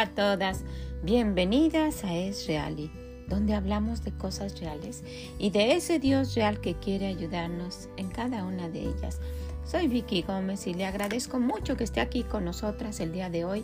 A 0.00 0.06
todas, 0.06 0.64
bienvenidas 1.02 2.04
a 2.04 2.16
Es 2.16 2.46
Reali, 2.46 2.90
donde 3.28 3.52
hablamos 3.52 4.02
de 4.02 4.12
cosas 4.12 4.58
reales 4.58 5.04
y 5.38 5.50
de 5.50 5.74
ese 5.74 5.98
Dios 5.98 6.34
real 6.34 6.62
que 6.62 6.74
quiere 6.74 7.06
ayudarnos 7.06 7.90
en 7.98 8.08
cada 8.08 8.44
una 8.44 8.70
de 8.70 8.80
ellas. 8.80 9.20
Soy 9.66 9.88
Vicky 9.88 10.22
Gómez 10.22 10.66
y 10.66 10.72
le 10.72 10.86
agradezco 10.86 11.38
mucho 11.38 11.76
que 11.76 11.84
esté 11.84 12.00
aquí 12.00 12.22
con 12.22 12.46
nosotras 12.46 12.98
el 13.00 13.12
día 13.12 13.28
de 13.28 13.44
hoy. 13.44 13.62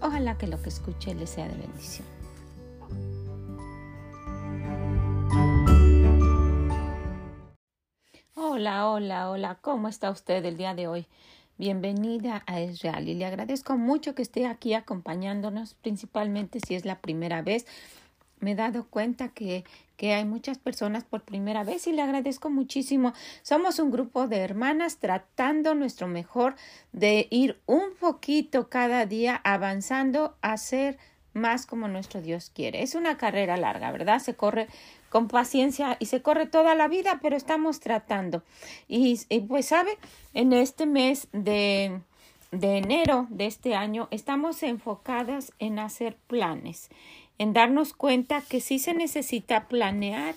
Ojalá 0.00 0.38
que 0.38 0.46
lo 0.46 0.62
que 0.62 0.68
escuche 0.68 1.12
le 1.12 1.26
sea 1.26 1.48
de 1.48 1.56
bendición. 1.56 2.06
Hola, 8.36 8.90
hola, 8.90 9.28
hola, 9.28 9.58
¿cómo 9.60 9.88
está 9.88 10.10
usted 10.10 10.44
el 10.44 10.56
día 10.56 10.76
de 10.76 10.86
hoy? 10.86 11.08
Bienvenida 11.56 12.42
a 12.46 12.60
Israel 12.60 13.08
y 13.08 13.14
le 13.14 13.26
agradezco 13.26 13.76
mucho 13.76 14.16
que 14.16 14.22
esté 14.22 14.44
aquí 14.44 14.74
acompañándonos, 14.74 15.74
principalmente 15.74 16.58
si 16.58 16.74
es 16.74 16.84
la 16.84 16.98
primera 16.98 17.42
vez. 17.42 17.64
Me 18.40 18.52
he 18.52 18.54
dado 18.56 18.88
cuenta 18.88 19.28
que, 19.28 19.64
que 19.96 20.14
hay 20.14 20.24
muchas 20.24 20.58
personas 20.58 21.04
por 21.04 21.22
primera 21.22 21.62
vez 21.62 21.86
y 21.86 21.92
le 21.92 22.02
agradezco 22.02 22.50
muchísimo. 22.50 23.12
Somos 23.42 23.78
un 23.78 23.92
grupo 23.92 24.26
de 24.26 24.38
hermanas 24.38 24.98
tratando 24.98 25.76
nuestro 25.76 26.08
mejor 26.08 26.56
de 26.92 27.28
ir 27.30 27.60
un 27.66 27.94
poquito 28.00 28.68
cada 28.68 29.06
día 29.06 29.40
avanzando 29.44 30.36
a 30.42 30.56
ser 30.56 30.98
más 31.34 31.66
como 31.66 31.86
nuestro 31.86 32.20
Dios 32.20 32.50
quiere. 32.52 32.82
Es 32.82 32.96
una 32.96 33.16
carrera 33.16 33.56
larga, 33.56 33.92
¿verdad? 33.92 34.18
Se 34.18 34.34
corre 34.34 34.66
con 35.14 35.28
paciencia 35.28 35.96
y 36.00 36.06
se 36.06 36.22
corre 36.22 36.46
toda 36.46 36.74
la 36.74 36.88
vida, 36.88 37.20
pero 37.22 37.36
estamos 37.36 37.78
tratando. 37.78 38.42
Y, 38.88 39.16
pues 39.46 39.66
sabe, 39.66 39.96
en 40.32 40.52
este 40.52 40.86
mes 40.86 41.28
de, 41.30 42.00
de 42.50 42.78
enero 42.78 43.28
de 43.30 43.46
este 43.46 43.76
año 43.76 44.08
estamos 44.10 44.64
enfocadas 44.64 45.52
en 45.60 45.78
hacer 45.78 46.16
planes, 46.26 46.88
en 47.38 47.52
darnos 47.52 47.92
cuenta 47.92 48.40
que 48.40 48.60
sí 48.60 48.80
se 48.80 48.92
necesita 48.92 49.68
planear 49.68 50.34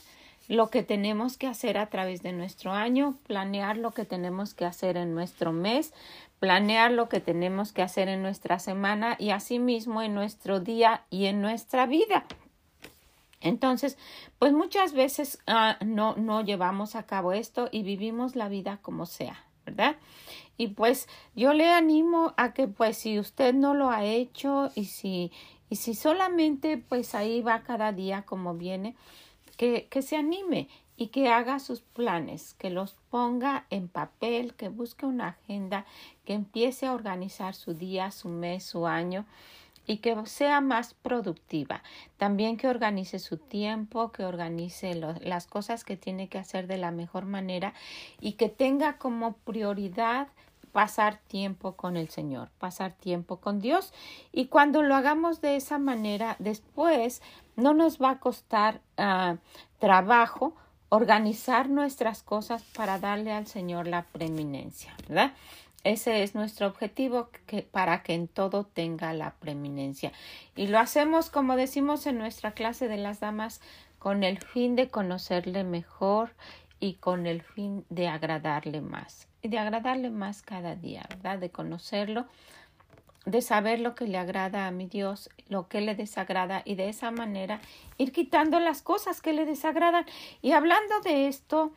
lo 0.47 0.69
que 0.69 0.83
tenemos 0.83 1.37
que 1.37 1.47
hacer 1.47 1.79
a 1.79 1.87
través 1.87 2.21
de 2.21 2.33
nuestro 2.33 2.71
año, 2.71 3.17
planear 3.25 3.77
lo 3.77 3.95
que 3.95 4.05
tenemos 4.05 4.53
que 4.53 4.65
hacer 4.65 4.95
en 4.95 5.15
nuestro 5.15 5.53
mes, 5.53 5.91
planear 6.39 6.91
lo 6.91 7.09
que 7.09 7.19
tenemos 7.19 7.73
que 7.73 7.81
hacer 7.81 8.09
en 8.09 8.21
nuestra 8.21 8.59
semana 8.59 9.15
y 9.17 9.31
asimismo 9.31 10.03
en 10.03 10.13
nuestro 10.13 10.59
día 10.59 11.01
y 11.09 11.25
en 11.25 11.41
nuestra 11.41 11.87
vida. 11.87 12.27
Entonces, 13.47 13.97
pues 14.39 14.53
muchas 14.53 14.93
veces 14.93 15.39
ah, 15.47 15.77
no, 15.85 16.15
no 16.15 16.41
llevamos 16.41 16.95
a 16.95 17.03
cabo 17.03 17.33
esto 17.33 17.69
y 17.71 17.83
vivimos 17.83 18.35
la 18.35 18.49
vida 18.49 18.79
como 18.81 19.05
sea, 19.05 19.45
¿verdad? 19.65 19.95
Y 20.57 20.67
pues 20.69 21.07
yo 21.35 21.53
le 21.53 21.69
animo 21.69 22.33
a 22.37 22.53
que 22.53 22.67
pues 22.67 22.97
si 22.97 23.19
usted 23.19 23.53
no 23.53 23.73
lo 23.73 23.89
ha 23.89 24.03
hecho 24.05 24.71
y 24.75 24.85
si, 24.85 25.31
y 25.69 25.77
si 25.77 25.93
solamente 25.93 26.77
pues 26.77 27.15
ahí 27.15 27.41
va 27.41 27.61
cada 27.61 27.91
día 27.91 28.23
como 28.23 28.55
viene, 28.55 28.95
que, 29.55 29.87
que 29.89 30.01
se 30.01 30.17
anime 30.17 30.67
y 30.97 31.07
que 31.07 31.29
haga 31.29 31.59
sus 31.59 31.81
planes, 31.81 32.55
que 32.55 32.71
los 32.71 32.95
ponga 33.11 33.65
en 33.69 33.87
papel, 33.87 34.55
que 34.55 34.69
busque 34.69 35.05
una 35.05 35.27
agenda, 35.29 35.85
que 36.25 36.33
empiece 36.33 36.87
a 36.87 36.93
organizar 36.93 37.53
su 37.53 37.75
día, 37.75 38.09
su 38.09 38.29
mes, 38.29 38.63
su 38.63 38.87
año 38.87 39.25
y 39.87 39.97
que 39.97 40.15
sea 40.25 40.61
más 40.61 40.93
productiva. 40.93 41.81
También 42.17 42.57
que 42.57 42.67
organice 42.67 43.17
su 43.17 43.37
tiempo, 43.37 44.11
que 44.11 44.25
organice 44.25 44.93
las 44.93 45.47
cosas 45.47 45.83
que 45.83 45.97
tiene 45.97 46.27
que 46.27 46.37
hacer 46.37 46.67
de 46.67 46.77
la 46.77 46.91
mejor 46.91 47.25
manera 47.25 47.73
y 48.19 48.33
que 48.33 48.49
tenga 48.49 48.97
como 48.97 49.33
prioridad 49.33 50.27
pasar 50.73 51.17
tiempo 51.27 51.71
con 51.71 51.97
el 51.97 52.09
Señor, 52.09 52.49
pasar 52.59 52.91
tiempo 52.91 53.37
con 53.37 53.59
Dios. 53.59 53.93
Y 54.31 54.45
cuando 54.47 54.83
lo 54.83 54.93
hagamos 54.93 55.41
de 55.41 55.55
esa 55.55 55.79
manera, 55.79 56.35
después 56.37 57.23
no 57.55 57.73
nos 57.73 57.99
va 57.99 58.11
a 58.11 58.19
costar 58.19 58.81
ah, 58.97 59.37
trabajo 59.79 60.53
organizar 60.89 61.69
nuestras 61.69 62.23
cosas 62.23 62.63
para 62.75 62.99
darle 62.99 63.31
al 63.31 63.47
Señor 63.47 63.87
la 63.87 64.03
preeminencia, 64.03 64.95
¿verdad? 65.07 65.33
Ese 65.87 66.21
es 66.21 66.35
nuestro 66.35 66.67
objetivo 66.67 67.29
que, 67.45 67.61
para 67.61 68.03
que 68.03 68.13
en 68.13 68.27
todo 68.27 68.65
tenga 68.65 69.13
la 69.13 69.35
preeminencia. 69.35 70.11
Y 70.53 70.67
lo 70.67 70.79
hacemos, 70.79 71.29
como 71.29 71.55
decimos 71.55 72.05
en 72.07 72.17
nuestra 72.17 72.51
clase 72.51 72.89
de 72.89 72.97
las 72.97 73.21
damas, 73.21 73.61
con 73.97 74.25
el 74.25 74.37
fin 74.37 74.75
de 74.75 74.89
conocerle 74.89 75.63
mejor 75.63 76.31
y 76.81 76.95
con 76.95 77.25
el 77.25 77.41
fin 77.41 77.85
de 77.89 78.09
agradarle 78.09 78.81
más. 78.81 79.29
Y 79.41 79.47
de 79.47 79.59
agradarle 79.59 80.09
más 80.09 80.41
cada 80.41 80.75
día, 80.75 81.05
¿verdad? 81.07 81.39
De 81.39 81.51
conocerlo, 81.51 82.25
de 83.25 83.41
saber 83.41 83.79
lo 83.79 83.95
que 83.95 84.07
le 84.07 84.17
agrada 84.17 84.67
a 84.67 84.71
mi 84.71 84.87
Dios, 84.87 85.29
lo 85.47 85.69
que 85.69 85.79
le 85.79 85.95
desagrada 85.95 86.63
y 86.65 86.75
de 86.75 86.89
esa 86.89 87.11
manera 87.11 87.61
ir 87.97 88.11
quitando 88.11 88.59
las 88.59 88.81
cosas 88.81 89.21
que 89.21 89.31
le 89.31 89.45
desagradan. 89.45 90.05
Y 90.41 90.51
hablando 90.51 90.99
de 91.05 91.29
esto, 91.29 91.71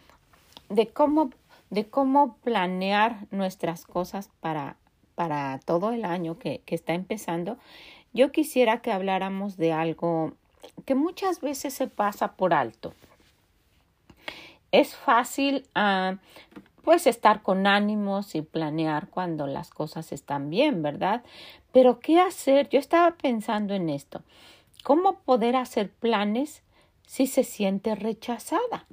de 0.69 0.88
cómo 0.88 1.31
de 1.70 1.88
cómo 1.88 2.36
planear 2.38 3.26
nuestras 3.31 3.86
cosas 3.86 4.31
para, 4.41 4.76
para 5.14 5.58
todo 5.64 5.92
el 5.92 6.04
año 6.04 6.38
que, 6.38 6.62
que 6.66 6.75
está 6.75 6.94
empezando, 6.94 7.56
yo 8.12 8.32
quisiera 8.32 8.82
que 8.82 8.92
habláramos 8.92 9.56
de 9.56 9.72
algo 9.72 10.34
que 10.84 10.94
muchas 10.94 11.41
veces 11.41 11.75
se 11.75 11.86
pasa 11.86 12.32
por 12.32 12.54
alto. 12.54 12.92
Es 14.72 14.94
fácil 14.94 15.66
uh, 15.76 16.16
pues 16.82 17.06
estar 17.06 17.42
con 17.42 17.66
ánimos 17.66 18.34
y 18.34 18.42
planear 18.42 19.08
cuando 19.08 19.47
las 19.47 19.70
cosas 19.70 20.12
están 20.12 20.50
bien, 20.50 20.82
¿verdad? 20.82 21.22
Pero 21.72 22.00
¿qué 22.00 22.20
hacer? 22.20 22.69
Yo 22.69 22.78
estaba 22.78 23.12
pensando 23.12 23.75
en 23.75 23.88
esto. 23.88 24.22
¿Cómo 24.82 25.20
poder 25.20 25.56
hacer 25.56 25.91
planes 25.91 26.62
si 27.06 27.26
se 27.26 27.44
siente 27.44 27.94
rechazada? 27.94 28.87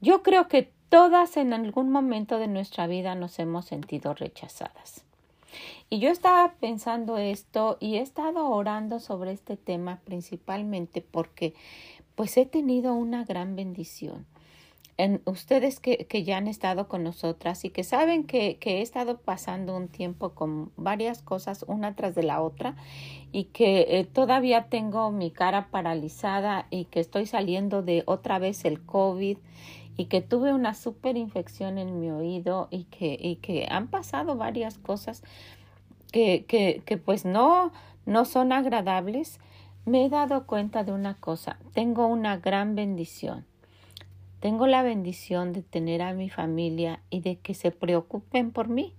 Yo 0.00 0.22
creo 0.22 0.48
que 0.48 0.72
Todas 0.92 1.38
en 1.38 1.54
algún 1.54 1.90
momento 1.90 2.38
de 2.38 2.48
nuestra 2.48 2.86
vida 2.86 3.14
nos 3.14 3.38
hemos 3.38 3.64
sentido 3.64 4.12
rechazadas. 4.12 5.06
Y 5.88 6.00
yo 6.00 6.10
estaba 6.10 6.52
pensando 6.60 7.16
esto 7.16 7.78
y 7.80 7.94
he 7.94 8.02
estado 8.02 8.46
orando 8.50 9.00
sobre 9.00 9.32
este 9.32 9.56
tema 9.56 10.00
principalmente 10.04 11.00
porque 11.00 11.54
pues 12.14 12.36
he 12.36 12.44
tenido 12.44 12.92
una 12.92 13.24
gran 13.24 13.56
bendición. 13.56 14.26
En 14.98 15.22
ustedes 15.24 15.80
que, 15.80 16.04
que 16.04 16.24
ya 16.24 16.36
han 16.36 16.46
estado 16.46 16.88
con 16.88 17.04
nosotras 17.04 17.64
y 17.64 17.70
que 17.70 17.84
saben 17.84 18.24
que, 18.24 18.58
que 18.58 18.80
he 18.80 18.82
estado 18.82 19.16
pasando 19.16 19.74
un 19.74 19.88
tiempo 19.88 20.34
con 20.34 20.72
varias 20.76 21.22
cosas 21.22 21.64
una 21.66 21.96
tras 21.96 22.14
de 22.14 22.22
la 22.22 22.42
otra 22.42 22.76
y 23.32 23.44
que 23.44 23.86
eh, 23.88 24.04
todavía 24.04 24.66
tengo 24.68 25.10
mi 25.10 25.30
cara 25.30 25.68
paralizada 25.70 26.66
y 26.68 26.84
que 26.84 27.00
estoy 27.00 27.24
saliendo 27.24 27.80
de 27.80 28.02
otra 28.04 28.38
vez 28.38 28.66
el 28.66 28.84
COVID 28.84 29.38
y 29.96 30.06
que 30.06 30.20
tuve 30.20 30.52
una 30.52 30.74
super 30.74 31.16
infección 31.16 31.78
en 31.78 32.00
mi 32.00 32.10
oído 32.10 32.68
y 32.70 32.84
que, 32.84 33.18
y 33.20 33.36
que 33.36 33.66
han 33.70 33.88
pasado 33.88 34.36
varias 34.36 34.78
cosas 34.78 35.22
que, 36.12 36.44
que, 36.46 36.82
que 36.84 36.96
pues 36.96 37.24
no, 37.24 37.72
no 38.06 38.24
son 38.24 38.52
agradables, 38.52 39.40
me 39.84 40.04
he 40.04 40.08
dado 40.08 40.46
cuenta 40.46 40.84
de 40.84 40.92
una 40.92 41.14
cosa, 41.14 41.58
tengo 41.72 42.06
una 42.06 42.36
gran 42.36 42.74
bendición. 42.74 43.44
Tengo 44.40 44.66
la 44.66 44.82
bendición 44.82 45.52
de 45.52 45.62
tener 45.62 46.02
a 46.02 46.14
mi 46.14 46.28
familia 46.28 47.00
y 47.10 47.20
de 47.20 47.36
que 47.36 47.54
se 47.54 47.70
preocupen 47.70 48.50
por 48.50 48.68
mí. 48.68 48.92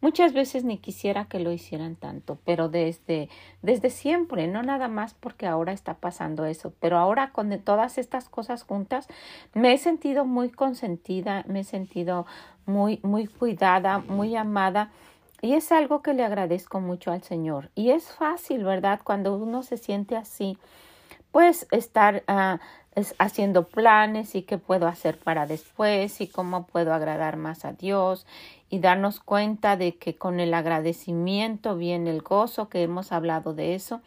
Muchas 0.00 0.32
veces 0.32 0.64
ni 0.64 0.78
quisiera 0.78 1.26
que 1.26 1.38
lo 1.38 1.52
hicieran 1.52 1.96
tanto, 1.96 2.38
pero 2.44 2.68
desde, 2.68 3.28
desde 3.62 3.90
siempre, 3.90 4.46
no 4.46 4.62
nada 4.62 4.88
más 4.88 5.14
porque 5.14 5.46
ahora 5.46 5.72
está 5.72 5.94
pasando 5.94 6.44
eso, 6.44 6.72
pero 6.80 6.98
ahora 6.98 7.30
con 7.30 7.58
todas 7.60 7.98
estas 7.98 8.28
cosas 8.28 8.62
juntas, 8.62 9.06
me 9.52 9.72
he 9.72 9.78
sentido 9.78 10.24
muy 10.24 10.50
consentida, 10.50 11.44
me 11.46 11.60
he 11.60 11.64
sentido 11.64 12.26
muy, 12.66 13.00
muy 13.02 13.26
cuidada, 13.26 13.98
muy 13.98 14.36
amada. 14.36 14.90
Y 15.42 15.54
es 15.54 15.72
algo 15.72 16.00
que 16.00 16.14
le 16.14 16.24
agradezco 16.24 16.80
mucho 16.80 17.12
al 17.12 17.22
Señor. 17.22 17.70
Y 17.74 17.90
es 17.90 18.10
fácil, 18.10 18.64
¿verdad? 18.64 19.00
Cuando 19.04 19.36
uno 19.36 19.62
se 19.62 19.76
siente 19.76 20.16
así, 20.16 20.56
pues 21.32 21.66
estar 21.70 22.22
uh, 22.28 22.58
haciendo 23.18 23.64
planes 23.64 24.34
y 24.34 24.42
qué 24.42 24.58
puedo 24.58 24.86
hacer 24.86 25.18
para 25.18 25.46
después 25.46 26.20
y 26.20 26.28
cómo 26.28 26.66
puedo 26.66 26.94
agradar 26.94 27.36
más 27.36 27.64
a 27.64 27.72
Dios 27.72 28.26
y 28.70 28.78
darnos 28.78 29.20
cuenta 29.20 29.76
de 29.76 29.96
que 29.96 30.16
con 30.16 30.40
el 30.40 30.54
agradecimiento 30.54 31.76
viene 31.76 32.10
el 32.10 32.22
gozo, 32.22 32.68
que 32.68 32.82
hemos 32.82 33.12
hablado 33.12 33.54
de 33.54 33.74
eso, 33.74 34.00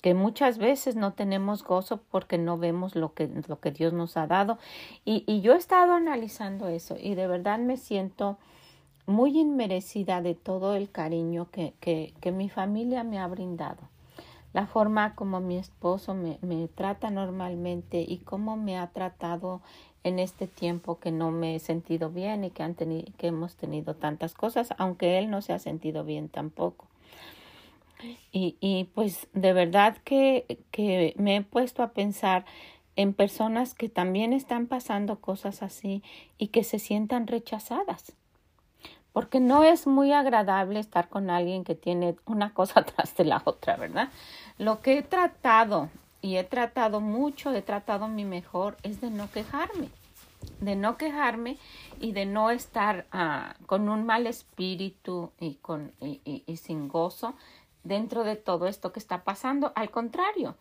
que 0.00 0.14
muchas 0.14 0.58
veces 0.58 0.96
no 0.96 1.12
tenemos 1.12 1.62
gozo 1.62 2.00
porque 2.10 2.38
no 2.38 2.56
vemos 2.56 2.96
lo 2.96 3.12
que, 3.12 3.28
lo 3.48 3.60
que 3.60 3.70
Dios 3.70 3.92
nos 3.92 4.16
ha 4.16 4.26
dado. 4.26 4.58
Y, 5.04 5.40
yo 5.42 5.54
he 5.54 5.58
estado 5.58 5.92
analizando 5.92 6.68
eso 6.68 6.96
y 6.98 7.14
de 7.14 7.26
verdad 7.26 7.58
me 7.58 7.76
siento 7.76 8.38
muy 9.06 9.38
inmerecida 9.38 10.22
de 10.22 10.34
todo 10.34 10.74
el 10.76 10.90
cariño 10.90 11.48
que, 11.50 11.74
que 11.80 12.32
mi 12.32 12.48
familia 12.48 13.04
me 13.04 13.18
ha 13.18 13.26
brindado. 13.26 13.89
La 14.52 14.66
forma 14.66 15.14
como 15.14 15.40
mi 15.40 15.56
esposo 15.58 16.14
me, 16.14 16.38
me 16.42 16.68
trata 16.68 17.10
normalmente 17.10 18.04
y 18.06 18.18
cómo 18.18 18.56
me 18.56 18.78
ha 18.78 18.88
tratado 18.88 19.60
en 20.02 20.18
este 20.18 20.46
tiempo 20.46 20.98
que 20.98 21.12
no 21.12 21.30
me 21.30 21.54
he 21.54 21.58
sentido 21.58 22.10
bien 22.10 22.44
y 22.44 22.50
que, 22.50 22.62
han 22.62 22.74
tenido, 22.74 23.06
que 23.18 23.28
hemos 23.28 23.56
tenido 23.56 23.94
tantas 23.94 24.34
cosas, 24.34 24.74
aunque 24.78 25.18
él 25.18 25.30
no 25.30 25.42
se 25.42 25.52
ha 25.52 25.58
sentido 25.58 26.04
bien 26.04 26.28
tampoco. 26.28 26.86
Y, 28.32 28.56
y 28.60 28.84
pues 28.94 29.28
de 29.34 29.52
verdad 29.52 29.98
que, 30.04 30.58
que 30.70 31.14
me 31.18 31.36
he 31.36 31.42
puesto 31.42 31.82
a 31.82 31.88
pensar 31.88 32.46
en 32.96 33.12
personas 33.12 33.74
que 33.74 33.88
también 33.88 34.32
están 34.32 34.66
pasando 34.66 35.20
cosas 35.20 35.62
así 35.62 36.02
y 36.38 36.48
que 36.48 36.64
se 36.64 36.78
sientan 36.78 37.26
rechazadas. 37.26 38.14
Porque 39.12 39.40
no 39.40 39.64
es 39.64 39.86
muy 39.86 40.12
agradable 40.12 40.78
estar 40.80 41.08
con 41.08 41.30
alguien 41.30 41.64
que 41.64 41.74
tiene 41.74 42.16
una 42.26 42.54
cosa 42.54 42.82
tras 42.84 43.16
de 43.16 43.24
la 43.24 43.42
otra, 43.44 43.76
¿verdad? 43.76 44.08
Lo 44.58 44.80
que 44.80 44.98
he 44.98 45.02
tratado, 45.02 45.88
y 46.22 46.36
he 46.36 46.44
tratado 46.44 47.00
mucho, 47.00 47.52
he 47.52 47.62
tratado 47.62 48.08
mi 48.08 48.24
mejor, 48.24 48.76
es 48.82 49.00
de 49.00 49.10
no 49.10 49.30
quejarme. 49.30 49.88
De 50.60 50.76
no 50.76 50.96
quejarme 50.96 51.58
y 52.00 52.12
de 52.12 52.26
no 52.26 52.50
estar 52.50 53.06
ah, 53.12 53.54
con 53.66 53.88
un 53.88 54.04
mal 54.06 54.26
espíritu 54.26 55.32
y, 55.38 55.54
con, 55.56 55.92
y, 56.00 56.44
y 56.46 56.56
sin 56.56 56.88
gozo 56.88 57.34
dentro 57.84 58.24
de 58.24 58.36
todo 58.36 58.66
esto 58.66 58.92
que 58.92 59.00
está 59.00 59.22
pasando. 59.24 59.72
Al 59.74 59.90
contrario, 59.90 60.56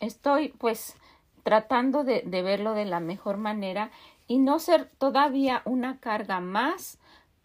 estoy 0.00 0.50
pues 0.50 0.96
tratando 1.42 2.04
de, 2.04 2.22
de, 2.24 2.42
verlo 2.42 2.74
de 2.74 2.84
la 2.84 3.00
mejor 3.00 3.36
manera 3.36 3.90
y 4.26 4.38
no 4.38 4.58
ser 4.58 4.90
todavía 4.98 5.62
una 5.64 5.98
carga 5.98 6.40
más 6.40 6.98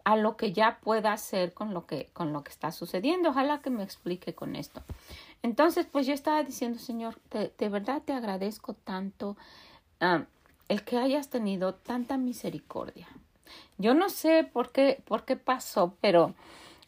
a 0.04 0.16
lo 0.16 0.36
que 0.36 0.52
ya 0.52 0.78
pueda 0.82 1.12
hacer 1.12 1.54
con 1.54 1.72
lo 1.72 1.86
que, 1.86 2.10
con 2.12 2.32
lo 2.32 2.44
que 2.44 2.50
está 2.50 2.70
sucediendo. 2.72 3.30
Ojalá 3.30 3.60
que 3.60 3.70
me 3.70 3.82
explique 3.82 4.34
con 4.34 4.54
esto. 4.54 4.82
Entonces, 5.42 5.86
pues 5.90 6.06
yo 6.06 6.12
estaba 6.12 6.42
diciendo, 6.42 6.78
Señor, 6.78 7.18
de, 7.30 7.68
verdad 7.68 8.02
te 8.04 8.12
agradezco 8.12 8.74
tanto 8.74 9.36
uh, 10.00 10.24
el 10.68 10.84
que 10.84 10.98
hayas 10.98 11.30
tenido 11.30 11.74
tanta 11.74 12.18
misericordia. 12.18 13.08
Yo 13.78 13.94
no 13.94 14.08
sé 14.08 14.44
por 14.44 14.72
qué, 14.72 15.02
por 15.06 15.24
qué 15.24 15.36
pasó, 15.36 15.94
pero 16.00 16.34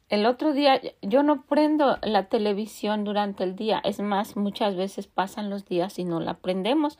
el 0.08 0.24
otro 0.24 0.52
día 0.52 0.80
yo 1.02 1.22
no 1.22 1.42
prendo 1.42 1.98
la 2.02 2.28
televisión 2.28 3.04
durante 3.04 3.44
el 3.44 3.56
día. 3.56 3.80
Es 3.84 3.98
más, 4.00 4.36
muchas 4.36 4.76
veces 4.76 5.06
pasan 5.06 5.50
los 5.50 5.64
días 5.64 5.98
y 5.98 6.04
no 6.04 6.20
la 6.20 6.34
prendemos 6.34 6.98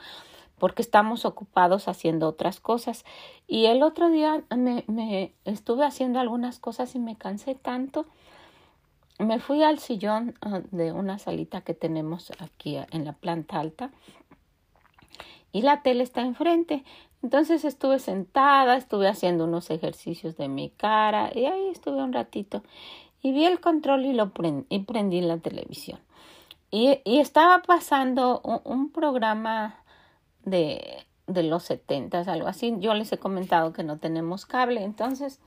porque 0.59 0.83
estamos 0.83 1.25
ocupados 1.25 1.89
haciendo 1.89 2.29
otras 2.29 2.61
cosas. 2.61 3.05
Y 3.47 3.67
el 3.67 3.83
otro 3.83 4.11
día 4.11 4.43
me, 4.57 4.85
me 4.87 5.33
estuve 5.45 5.85
haciendo 5.85 6.21
algunas 6.21 6.59
cosas 6.59 6.95
y 6.95 6.99
me 6.99 7.17
cansé 7.17 7.55
tanto. 7.55 8.07
Me 9.19 9.39
fui 9.39 9.63
al 9.63 9.79
sillón 9.79 10.35
ah, 10.43 10.61
de 10.71 10.93
una 10.93 11.19
salita 11.19 11.63
que 11.63 11.75
tenemos 11.75 12.33
aquí 12.39 12.77
en 12.91 13.05
la 13.05 13.13
planta 13.13 13.61
alta 13.61 13.91
y 15.53 15.63
la 15.63 15.83
tele 15.83 16.03
está 16.03 16.21
enfrente. 16.21 16.85
Entonces 17.23 17.65
estuve 17.65 17.99
sentada, 17.99 18.77
estuve 18.77 19.09
haciendo 19.09 19.45
unos 19.45 19.71
ejercicios 19.71 20.37
de 20.37 20.49
mi 20.49 20.69
cara 20.71 21.31
y 21.35 21.47
ahí 21.47 21.69
estuve 21.69 22.03
un 22.03 22.13
ratito 22.13 22.63
y 23.23 23.33
vi 23.33 23.45
el 23.45 23.61
control 23.61 24.05
y 24.05 24.13
lo 24.13 24.31
prendí, 24.31 24.67
y 24.69 24.81
prendí 24.81 25.21
la 25.21 25.39
televisión. 25.39 25.99
Y, 26.71 27.01
y 27.05 27.19
estaba 27.21 27.63
pasando 27.63 28.41
un, 28.65 28.91
programa 28.91 29.77
de, 30.47 31.05
de 31.27 31.43
los 31.43 31.65
setentas, 31.65 32.29
algo 32.29 32.49
así. 32.49 32.75
Yo 32.79 32.95
les 32.95 33.13
he 33.13 33.19
comentado 33.19 33.75
que 33.75 33.83
no 33.83 33.99
tenemos 33.99 34.47
cable, 34.47 34.83
entonces 34.83 35.41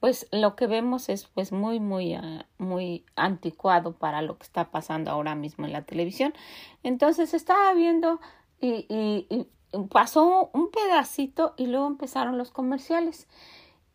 pues 0.00 0.26
lo 0.32 0.54
que 0.54 0.66
vemos 0.66 1.08
es 1.08 1.24
pues 1.28 1.50
muy 1.50 1.80
muy 1.80 2.14
uh, 2.14 2.42
muy 2.58 3.06
anticuado 3.16 3.92
para 3.92 4.20
lo 4.20 4.36
que 4.36 4.42
está 4.42 4.70
pasando 4.70 5.10
ahora 5.10 5.34
mismo 5.34 5.64
en 5.64 5.72
la 5.72 5.80
televisión. 5.80 6.34
Entonces 6.82 7.32
estaba 7.32 7.72
viendo 7.72 8.20
y, 8.60 8.86
y, 8.90 9.46
pasó 9.90 10.50
un 10.52 10.70
pedacito 10.70 11.54
y 11.56 11.68
luego 11.68 11.86
empezaron 11.86 12.36
los 12.36 12.50
comerciales. 12.50 13.26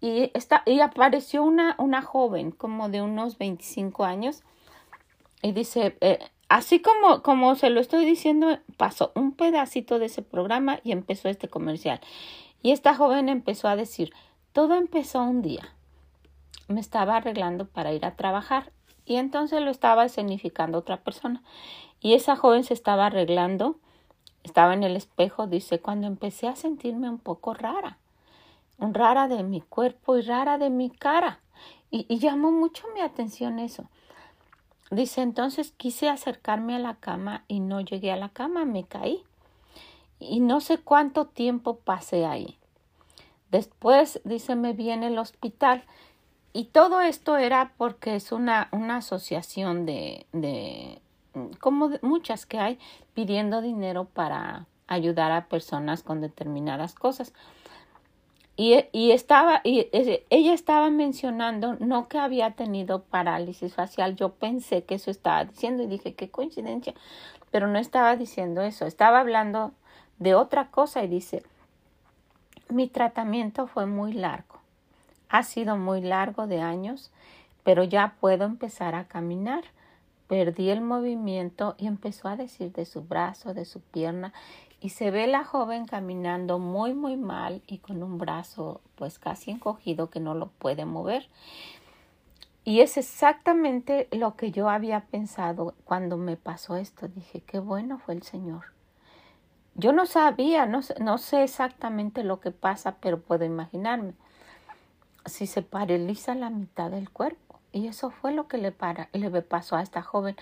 Y, 0.01 0.31
está, 0.33 0.63
y 0.65 0.79
apareció 0.79 1.43
una, 1.43 1.75
una 1.77 2.01
joven 2.01 2.51
como 2.51 2.89
de 2.89 3.01
unos 3.01 3.37
25 3.37 4.03
años 4.03 4.43
y 5.41 5.51
dice, 5.51 5.97
eh, 6.01 6.19
así 6.49 6.81
como, 6.81 7.21
como 7.21 7.55
se 7.55 7.69
lo 7.69 7.79
estoy 7.79 8.05
diciendo, 8.05 8.59
pasó 8.77 9.11
un 9.15 9.31
pedacito 9.31 9.99
de 9.99 10.07
ese 10.07 10.21
programa 10.21 10.79
y 10.83 10.91
empezó 10.91 11.29
este 11.29 11.47
comercial. 11.47 12.01
Y 12.61 12.71
esta 12.71 12.95
joven 12.95 13.29
empezó 13.29 13.67
a 13.67 13.75
decir, 13.75 14.13
todo 14.51 14.75
empezó 14.75 15.21
un 15.23 15.41
día. 15.41 15.73
Me 16.67 16.81
estaba 16.81 17.15
arreglando 17.15 17.65
para 17.65 17.93
ir 17.93 18.05
a 18.05 18.15
trabajar 18.15 18.71
y 19.05 19.15
entonces 19.15 19.61
lo 19.61 19.71
estaba 19.71 20.05
escenificando 20.05 20.77
otra 20.77 20.97
persona. 20.97 21.41
Y 22.01 22.13
esa 22.13 22.35
joven 22.35 22.63
se 22.63 22.73
estaba 22.73 23.05
arreglando 23.05 23.77
estaba 24.43 24.73
en 24.73 24.83
el 24.83 24.95
espejo, 24.95 25.47
dice, 25.47 25.79
cuando 25.79 26.07
empecé 26.07 26.47
a 26.47 26.55
sentirme 26.55 27.09
un 27.09 27.19
poco 27.19 27.53
rara, 27.53 27.97
rara 28.79 29.27
de 29.27 29.43
mi 29.43 29.61
cuerpo 29.61 30.17
y 30.17 30.21
rara 30.21 30.57
de 30.57 30.69
mi 30.69 30.89
cara. 30.89 31.39
Y, 31.91 32.05
y 32.07 32.19
llamó 32.19 32.51
mucho 32.51 32.87
mi 32.93 33.01
atención 33.01 33.59
eso. 33.59 33.89
Dice, 34.91 35.21
entonces 35.21 35.71
quise 35.77 36.09
acercarme 36.09 36.75
a 36.75 36.79
la 36.79 36.95
cama 36.95 37.43
y 37.47 37.59
no 37.59 37.79
llegué 37.81 38.11
a 38.11 38.17
la 38.17 38.29
cama, 38.29 38.65
me 38.65 38.85
caí. 38.85 39.23
Y 40.19 40.39
no 40.39 40.61
sé 40.61 40.79
cuánto 40.79 41.25
tiempo 41.25 41.77
pasé 41.77 42.25
ahí. 42.25 42.57
Después, 43.51 44.21
dice, 44.25 44.55
me 44.55 44.73
vi 44.73 44.89
en 44.89 45.03
el 45.03 45.17
hospital. 45.17 45.83
Y 46.53 46.65
todo 46.65 47.01
esto 47.01 47.37
era 47.37 47.73
porque 47.77 48.15
es 48.15 48.31
una, 48.31 48.69
una 48.71 48.97
asociación 48.97 49.85
de, 49.85 50.25
de 50.33 51.01
como 51.59 51.91
muchas 52.01 52.45
que 52.45 52.59
hay, 52.59 52.79
pidiendo 53.13 53.61
dinero 53.61 54.05
para 54.05 54.65
ayudar 54.87 55.31
a 55.31 55.45
personas 55.45 56.01
con 56.01 56.21
determinadas 56.21 56.95
cosas. 56.95 57.33
Y, 58.61 59.11
estaba, 59.11 59.61
y 59.63 59.87
ella 59.93 60.53
estaba 60.53 60.89
mencionando 60.89 61.77
no 61.79 62.09
que 62.09 62.19
había 62.19 62.51
tenido 62.51 63.03
parálisis 63.03 63.73
facial. 63.73 64.17
Yo 64.17 64.33
pensé 64.33 64.83
que 64.83 64.95
eso 64.95 65.11
estaba 65.11 65.45
diciendo 65.45 65.81
y 65.81 65.87
dije, 65.87 66.13
qué 66.13 66.29
coincidencia. 66.29 66.93
Pero 67.51 67.67
no 67.67 67.79
estaba 67.79 68.17
diciendo 68.17 68.61
eso. 68.61 68.85
Estaba 68.85 69.21
hablando 69.21 69.71
de 70.17 70.35
otra 70.35 70.71
cosa 70.71 71.01
y 71.05 71.07
dice, 71.07 71.41
mi 72.67 72.89
tratamiento 72.89 73.65
fue 73.65 73.85
muy 73.85 74.11
largo. 74.11 74.59
Ha 75.29 75.43
sido 75.43 75.77
muy 75.77 76.01
largo 76.01 76.45
de 76.45 76.59
años, 76.59 77.11
pero 77.63 77.85
ya 77.85 78.15
puedo 78.19 78.43
empezar 78.43 78.93
a 78.93 79.07
caminar. 79.07 79.63
Perdí 80.27 80.69
el 80.69 80.81
movimiento 80.81 81.75
y 81.77 81.87
empezó 81.87 82.27
a 82.27 82.35
decir 82.35 82.73
de 82.73 82.83
su 82.83 83.03
brazo, 83.03 83.53
de 83.53 83.63
su 83.63 83.79
pierna, 83.79 84.33
y 84.81 84.89
se 84.89 85.11
ve 85.11 85.27
la 85.27 85.43
joven 85.43 85.85
caminando 85.85 86.59
muy 86.59 86.93
muy 86.93 87.17
mal 87.17 87.61
y 87.67 87.79
con 87.79 88.01
un 88.03 88.17
brazo 88.17 88.81
pues 88.95 89.19
casi 89.19 89.51
encogido 89.51 90.09
que 90.09 90.19
no 90.19 90.33
lo 90.33 90.47
puede 90.47 90.85
mover. 90.85 91.27
Y 92.63 92.81
es 92.81 92.97
exactamente 92.97 94.07
lo 94.11 94.35
que 94.35 94.51
yo 94.51 94.69
había 94.69 95.01
pensado 95.05 95.73
cuando 95.85 96.17
me 96.17 96.37
pasó 96.37 96.75
esto. 96.75 97.07
Dije, 97.07 97.41
qué 97.41 97.59
bueno 97.59 97.97
fue 97.97 98.13
el 98.13 98.23
Señor. 98.23 98.65
Yo 99.75 99.93
no 99.93 100.05
sabía, 100.05 100.65
no, 100.65 100.81
no 100.99 101.17
sé 101.17 101.43
exactamente 101.43 102.23
lo 102.23 102.39
que 102.41 102.51
pasa, 102.51 102.97
pero 102.99 103.21
puedo 103.21 103.45
imaginarme. 103.45 104.13
Si 105.25 105.47
se 105.47 105.61
paraliza 105.61 106.35
la 106.35 106.49
mitad 106.49 106.91
del 106.91 107.09
cuerpo 107.09 107.59
y 107.71 107.87
eso 107.87 108.09
fue 108.09 108.33
lo 108.33 108.47
que 108.47 108.57
le, 108.57 108.73
le 109.13 109.41
pasó 109.41 109.75
a 109.75 109.81
esta 109.81 110.01
joven. 110.01 110.35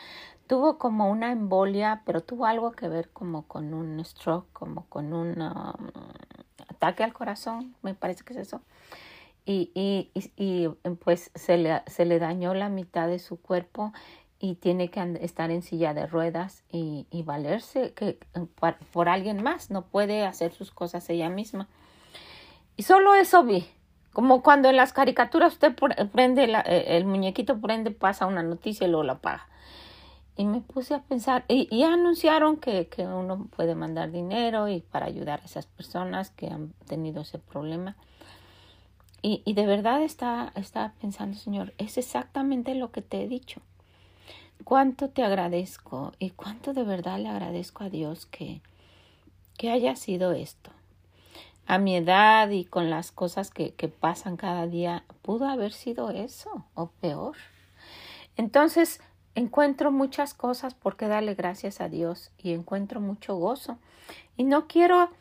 Tuvo 0.48 0.78
como 0.78 1.10
una 1.10 1.32
embolia, 1.32 2.02
pero 2.06 2.22
tuvo 2.22 2.46
algo 2.46 2.72
que 2.72 2.88
ver 2.88 3.10
como 3.10 3.48
con 3.48 3.74
un 3.74 4.04
stroke, 4.06 4.52
como 4.54 4.86
con 4.86 5.14
un 5.14 5.42
um, 5.42 5.88
ataque 6.70 7.04
al 7.04 7.14
corazón, 7.14 7.76
me 7.82 7.94
parece 7.94 8.24
que 8.24 8.34
es 8.34 8.40
eso. 8.40 8.62
Y, 9.46 9.72
y, 9.74 10.12
y, 10.36 10.70
pues 11.04 11.32
se 11.36 11.58
le, 11.58 11.82
se 11.88 12.06
le 12.06 12.20
dañó 12.20 12.54
la 12.54 12.70
mitad 12.70 13.08
de 13.08 13.20
su 13.20 13.42
cuerpo 13.42 13.94
y 14.40 14.56
tiene 14.56 14.90
que 14.90 15.18
estar 15.22 15.52
en 15.52 15.62
silla 15.62 15.94
de 15.94 16.06
ruedas 16.06 16.64
y, 16.70 17.08
y 17.12 17.24
valerse 17.24 17.94
que, 17.94 18.20
por, 18.56 18.78
por 18.92 19.10
alguien 19.10 19.42
más, 19.42 19.72
no 19.72 19.84
puede 19.84 20.26
hacer 20.26 20.52
sus 20.54 20.72
cosas 20.72 21.10
ella 21.10 21.30
misma. 21.30 21.68
Y 22.76 22.84
solo 22.84 23.16
eso 23.16 23.44
vi, 23.44 23.68
como 24.14 24.42
cuando 24.42 24.70
en 24.70 24.76
las 24.76 24.94
caricaturas 24.94 25.54
usted 25.54 25.76
prende, 26.12 26.46
eh, 26.46 26.98
el 26.98 27.06
muñequito 27.06 27.60
prende, 27.60 27.92
pasa 27.92 28.26
una 28.26 28.44
noticia 28.44 28.88
y 28.88 28.90
luego 28.90 29.04
la 29.04 29.14
apaga. 29.14 29.48
Y 30.38 30.46
me 30.46 30.62
puse 30.62 30.94
a 30.94 31.02
pensar, 31.02 31.46
y, 31.48 31.84
anunciaron 31.84 32.58
que, 32.58 32.88
que, 32.88 33.08
uno 33.08 33.48
puede 33.56 33.74
mandar 33.74 34.12
dinero 34.12 34.68
y 34.68 34.82
para 34.82 35.08
ayudar 35.08 35.42
a 35.42 35.46
esas 35.46 35.66
personas 35.66 36.30
que 36.30 36.48
han 36.48 36.74
tenido 36.88 37.24
ese 37.24 37.40
problema. 37.40 37.96
Y, 39.24 39.42
y 39.46 39.54
de 39.54 39.66
verdad 39.66 40.04
estaba, 40.04 40.52
estaba 40.56 40.94
pensando, 41.02 41.38
Señor, 41.38 41.74
es 41.80 41.98
exactamente 41.98 42.76
lo 42.76 42.92
que 42.92 43.02
te 43.02 43.24
he 43.24 43.28
dicho. 43.28 43.62
Cuánto 44.64 45.10
te 45.10 45.24
agradezco 45.24 46.14
y 46.20 46.30
cuánto 46.32 46.74
de 46.74 46.84
verdad 46.84 47.20
le 47.20 47.30
agradezco 47.30 47.84
a 47.84 47.90
Dios 47.90 48.28
que, 48.28 48.62
que 49.58 49.72
haya 49.72 49.96
sido 49.96 50.34
esto 50.34 50.72
a 51.68 51.78
mi 51.78 51.98
edad 51.98 52.50
y 52.50 52.64
con 52.64 52.90
las 52.90 53.12
cosas 53.12 53.52
que, 53.52 53.74
que 53.74 53.90
pasan 53.90 54.38
cada 54.38 54.68
día, 54.68 55.04
pudo 55.22 55.46
haber 55.46 55.74
sido 55.74 56.10
eso 56.10 56.66
o 56.74 56.88
peor. 57.02 57.36
Entonces, 58.38 59.02
encuentro 59.38 59.92
muchas 59.92 60.34
cosas 60.34 60.74
por 60.74 60.98
qué 60.98 61.08
darle 61.08 61.36
gracias 61.36 61.80
a 61.80 61.90
Dios 61.90 62.32
y 62.40 62.54
encuentro 62.54 63.00
mucho 63.00 63.36
gozo. 63.36 63.78
Y 64.36 64.44
no 64.44 64.68
quiero 64.68 65.12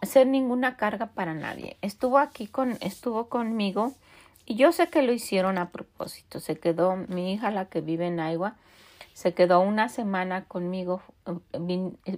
ser 0.00 0.26
ninguna 0.26 0.78
carga 0.78 1.06
para 1.06 1.34
nadie. 1.34 1.76
Estuvo 1.82 2.18
aquí 2.18 2.46
con, 2.46 2.78
estuvo 2.80 3.28
conmigo 3.28 3.92
y 4.46 4.54
yo 4.56 4.72
sé 4.72 4.88
que 4.88 5.02
lo 5.02 5.12
hicieron 5.12 5.58
a 5.58 5.68
propósito. 5.68 6.40
Se 6.40 6.58
quedó 6.58 6.96
mi 6.96 7.34
hija, 7.34 7.50
la 7.50 7.66
que 7.66 7.82
vive 7.82 8.06
en 8.06 8.20
Agua, 8.20 8.56
se 9.12 9.34
quedó 9.34 9.60
una 9.60 9.90
semana 9.90 10.44
conmigo, 10.46 11.02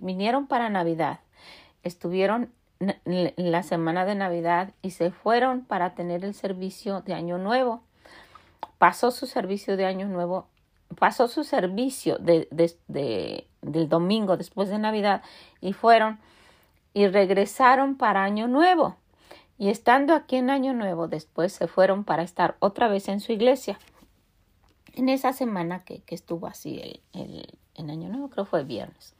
vinieron 0.00 0.46
para 0.46 0.70
Navidad, 0.70 1.18
estuvieron 1.82 2.52
la 3.34 3.62
semana 3.64 4.04
de 4.04 4.14
Navidad 4.14 4.72
y 4.82 4.92
se 4.92 5.10
fueron 5.10 5.64
para 5.64 5.96
tener 5.96 6.24
el 6.24 6.34
servicio 6.34 7.00
de 7.00 7.14
Año 7.14 7.38
Nuevo. 7.38 7.82
Pasó 8.78 9.10
su 9.10 9.26
servicio 9.26 9.76
de 9.76 9.86
Año 9.86 10.06
Nuevo, 10.06 10.46
pasó 10.94 11.28
su 11.28 11.44
servicio 11.44 12.18
de, 12.18 12.48
de, 12.50 13.46
del 13.62 13.88
domingo 13.88 14.36
después 14.36 14.68
de 14.68 14.78
Navidad 14.78 15.22
y 15.60 15.72
fueron 15.72 16.18
y 16.92 17.08
regresaron 17.08 17.96
para 17.96 18.24
Año 18.24 18.48
Nuevo. 18.48 18.96
Y 19.58 19.68
estando 19.68 20.14
aquí 20.14 20.36
en 20.36 20.50
Año 20.50 20.72
Nuevo, 20.72 21.08
después 21.08 21.52
se 21.52 21.66
fueron 21.66 22.04
para 22.04 22.22
estar 22.22 22.56
otra 22.60 22.88
vez 22.88 23.08
en 23.08 23.20
su 23.20 23.32
iglesia. 23.32 23.78
En 24.94 25.08
esa 25.08 25.32
semana 25.32 25.84
que, 25.84 26.02
estuvo 26.08 26.46
así 26.46 27.00
el, 27.12 27.58
el, 27.74 27.90
Año 27.90 28.08
Nuevo, 28.08 28.30
creo 28.30 28.44
fue 28.44 28.64
viernes. 28.64 29.14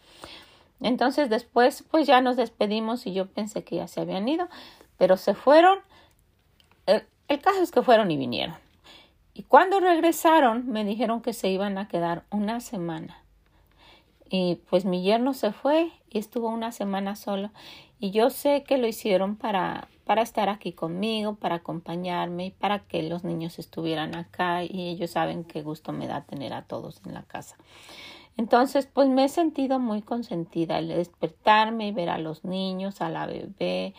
Entonces 0.81 1.31
después 1.31 1.85
pues 1.91 2.07
ya 2.07 2.21
nos 2.21 2.37
despedimos 2.37 3.07
y 3.07 3.15
yo 3.15 3.27
pensé 3.27 3.65
que 3.65 3.77
ya 3.77 3.89
se 3.89 4.01
habían 4.01 4.29
ido, 4.29 4.49
pero 4.99 5.17
se 5.17 5.35
fueron. 5.35 5.79
El, 6.87 7.05
el 7.29 7.41
caso 7.41 7.63
es 7.63 7.71
que 7.71 7.83
fueron 7.83 8.11
y 8.11 8.17
vinieron. 8.17 8.64
Y 9.35 9.43
cuando 9.43 9.81
regresaron 9.81 10.69
me 10.69 10.85
dijeron 10.85 11.21
que 11.21 11.33
se 11.33 11.49
iban 11.49 11.77
a 11.77 11.89
quedar 11.89 12.23
una 12.31 12.61
semana. 12.61 13.19
Y 14.31 14.61
pues 14.71 14.85
mi 14.85 15.03
yerno 15.03 15.35
se 15.35 15.53
fue 15.53 15.91
y 16.09 16.19
estuvo 16.19 16.49
una 16.49 16.71
semana 16.71 17.17
solo. 17.17 17.51
Y 17.99 18.13
yo 18.13 18.31
sé 18.31 18.63
que 18.63 18.79
lo 18.79 18.87
hicieron 18.87 19.37
para, 19.37 19.89
para 20.05 20.23
estar 20.23 20.49
aquí 20.49 20.73
conmigo, 20.73 21.35
para 21.35 21.57
acompañarme 21.57 22.47
y 22.47 22.51
para 22.51 22.81
que 22.81 23.03
los 23.03 23.25
niños 23.25 23.59
estuvieran 23.59 24.15
acá. 24.15 24.63
Y 24.63 24.89
ellos 24.89 25.11
saben 25.11 25.45
qué 25.45 25.63
gusto 25.63 25.93
me 25.93 26.07
da 26.07 26.23
tener 26.23 26.53
a 26.53 26.63
todos 26.63 27.03
en 27.05 27.15
la 27.15 27.23
casa. 27.23 27.57
Entonces, 28.37 28.87
pues 28.87 29.09
me 29.09 29.25
he 29.25 29.29
sentido 29.29 29.79
muy 29.79 30.03
consentida 30.03 30.77
al 30.77 30.89
despertarme 30.89 31.89
y 31.89 31.93
ver 31.93 32.09
a 32.09 32.19
los 32.19 32.45
niños, 32.45 33.01
a 33.01 33.09
la 33.09 33.27
bebé, 33.27 33.95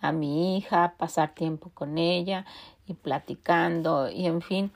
a 0.00 0.12
mi 0.12 0.56
hija, 0.56 0.94
pasar 0.98 1.34
tiempo 1.34 1.70
con 1.74 1.98
ella 1.98 2.46
y 2.88 2.94
platicando 2.94 4.10
y 4.10 4.26
en 4.26 4.42
fin, 4.42 4.72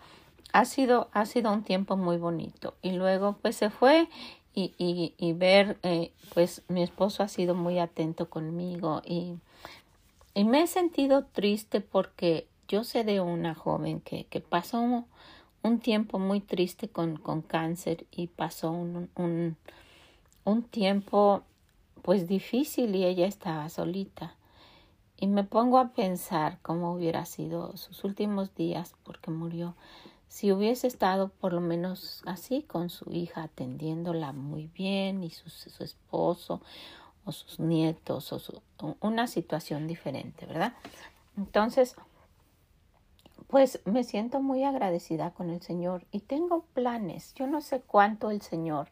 ha 0.53 0.65
sido, 0.65 1.09
ha 1.13 1.27
sido 1.27 1.53
un 1.53 1.65
tiempo 1.65 1.97
muy 1.97 2.19
bonito. 2.19 2.75
Y 2.83 2.93
luego 2.93 3.37
pues 3.41 3.57
se 3.57 3.71
fue 3.71 4.09
y, 4.55 5.15
y, 5.17 5.33
ver, 5.33 5.79
eh, 5.83 6.13
pues 6.35 6.63
mi 6.69 6.83
esposo 6.83 7.23
ha 7.23 7.29
sido 7.29 7.55
muy 7.55 7.79
atento 7.79 8.29
conmigo 8.29 9.01
y, 9.05 9.35
y 10.35 10.45
me 10.45 10.63
he 10.63 10.67
sentido 10.67 11.25
triste 11.25 11.81
porque 11.81 12.47
yo 12.69 12.85
sé 12.85 13.03
de 13.05 13.21
una 13.21 13.55
joven 13.55 14.01
que, 14.01 14.25
que 14.25 14.41
pasó 14.41 15.07
un 15.63 15.79
tiempo 15.81 16.19
muy 16.19 16.41
triste 16.41 16.89
con, 16.89 17.17
con 17.17 17.41
cáncer 17.41 18.05
y 18.11 18.27
pasó 18.27 18.73
un, 18.73 19.09
un, 19.15 19.57
un 20.45 20.63
tiempo 20.63 21.43
pues 22.03 22.29
difícil 22.29 22.95
y 22.95 23.05
ella 23.05 23.27
estaba 23.27 23.69
solita. 23.69 24.35
Y 25.23 25.29
me 25.29 25.45
pongo 25.45 25.79
a 25.79 25.93
pensar 25.93 26.59
cómo 26.63 26.93
hubiera 26.93 27.25
sido 27.27 27.77
sus 27.77 28.03
últimos 28.03 28.57
días 28.57 28.97
porque 29.05 29.31
murió 29.31 29.77
si 30.27 30.51
hubiese 30.51 30.89
estado 30.89 31.29
por 31.29 31.53
lo 31.53 31.61
menos 31.61 32.25
así 32.27 32.65
con 32.65 32.91
su 32.91 33.09
hija 33.13 33.45
atendiéndola 33.45 34.33
muy 34.33 34.67
bien 34.67 35.23
y 35.23 35.31
su, 35.31 35.49
su 35.49 35.85
esposo 35.85 36.61
o 37.25 37.31
sus 37.31 37.61
nietos 37.61 38.33
o 38.33 38.41
su, 38.41 38.61
una 38.99 39.29
situación 39.29 39.87
diferente, 39.87 40.45
¿verdad? 40.45 40.73
Entonces, 41.37 41.95
pues 43.47 43.79
me 43.85 44.03
siento 44.03 44.43
muy 44.43 44.65
agradecida 44.65 45.31
con 45.31 45.51
el 45.51 45.63
Señor 45.63 46.05
y 46.11 46.19
tengo 46.19 46.65
planes. 46.75 47.33
Yo 47.35 47.47
no 47.47 47.61
sé 47.61 47.81
cuánto 47.81 48.33
el 48.33 48.43
Señor 48.43 48.89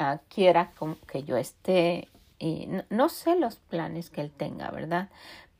uh, 0.00 0.18
quiera 0.28 0.72
que 1.06 1.22
yo 1.22 1.36
esté 1.36 2.08
y 2.40 2.66
no, 2.66 2.84
no, 2.88 3.08
sé 3.08 3.36
los 3.36 3.56
planes 3.56 4.10
que 4.10 4.22
Él 4.22 4.32
tenga, 4.32 4.70
¿verdad? 4.70 5.10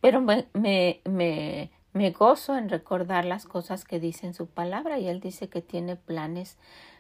Pero 0.01 0.21
me, 0.21 0.49
me, 0.55 1.01
me, 1.05 1.71
me 1.93 2.11
gozo 2.11 2.57
en 2.57 2.71
recordar 2.71 3.27
las 3.27 3.45
cosas 3.45 3.85
que 3.85 4.01
dice 4.01 4.27
en 4.27 4.35
su 4.35 4.47
palabra 4.47 4.99
y 4.99 5.07
Él 5.07 5.21
dice 5.21 5.49
que 5.49 5.61
tiene 5.61 5.95
planes 5.95 6.57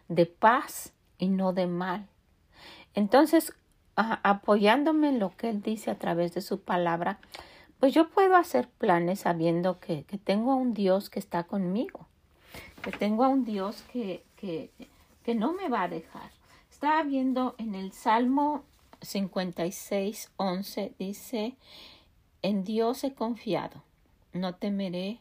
de 0.08 0.26
paz 0.26 0.92
y 1.18 1.28
no 1.28 1.52
de 1.54 1.66
mal. 1.66 2.06
Entonces, 2.94 3.54
apoyándome 3.94 5.08
en 5.08 5.18
lo 5.18 5.34
que 5.36 5.48
Él 5.48 5.62
dice 5.62 5.90
a 5.90 5.98
través 5.98 6.34
de 6.34 6.42
su 6.42 6.60
palabra, 6.60 7.18
pues 7.78 7.94
yo 7.94 8.10
puedo 8.10 8.36
hacer 8.36 8.68
planes 8.68 9.20
sabiendo 9.20 9.80
que, 9.80 10.04
que 10.04 10.18
tengo 10.18 10.52
a 10.52 10.56
un 10.56 10.74
Dios 10.74 11.08
que 11.08 11.18
está 11.18 11.44
conmigo, 11.44 12.06
que 12.82 12.92
tengo 12.92 13.24
a 13.24 13.28
un 13.28 13.46
Dios 13.46 13.82
que, 13.90 14.22
que, 14.36 14.70
que 15.24 15.34
no 15.34 15.54
me 15.54 15.68
va 15.70 15.84
a 15.84 15.88
dejar. 15.88 16.30
Estaba 16.70 17.02
viendo 17.02 17.54
en 17.56 17.74
el 17.74 17.92
Salmo 17.92 18.64
56, 19.02 20.30
11, 20.36 20.94
dice, 20.98 21.54
en 22.42 22.64
Dios 22.64 23.04
he 23.04 23.14
confiado, 23.14 23.82
no 24.32 24.54
temeré 24.54 25.18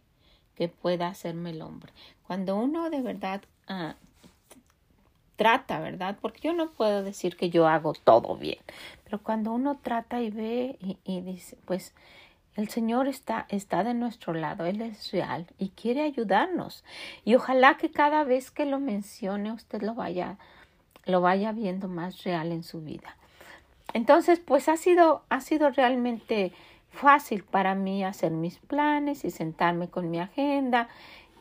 que 0.55 0.67
pueda 0.67 1.07
hacerme 1.07 1.51
el 1.51 1.61
hombre. 1.61 1.93
Cuando 2.27 2.57
uno 2.57 2.89
de 2.89 3.01
verdad 3.01 3.41
uh, 3.69 3.93
trata, 5.35 5.79
¿verdad? 5.79 6.17
Porque 6.21 6.41
yo 6.41 6.53
no 6.53 6.71
puedo 6.71 7.03
decir 7.03 7.37
que 7.37 7.49
yo 7.49 7.67
hago 7.67 7.93
todo 7.93 8.35
bien, 8.35 8.59
pero 9.05 9.19
cuando 9.23 9.51
uno 9.51 9.79
trata 9.81 10.21
y 10.21 10.29
ve 10.29 10.77
y, 10.81 10.97
y 11.05 11.21
dice, 11.21 11.57
pues 11.65 11.93
el 12.55 12.67
Señor 12.67 13.07
está, 13.07 13.45
está 13.47 13.85
de 13.85 13.93
nuestro 13.93 14.33
lado, 14.33 14.65
Él 14.65 14.81
es 14.81 15.11
real 15.11 15.47
y 15.57 15.69
quiere 15.69 16.01
ayudarnos. 16.01 16.83
Y 17.23 17.35
ojalá 17.35 17.77
que 17.77 17.89
cada 17.89 18.25
vez 18.25 18.51
que 18.51 18.65
lo 18.65 18.79
mencione 18.79 19.53
usted 19.53 19.81
lo 19.81 19.95
vaya, 19.95 20.37
lo 21.05 21.21
vaya 21.21 21.53
viendo 21.53 21.87
más 21.87 22.23
real 22.23 22.51
en 22.51 22.63
su 22.63 22.81
vida. 22.81 23.15
Entonces, 23.93 24.39
pues 24.39 24.69
ha 24.69 24.77
sido, 24.77 25.23
ha 25.29 25.41
sido 25.41 25.69
realmente 25.69 26.51
fácil 26.91 27.43
para 27.43 27.75
mí 27.75 28.03
hacer 28.03 28.31
mis 28.31 28.59
planes 28.59 29.25
y 29.25 29.31
sentarme 29.31 29.89
con 29.89 30.09
mi 30.09 30.19
agenda 30.19 30.89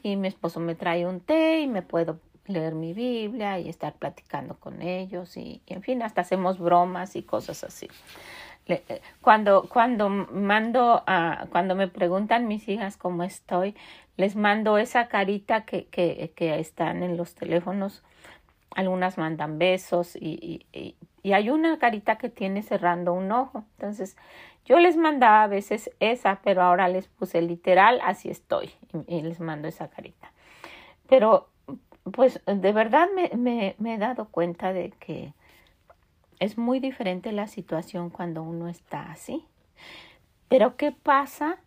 y 0.02 0.16
mi 0.16 0.28
esposo 0.28 0.60
me 0.60 0.74
trae 0.74 1.06
un 1.06 1.20
té 1.20 1.60
y 1.60 1.66
me 1.66 1.82
puedo 1.82 2.20
leer 2.46 2.74
mi 2.74 2.94
Biblia 2.94 3.58
y 3.58 3.68
estar 3.68 3.94
platicando 3.94 4.58
con 4.58 4.82
ellos 4.82 5.36
y, 5.36 5.62
en 5.66 5.82
fin, 5.82 6.02
hasta 6.02 6.22
hacemos 6.22 6.58
bromas 6.58 7.14
y 7.16 7.22
cosas 7.22 7.62
así. 7.64 7.88
Eh, 8.66 9.00
cuando, 9.20 9.68
cuando 9.68 10.08
mando 10.08 11.02
a, 11.06 11.46
cuando 11.50 11.74
me 11.74 11.88
preguntan 11.88 12.48
mis 12.48 12.68
hijas 12.68 12.96
cómo 12.96 13.22
estoy, 13.22 13.74
les 14.16 14.36
mando 14.36 14.78
esa 14.78 15.08
carita 15.08 15.64
que, 15.64 15.86
que, 15.86 16.32
que 16.34 16.58
están 16.58 17.02
en 17.02 17.16
los 17.16 17.34
teléfonos. 17.34 18.02
Algunas 18.74 19.18
mandan 19.18 19.58
besos 19.58 20.16
y, 20.16 20.66
y, 20.72 20.96
y, 21.22 21.32
hay 21.32 21.50
una 21.50 21.78
carita 21.78 22.16
que 22.16 22.28
tiene 22.28 22.62
cerrando 22.62 23.12
un 23.12 23.32
ojo. 23.32 23.64
Entonces, 23.76 24.16
yo 24.64 24.78
les 24.78 24.96
mandaba 24.96 25.42
a 25.42 25.46
veces 25.46 25.90
esa, 26.00 26.40
pero 26.42 26.62
ahora 26.62 26.88
les 26.88 27.08
puse 27.08 27.42
literal, 27.42 28.00
así 28.04 28.28
estoy, 28.30 28.70
y, 29.06 29.22
les 29.22 29.40
mando 29.40 29.68
esa 29.68 29.88
carita. 29.88 30.32
Pero, 31.08 31.48
pues, 32.12 32.40
de 32.46 32.72
verdad 32.72 33.08
me, 33.14 33.30
me, 33.36 33.74
me 33.78 33.94
he 33.94 33.98
dado 33.98 34.28
cuenta 34.28 34.72
de 34.72 34.90
que 35.00 35.32
es 36.38 36.56
muy 36.56 36.80
diferente 36.80 37.32
la 37.32 37.48
situación 37.48 38.10
cuando 38.10 38.42
uno 38.42 38.68
está 38.68 39.10
así. 39.10 39.44
Pero 40.48 40.76
¿qué 40.76 40.92
pasa 40.92 41.58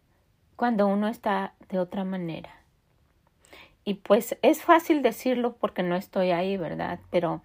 cuando 0.56 0.88
uno 0.88 1.08
está 1.08 1.54
de 1.70 1.80
otra 1.80 2.04
manera? 2.04 2.61
Y 3.84 3.96
pues 3.96 4.38
es 4.42 4.62
fácil 4.62 5.02
decirlo 5.02 5.56
porque 5.56 5.84
no 5.84 5.96
estoy 5.96 6.32
ahí, 6.32 6.58
¿verdad? 6.58 7.00
Pero 7.10 7.42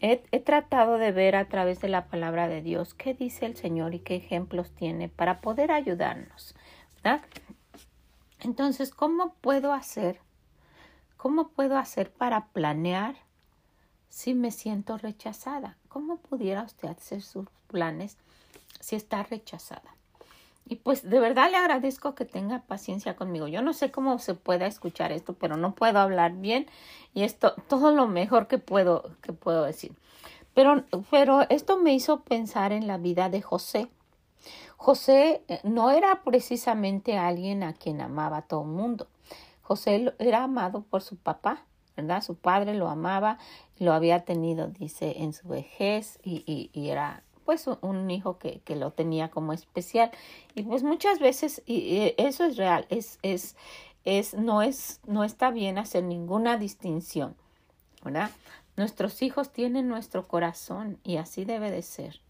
he, 0.00 0.40
tratado 0.40 0.98
de 0.98 1.12
ver 1.12 1.36
a 1.36 1.48
través 1.48 1.80
de 1.80 1.88
la 1.88 2.06
palabra 2.06 2.48
de 2.48 2.62
Dios 2.62 2.94
qué 2.94 3.14
dice 3.14 3.46
el 3.46 3.56
Señor 3.56 3.94
y 3.94 4.00
qué 4.00 4.16
ejemplos 4.16 4.72
tiene 4.72 5.08
para 5.08 5.40
poder 5.40 5.70
ayudarnos, 5.70 6.54
¿verdad? 6.96 7.22
Entonces, 8.40 8.90
¿cómo 8.90 9.34
puedo 9.40 9.72
hacer? 9.72 10.20
¿Cómo 11.16 11.48
puedo 11.48 11.76
hacer 11.76 12.12
para 12.12 12.46
planear 12.46 13.16
si 14.08 14.34
me 14.34 14.52
siento 14.52 14.96
rechazada? 14.98 15.76
¿Cómo 15.88 16.18
pudiera 16.18 16.62
usted 16.62 16.88
hacer 16.88 17.22
sus 17.22 17.48
planes 17.66 18.16
si 18.80 18.94
está 18.94 19.24
rechazada? 19.24 19.97
Y 20.68 20.76
pues 20.76 21.08
de 21.08 21.18
verdad 21.18 21.50
le 21.50 21.56
agradezco 21.56 22.14
que 22.14 22.24
tenga 22.24 22.60
paciencia 22.62 23.16
conmigo. 23.16 23.48
Yo 23.48 23.62
no 23.62 23.72
sé 23.72 23.90
cómo 23.90 24.18
se 24.18 24.34
pueda 24.34 24.66
escuchar 24.66 25.12
esto, 25.12 25.32
pero 25.32 25.56
no 25.56 25.74
puedo 25.74 25.98
hablar 25.98 26.34
bien 26.34 26.66
y 27.14 27.22
esto 27.22 27.54
todo 27.68 27.92
lo 27.92 28.06
mejor 28.06 28.48
que 28.48 28.58
puedo 28.58 29.10
que 29.22 29.32
puedo 29.32 29.64
decir. 29.64 29.92
Pero 30.54 30.84
pero 31.10 31.48
esto 31.48 31.78
me 31.78 31.94
hizo 31.94 32.20
pensar 32.20 32.72
en 32.72 32.86
la 32.86 32.98
vida 32.98 33.30
de 33.30 33.40
José. 33.40 33.88
José 34.76 35.42
eh, 35.48 35.60
no 35.64 35.90
era 35.90 36.22
precisamente 36.22 37.16
alguien 37.16 37.62
a 37.62 37.72
quien 37.72 38.00
amaba 38.00 38.42
todo 38.42 38.62
el 38.62 38.68
mundo. 38.68 39.08
José 39.62 40.14
era 40.18 40.44
amado 40.44 40.82
por 40.82 41.02
su 41.02 41.16
papá 41.16 41.64
¿verdad? 41.98 42.22
Su 42.22 42.36
padre 42.36 42.74
lo 42.74 42.88
amaba, 42.88 43.38
lo 43.80 43.92
había 43.92 44.20
tenido, 44.20 44.68
dice, 44.68 45.16
en 45.18 45.32
su 45.32 45.48
vejez 45.48 46.20
y, 46.22 46.70
y, 46.72 46.88
era 46.90 47.24
pues 47.48 47.66
un 47.80 48.10
hijo 48.10 48.38
que, 48.38 48.60
que, 48.60 48.76
lo 48.76 48.90
tenía 48.90 49.30
como 49.30 49.54
especial. 49.54 50.10
Y 50.54 50.64
pues 50.64 50.82
muchas 50.82 51.18
veces, 51.18 51.62
y, 51.64 52.12
eso 52.18 52.44
es 52.44 52.58
real, 52.58 52.84
es, 52.90 53.18
es, 53.22 53.56
es, 54.04 54.34
no 54.34 54.60
es, 54.60 55.00
no 55.06 55.24
está 55.24 55.50
bien 55.50 55.78
hacer 55.78 56.04
ninguna 56.04 56.58
distinción, 56.58 57.36
¿verdad? 58.04 58.30
Nuestros 58.76 59.22
hijos 59.22 59.50
tienen 59.50 59.88
nuestro 59.88 60.28
corazón 60.28 60.98
y 61.04 61.16
así 61.16 61.46
debe 61.46 61.70
de 61.70 61.80
ser. 61.80 62.20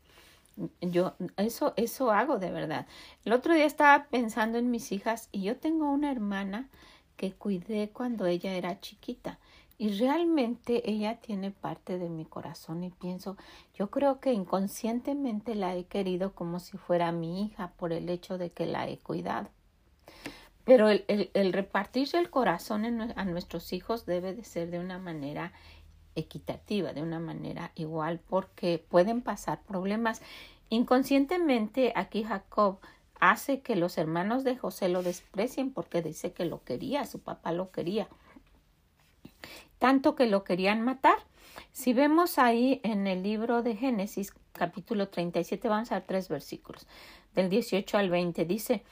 Yo 0.80 1.14
eso 1.36 1.72
eso 1.74 2.12
hago 2.12 2.38
de 2.38 2.52
verdad. 2.52 2.86
El 3.24 3.32
otro 3.32 3.54
día 3.54 3.64
estaba 3.64 4.04
pensando 4.04 4.56
en 4.56 4.70
mis 4.70 4.92
hijas 4.92 5.30
y 5.32 5.42
yo 5.42 5.56
tengo 5.56 5.90
una 5.90 6.12
hermana 6.12 6.68
que 7.16 7.32
cuidé 7.32 7.90
cuando 7.92 8.26
ella 8.26 8.52
era 8.54 8.80
chiquita 8.80 9.40
y 9.78 9.96
realmente 9.96 10.90
ella 10.90 11.18
tiene 11.20 11.52
parte 11.52 11.98
de 11.98 12.08
mi 12.08 12.24
corazón 12.24 12.82
y 12.82 12.90
pienso, 12.90 13.36
yo 13.74 13.90
creo 13.90 14.18
que 14.18 14.32
inconscientemente 14.32 15.54
la 15.54 15.76
he 15.76 15.84
querido 15.84 16.34
como 16.34 16.58
si 16.58 16.76
fuera 16.76 17.12
mi 17.12 17.44
hija 17.44 17.72
por 17.76 17.92
el 17.92 18.08
hecho 18.08 18.38
de 18.38 18.50
que 18.50 18.66
la 18.66 18.88
he 18.88 18.98
cuidado. 18.98 19.48
Pero 20.64 20.88
el, 20.88 21.04
el, 21.06 21.30
el 21.32 21.52
repartirse 21.52 22.18
el 22.18 22.28
corazón 22.28 22.84
a 22.84 23.24
nuestros 23.24 23.72
hijos 23.72 24.04
debe 24.04 24.34
de 24.34 24.42
ser 24.42 24.70
de 24.70 24.80
una 24.80 24.98
manera 24.98 25.52
equitativa, 26.16 26.92
de 26.92 27.02
una 27.02 27.20
manera 27.20 27.70
igual, 27.76 28.18
porque 28.18 28.84
pueden 28.90 29.22
pasar 29.22 29.62
problemas. 29.62 30.20
Inconscientemente 30.70 31.92
aquí 31.94 32.24
Jacob 32.24 32.80
hace 33.20 33.60
que 33.60 33.76
los 33.76 33.96
hermanos 33.96 34.42
de 34.42 34.56
José 34.56 34.88
lo 34.88 35.04
desprecien 35.04 35.72
porque 35.72 36.02
dice 36.02 36.32
que 36.32 36.44
lo 36.44 36.64
quería, 36.64 37.06
su 37.06 37.20
papá 37.20 37.52
lo 37.52 37.70
quería 37.70 38.08
tanto 39.78 40.14
que 40.14 40.26
lo 40.26 40.44
querían 40.44 40.82
matar. 40.82 41.16
Si 41.72 41.92
vemos 41.92 42.38
ahí 42.38 42.80
en 42.84 43.06
el 43.06 43.22
libro 43.22 43.62
de 43.62 43.76
Génesis, 43.76 44.32
capítulo 44.52 45.08
37, 45.08 45.68
vamos 45.68 45.92
a 45.92 45.96
ver 45.96 46.04
tres 46.06 46.28
versículos, 46.28 46.86
del 47.34 47.48
18 47.48 47.98
al 47.98 48.10
20, 48.10 48.44
dice, 48.44 48.84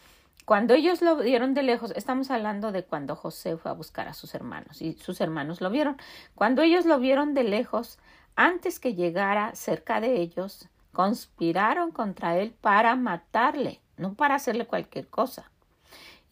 cuando 0.45 0.75
ellos 0.75 1.03
lo 1.03 1.17
vieron 1.17 1.55
de 1.55 1.65
lejos, 1.65 1.93
estamos 1.97 2.31
hablando 2.31 2.71
de 2.71 2.85
cuando 2.85 3.17
José 3.17 3.57
fue 3.57 3.71
a 3.71 3.75
buscar 3.75 4.07
a 4.07 4.15
sus 4.15 4.33
hermanos 4.33 4.81
y 4.81 4.93
sus 4.93 5.21
hermanos 5.21 5.61
lo 5.61 5.71
vieron. 5.71 5.97
Cuando 6.37 6.63
ellos 6.63 6.87
lo 6.87 7.01
vieron 7.01 7.35
de 7.35 7.43
lejos, 7.43 7.99
antes 8.37 8.79
que 8.79 8.95
llegara 8.95 9.57
cerca 9.57 10.01
de 10.01 10.21
ellos, 10.21 10.69
conspiraron 10.93 11.91
contra 11.91 12.39
él 12.39 12.53
para 12.53 12.95
matarle, 12.95 13.81
no 13.97 14.15
para 14.15 14.37
hacerle 14.37 14.67
cualquier 14.67 15.09
cosa. 15.09 15.51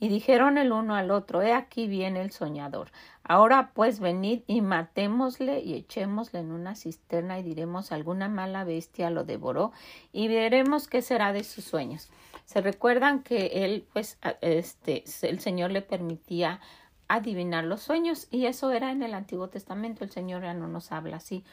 Y 0.00 0.08
dijeron 0.08 0.58
el 0.58 0.72
uno 0.72 0.94
al 0.96 1.10
otro, 1.10 1.42
He 1.42 1.52
aquí 1.52 1.86
viene 1.86 2.20
el 2.20 2.30
soñador. 2.30 2.90
Ahora 3.22 3.70
pues 3.74 4.00
venid 4.00 4.42
y 4.46 4.60
matémosle 4.60 5.60
y 5.60 5.74
echémosle 5.74 6.40
en 6.40 6.52
una 6.52 6.74
cisterna 6.74 7.38
y 7.38 7.42
diremos 7.42 7.90
alguna 7.90 8.28
mala 8.28 8.64
bestia 8.64 9.08
lo 9.08 9.24
devoró 9.24 9.72
y 10.12 10.28
veremos 10.28 10.88
qué 10.88 11.00
será 11.00 11.32
de 11.32 11.42
sus 11.42 11.64
sueños. 11.64 12.10
Se 12.44 12.60
recuerdan 12.60 13.22
que 13.22 13.64
él, 13.64 13.86
pues, 13.94 14.18
este, 14.42 15.04
el 15.22 15.40
Señor 15.40 15.70
le 15.70 15.80
permitía 15.80 16.60
adivinar 17.08 17.64
los 17.64 17.80
sueños 17.80 18.28
y 18.30 18.44
eso 18.46 18.70
era 18.72 18.90
en 18.90 19.02
el 19.02 19.14
Antiguo 19.14 19.48
Testamento. 19.48 20.04
El 20.04 20.10
Señor 20.10 20.42
ya 20.42 20.52
no 20.52 20.68
nos 20.68 20.92
habla 20.92 21.16
así 21.16 21.44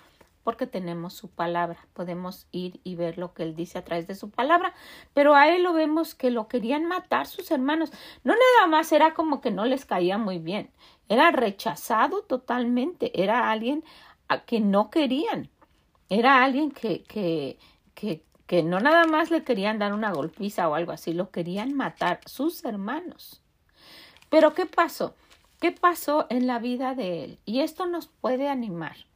porque 0.43 0.67
tenemos 0.67 1.13
su 1.13 1.29
palabra. 1.29 1.87
Podemos 1.93 2.47
ir 2.51 2.79
y 2.83 2.95
ver 2.95 3.17
lo 3.17 3.33
que 3.33 3.43
él 3.43 3.55
dice 3.55 3.77
a 3.77 3.83
través 3.83 4.07
de 4.07 4.15
su 4.15 4.29
palabra. 4.29 4.73
Pero 5.13 5.35
a 5.35 5.49
él 5.49 5.63
lo 5.63 5.73
vemos 5.73 6.15
que 6.15 6.31
lo 6.31 6.47
querían 6.47 6.85
matar 6.85 7.27
sus 7.27 7.51
hermanos. 7.51 7.91
No 8.23 8.33
nada 8.33 8.67
más 8.67 8.91
era 8.91 9.13
como 9.13 9.41
que 9.41 9.51
no 9.51 9.65
les 9.65 9.85
caía 9.85 10.17
muy 10.17 10.39
bien. 10.39 10.71
Era 11.09 11.31
rechazado 11.31 12.23
totalmente. 12.23 13.21
Era 13.21 13.51
alguien 13.51 13.83
a 14.27 14.45
que 14.45 14.59
no 14.59 14.89
querían. 14.89 15.49
Era 16.09 16.43
alguien 16.43 16.71
que, 16.71 17.03
que, 17.03 17.59
que, 17.93 18.23
que 18.47 18.63
no 18.63 18.79
nada 18.79 19.05
más 19.05 19.31
le 19.31 19.43
querían 19.43 19.79
dar 19.79 19.93
una 19.93 20.11
golpiza 20.11 20.67
o 20.67 20.75
algo 20.75 20.91
así. 20.91 21.13
Lo 21.13 21.31
querían 21.31 21.75
matar 21.75 22.19
sus 22.25 22.65
hermanos. 22.65 23.41
Pero 24.29 24.53
¿qué 24.53 24.65
pasó? 24.65 25.15
¿Qué 25.59 25.71
pasó 25.71 26.25
en 26.29 26.47
la 26.47 26.57
vida 26.57 26.95
de 26.95 27.23
él? 27.23 27.39
Y 27.45 27.59
esto 27.59 27.85
nos 27.85 28.07
puede 28.07 28.49
animar 28.49 29.10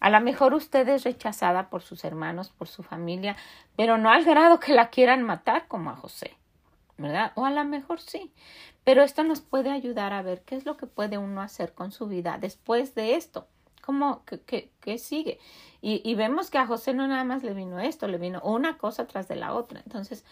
a 0.00 0.10
lo 0.10 0.20
mejor 0.20 0.54
usted 0.54 0.88
es 0.88 1.04
rechazada 1.04 1.68
por 1.70 1.82
sus 1.82 2.04
hermanos, 2.04 2.50
por 2.50 2.68
su 2.68 2.82
familia, 2.82 3.36
pero 3.76 3.98
no 3.98 4.10
al 4.10 4.24
grado 4.24 4.60
que 4.60 4.72
la 4.72 4.90
quieran 4.90 5.22
matar 5.22 5.66
como 5.66 5.90
a 5.90 5.96
José, 5.96 6.36
¿verdad? 6.96 7.32
O 7.34 7.44
a 7.44 7.50
lo 7.50 7.64
mejor 7.64 8.00
sí. 8.00 8.32
Pero 8.84 9.02
esto 9.02 9.24
nos 9.24 9.40
puede 9.40 9.70
ayudar 9.70 10.12
a 10.12 10.22
ver 10.22 10.42
qué 10.42 10.56
es 10.56 10.64
lo 10.64 10.76
que 10.76 10.86
puede 10.86 11.18
uno 11.18 11.42
hacer 11.42 11.74
con 11.74 11.92
su 11.92 12.06
vida 12.06 12.38
después 12.40 12.94
de 12.94 13.16
esto. 13.16 13.46
¿Cómo, 13.82 14.22
qué, 14.24 14.70
qué, 14.80 14.98
sigue? 14.98 15.38
Y, 15.80 16.02
y 16.08 16.14
vemos 16.14 16.50
que 16.50 16.58
a 16.58 16.66
José 16.66 16.94
no 16.94 17.06
nada 17.06 17.24
más 17.24 17.42
le 17.42 17.54
vino 17.54 17.80
esto, 17.80 18.06
le 18.06 18.18
vino 18.18 18.40
una 18.42 18.78
cosa 18.78 19.06
tras 19.06 19.28
de 19.28 19.36
la 19.36 19.54
otra. 19.54 19.80
Entonces, 19.84 20.24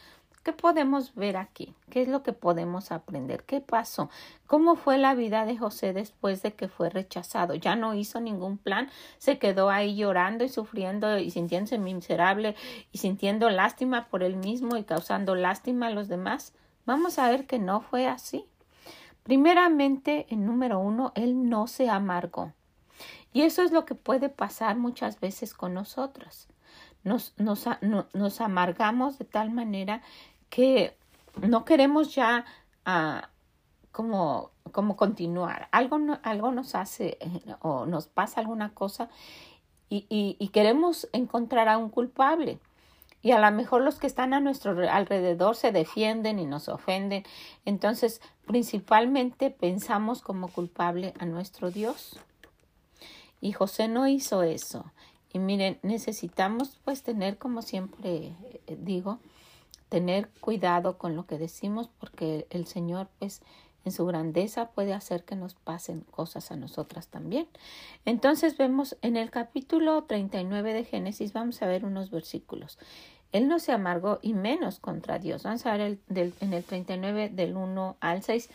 ¿Qué 0.46 0.52
podemos 0.52 1.16
ver 1.16 1.36
aquí? 1.38 1.74
¿Qué 1.90 2.02
es 2.02 2.06
lo 2.06 2.22
que 2.22 2.32
podemos 2.32 2.92
aprender? 2.92 3.42
¿Qué 3.42 3.60
pasó? 3.60 4.10
¿Cómo 4.46 4.76
fue 4.76 4.96
la 4.96 5.16
vida 5.16 5.44
de 5.44 5.58
José 5.58 5.92
después 5.92 6.40
de 6.40 6.54
que 6.54 6.68
fue 6.68 6.88
rechazado? 6.88 7.56
Ya 7.56 7.74
no 7.74 7.94
hizo 7.94 8.20
ningún 8.20 8.56
plan, 8.56 8.88
se 9.18 9.40
quedó 9.40 9.70
ahí 9.70 9.96
llorando 9.96 10.44
y 10.44 10.48
sufriendo 10.48 11.18
y 11.18 11.32
sintiéndose 11.32 11.78
miserable 11.78 12.54
y 12.92 12.98
sintiendo 12.98 13.50
lástima 13.50 14.06
por 14.06 14.22
él 14.22 14.36
mismo 14.36 14.76
y 14.76 14.84
causando 14.84 15.34
lástima 15.34 15.88
a 15.88 15.90
los 15.90 16.06
demás. 16.06 16.52
Vamos 16.84 17.18
a 17.18 17.28
ver 17.28 17.48
que 17.48 17.58
no 17.58 17.80
fue 17.80 18.06
así. 18.06 18.44
Primeramente, 19.24 20.26
en 20.30 20.46
número 20.46 20.78
uno, 20.78 21.10
él 21.16 21.48
no 21.48 21.66
se 21.66 21.90
amargó. 21.90 22.52
Y 23.32 23.42
eso 23.42 23.64
es 23.64 23.72
lo 23.72 23.84
que 23.84 23.96
puede 23.96 24.28
pasar 24.28 24.76
muchas 24.76 25.18
veces 25.18 25.54
con 25.54 25.74
nosotros. 25.74 26.46
Nos, 27.02 27.34
nos, 27.36 27.68
nos 28.14 28.40
amargamos 28.40 29.18
de 29.18 29.24
tal 29.24 29.50
manera 29.50 30.02
que 30.56 30.96
no 31.42 31.66
queremos 31.66 32.14
ya 32.14 32.46
ah, 32.86 33.28
como, 33.92 34.52
como 34.72 34.96
continuar. 34.96 35.68
Algo, 35.70 35.98
algo 36.22 36.50
nos 36.50 36.74
hace 36.74 37.18
eh, 37.20 37.42
o 37.60 37.84
nos 37.84 38.06
pasa 38.06 38.40
alguna 38.40 38.72
cosa 38.72 39.10
y, 39.90 40.06
y, 40.08 40.34
y 40.38 40.48
queremos 40.48 41.10
encontrar 41.12 41.68
a 41.68 41.76
un 41.76 41.90
culpable. 41.90 42.58
Y 43.20 43.32
a 43.32 43.38
lo 43.38 43.54
mejor 43.54 43.82
los 43.82 43.98
que 43.98 44.06
están 44.06 44.32
a 44.32 44.40
nuestro 44.40 44.90
alrededor 44.90 45.56
se 45.56 45.72
defienden 45.72 46.38
y 46.38 46.46
nos 46.46 46.70
ofenden. 46.70 47.24
Entonces, 47.66 48.22
principalmente 48.46 49.50
pensamos 49.50 50.22
como 50.22 50.48
culpable 50.48 51.12
a 51.18 51.26
nuestro 51.26 51.70
Dios. 51.70 52.18
Y 53.42 53.52
José 53.52 53.88
no 53.88 54.08
hizo 54.08 54.42
eso. 54.42 54.90
Y 55.34 55.38
miren, 55.38 55.78
necesitamos 55.82 56.80
pues 56.82 57.02
tener, 57.02 57.36
como 57.36 57.60
siempre 57.60 58.32
eh, 58.66 58.78
digo, 58.80 59.18
tener 59.88 60.28
cuidado 60.40 60.98
con 60.98 61.16
lo 61.16 61.26
que 61.26 61.38
decimos 61.38 61.88
porque 61.98 62.46
el 62.50 62.66
Señor 62.66 63.08
pues 63.18 63.42
en 63.84 63.92
su 63.92 64.04
grandeza 64.04 64.70
puede 64.70 64.92
hacer 64.92 65.24
que 65.24 65.36
nos 65.36 65.54
pasen 65.54 66.00
cosas 66.10 66.50
a 66.50 66.56
nosotras 66.56 67.06
también. 67.06 67.46
Entonces 68.04 68.56
vemos 68.56 68.96
en 69.00 69.16
el 69.16 69.30
capítulo 69.30 70.02
39 70.04 70.74
de 70.74 70.84
Génesis, 70.84 71.32
vamos 71.32 71.62
a 71.62 71.66
ver 71.66 71.84
unos 71.84 72.10
versículos. 72.10 72.78
Él 73.32 73.48
no 73.48 73.58
se 73.58 73.72
amargó 73.72 74.18
y 74.22 74.34
menos 74.34 74.80
contra 74.80 75.18
Dios. 75.18 75.44
Vamos 75.44 75.66
a 75.66 75.72
ver 75.72 75.80
el, 75.82 76.00
del, 76.08 76.34
en 76.40 76.52
el 76.52 76.64
39 76.64 77.28
del 77.28 77.56
1 77.56 77.96
al 78.00 78.22
6. 78.22 78.50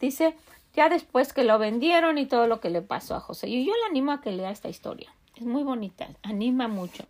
Dice, 0.00 0.34
ya 0.74 0.88
después 0.88 1.32
que 1.32 1.44
lo 1.44 1.58
vendieron 1.58 2.18
y 2.18 2.26
todo 2.26 2.46
lo 2.46 2.60
que 2.60 2.70
le 2.70 2.82
pasó 2.82 3.14
a 3.14 3.20
José. 3.20 3.48
Y 3.48 3.64
yo 3.64 3.72
le 3.72 3.90
animo 3.90 4.12
a 4.12 4.20
que 4.20 4.32
lea 4.32 4.50
esta 4.50 4.68
historia. 4.68 5.14
Es 5.36 5.44
muy 5.44 5.62
bonita, 5.62 6.08
anima 6.22 6.66
mucho. 6.66 7.04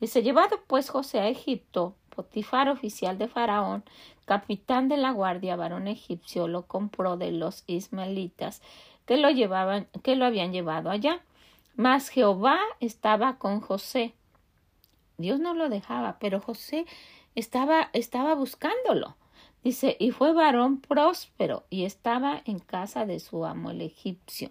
Dice, 0.00 0.22
llevado 0.22 0.60
pues 0.66 0.90
José 0.90 1.20
a 1.20 1.28
Egipto, 1.28 1.94
Potifar, 2.22 2.68
oficial 2.68 3.16
de 3.16 3.28
Faraón, 3.28 3.82
capitán 4.26 4.88
de 4.88 4.98
la 4.98 5.10
guardia, 5.10 5.56
varón 5.56 5.88
egipcio, 5.88 6.48
lo 6.48 6.66
compró 6.66 7.16
de 7.16 7.32
los 7.32 7.64
ismaelitas 7.66 8.60
que 9.06 9.16
lo 9.16 9.30
llevaban, 9.30 9.88
que 10.02 10.16
lo 10.16 10.26
habían 10.26 10.52
llevado 10.52 10.90
allá. 10.90 11.22
Mas 11.76 12.10
Jehová 12.10 12.58
estaba 12.78 13.38
con 13.38 13.60
José. 13.60 14.12
Dios 15.16 15.40
no 15.40 15.54
lo 15.54 15.70
dejaba, 15.70 16.18
pero 16.20 16.40
José 16.40 16.84
estaba, 17.34 17.88
estaba 17.94 18.34
buscándolo. 18.34 19.16
Dice, 19.64 19.96
y 19.98 20.10
fue 20.10 20.34
varón 20.34 20.80
próspero 20.82 21.64
y 21.70 21.86
estaba 21.86 22.42
en 22.44 22.58
casa 22.58 23.06
de 23.06 23.18
su 23.18 23.46
amo 23.46 23.70
el 23.70 23.80
egipcio. 23.80 24.50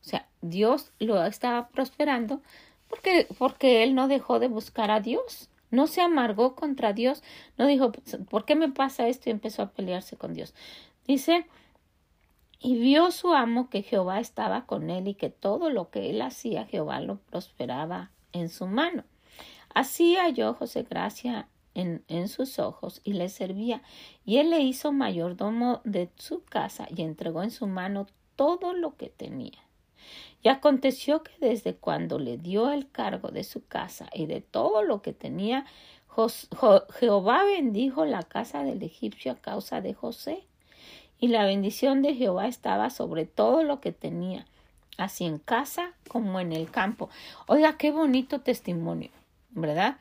O 0.00 0.04
sea, 0.04 0.26
Dios 0.40 0.90
lo 0.98 1.22
estaba 1.22 1.68
prosperando 1.68 2.40
porque, 2.88 3.26
porque 3.38 3.82
él 3.82 3.94
no 3.94 4.08
dejó 4.08 4.38
de 4.38 4.48
buscar 4.48 4.90
a 4.90 5.00
Dios. 5.00 5.50
No 5.74 5.88
se 5.88 6.00
amargó 6.00 6.54
contra 6.54 6.92
Dios, 6.92 7.22
no 7.58 7.66
dijo, 7.66 7.90
¿por 8.30 8.44
qué 8.44 8.54
me 8.54 8.68
pasa 8.70 9.08
esto? 9.08 9.28
y 9.28 9.32
empezó 9.32 9.62
a 9.62 9.70
pelearse 9.70 10.16
con 10.16 10.32
Dios. 10.32 10.54
Dice, 11.06 11.46
y 12.60 12.78
vio 12.78 13.10
su 13.10 13.34
amo 13.34 13.68
que 13.68 13.82
Jehová 13.82 14.20
estaba 14.20 14.66
con 14.66 14.88
él 14.88 15.08
y 15.08 15.14
que 15.14 15.30
todo 15.30 15.70
lo 15.70 15.90
que 15.90 16.10
él 16.10 16.22
hacía, 16.22 16.64
Jehová 16.66 17.00
lo 17.00 17.16
prosperaba 17.16 18.12
en 18.32 18.48
su 18.48 18.66
mano. 18.66 19.04
Así 19.74 20.14
halló 20.14 20.54
José 20.54 20.84
gracia 20.84 21.48
en, 21.74 22.04
en, 22.06 22.28
sus 22.28 22.60
ojos 22.60 23.00
y 23.02 23.14
le 23.14 23.28
servía, 23.28 23.82
y 24.24 24.38
él 24.38 24.50
le 24.50 24.60
hizo 24.60 24.92
mayordomo 24.92 25.80
de 25.82 26.08
su 26.16 26.44
casa 26.44 26.86
y 26.94 27.02
entregó 27.02 27.42
en 27.42 27.50
su 27.50 27.66
mano 27.66 28.06
todo 28.36 28.72
lo 28.72 28.96
que 28.96 29.08
tenía. 29.08 29.63
Y 30.42 30.48
aconteció 30.48 31.22
que 31.22 31.32
desde 31.40 31.74
cuando 31.74 32.18
le 32.18 32.36
dio 32.36 32.70
el 32.70 32.90
cargo 32.90 33.28
de 33.28 33.44
su 33.44 33.66
casa 33.66 34.08
y 34.12 34.26
de 34.26 34.40
todo 34.40 34.82
lo 34.82 35.00
que 35.00 35.12
tenía, 35.12 35.64
Jehová 36.98 37.44
bendijo 37.44 38.04
la 38.04 38.22
casa 38.22 38.62
del 38.62 38.82
egipcio 38.82 39.32
a 39.32 39.36
causa 39.36 39.80
de 39.80 39.94
José. 39.94 40.44
Y 41.18 41.28
la 41.28 41.44
bendición 41.44 42.02
de 42.02 42.14
Jehová 42.14 42.46
estaba 42.46 42.90
sobre 42.90 43.24
todo 43.24 43.62
lo 43.62 43.80
que 43.80 43.92
tenía 43.92 44.46
así 44.98 45.24
en 45.24 45.38
casa 45.38 45.92
como 46.08 46.40
en 46.40 46.52
el 46.52 46.70
campo. 46.70 47.08
Oiga, 47.46 47.76
qué 47.76 47.90
bonito 47.90 48.40
testimonio, 48.40 49.10
¿verdad? 49.50 49.96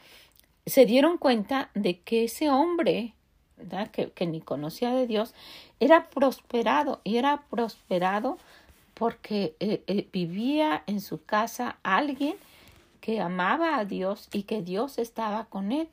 Se 0.66 0.86
dieron 0.86 1.18
cuenta 1.18 1.70
de 1.74 2.00
que 2.00 2.26
ese 2.26 2.50
hombre, 2.50 3.13
¿verdad? 3.58 3.89
Que, 3.92 4.12
que 4.12 4.28
ni 4.28 4.42
conocía 4.42 4.94
de 4.94 5.08
Dios, 5.08 5.34
era 5.80 6.10
prosperado 6.10 7.02
y 7.04 7.18
era 7.18 7.44
prosperado 7.50 8.38
porque 8.94 9.56
eh, 9.60 9.84
eh, 9.88 10.08
vivía 10.12 10.84
en 10.88 11.02
su 11.02 11.24
casa 11.24 11.78
alguien 11.84 12.36
que 13.02 13.20
amaba 13.20 13.78
a 13.78 13.86
Dios 13.86 14.30
y 14.32 14.44
que 14.44 14.62
Dios 14.62 14.98
estaba 14.98 15.46
con 15.46 15.72
él. 15.72 15.90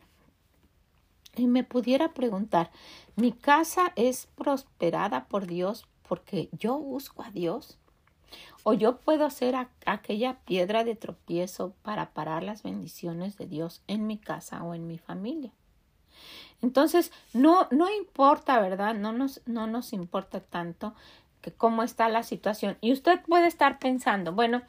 Y 1.37 1.47
me 1.47 1.65
pudiera 1.65 2.13
preguntar, 2.13 2.71
¿mi 3.17 3.33
casa 3.33 3.93
es 3.97 4.29
prosperada 4.37 5.27
por 5.27 5.47
Dios 5.47 5.87
porque 6.09 6.49
yo 6.53 6.79
busco 6.79 7.23
a 7.23 7.31
Dios? 7.31 7.79
¿O 8.63 8.75
yo 8.75 8.99
puedo 8.99 9.31
ser 9.31 9.57
aquella 9.87 10.39
piedra 10.45 10.85
de 10.85 10.95
tropiezo 10.95 11.73
para 11.83 12.11
parar 12.11 12.43
las 12.43 12.63
bendiciones 12.63 13.37
de 13.39 13.47
Dios 13.47 13.83
en 13.87 14.07
mi 14.07 14.19
casa 14.19 14.63
o 14.63 14.75
en 14.75 14.87
mi 14.87 14.99
familia? 14.99 15.53
Entonces, 16.63 17.11
no, 17.33 17.67
no 17.71 17.91
importa, 17.91 18.61
¿verdad? 18.61 18.95
No 18.95 19.13
nos, 19.13 19.41
no 19.47 19.67
nos 19.67 19.93
importa 19.93 20.41
tanto 20.41 20.95
que 21.41 21.53
cómo 21.53 21.83
está 21.83 22.09
la 22.09 22.23
situación. 22.23 22.77
Y 22.81 22.93
usted 22.93 23.21
puede 23.23 23.47
estar 23.47 23.79
pensando, 23.79 24.33
bueno, 24.33 24.63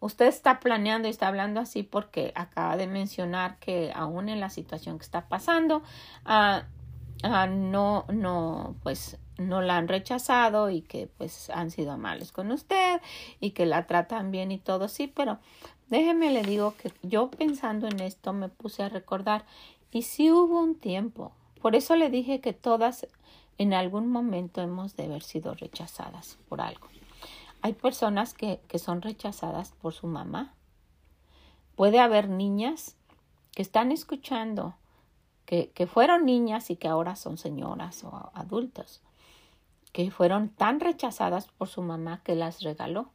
usted 0.00 0.26
está 0.26 0.60
planeando 0.60 1.08
y 1.08 1.10
está 1.10 1.28
hablando 1.28 1.60
así 1.60 1.82
porque 1.82 2.32
acaba 2.34 2.76
de 2.76 2.86
mencionar 2.86 3.58
que 3.58 3.92
aún 3.94 4.28
en 4.28 4.40
la 4.40 4.50
situación 4.50 4.98
que 4.98 5.04
está 5.04 5.28
pasando, 5.28 5.82
ah, 6.24 6.64
ah, 7.22 7.46
no, 7.46 8.04
no, 8.12 8.74
pues 8.82 9.18
no 9.38 9.62
la 9.62 9.76
han 9.76 9.88
rechazado 9.88 10.70
y 10.70 10.82
que 10.82 11.08
pues 11.18 11.50
han 11.50 11.70
sido 11.70 11.92
amables 11.92 12.32
con 12.32 12.50
usted 12.50 13.00
y 13.40 13.50
que 13.50 13.66
la 13.66 13.86
tratan 13.86 14.30
bien 14.30 14.52
y 14.52 14.58
todo, 14.58 14.88
sí, 14.88 15.06
pero 15.06 15.38
déjeme 15.88 16.30
le 16.30 16.42
digo 16.42 16.74
que 16.76 16.92
yo 17.02 17.30
pensando 17.30 17.86
en 17.86 18.00
esto 18.00 18.32
me 18.32 18.48
puse 18.48 18.82
a 18.82 18.88
recordar 18.88 19.44
y 19.90 20.02
sí 20.02 20.30
hubo 20.30 20.60
un 20.60 20.74
tiempo, 20.74 21.32
por 21.60 21.76
eso 21.76 21.96
le 21.96 22.10
dije 22.10 22.40
que 22.40 22.52
todas 22.52 23.06
en 23.62 23.74
algún 23.74 24.08
momento 24.08 24.60
hemos 24.60 24.96
de 24.96 25.04
haber 25.04 25.22
sido 25.22 25.54
rechazadas 25.54 26.38
por 26.48 26.60
algo. 26.60 26.88
Hay 27.60 27.74
personas 27.74 28.34
que, 28.34 28.60
que 28.68 28.78
son 28.78 29.02
rechazadas 29.02 29.72
por 29.72 29.92
su 29.92 30.08
mamá. 30.08 30.54
Puede 31.76 32.00
haber 32.00 32.28
niñas 32.28 32.96
que 33.52 33.62
están 33.62 33.92
escuchando, 33.92 34.74
que, 35.46 35.70
que 35.70 35.86
fueron 35.86 36.24
niñas 36.24 36.70
y 36.70 36.76
que 36.76 36.88
ahora 36.88 37.14
son 37.14 37.38
señoras 37.38 38.02
o 38.04 38.30
adultos, 38.34 39.00
que 39.92 40.10
fueron 40.10 40.48
tan 40.48 40.80
rechazadas 40.80 41.46
por 41.46 41.68
su 41.68 41.82
mamá 41.82 42.20
que 42.24 42.34
las 42.34 42.62
regaló. 42.62 43.10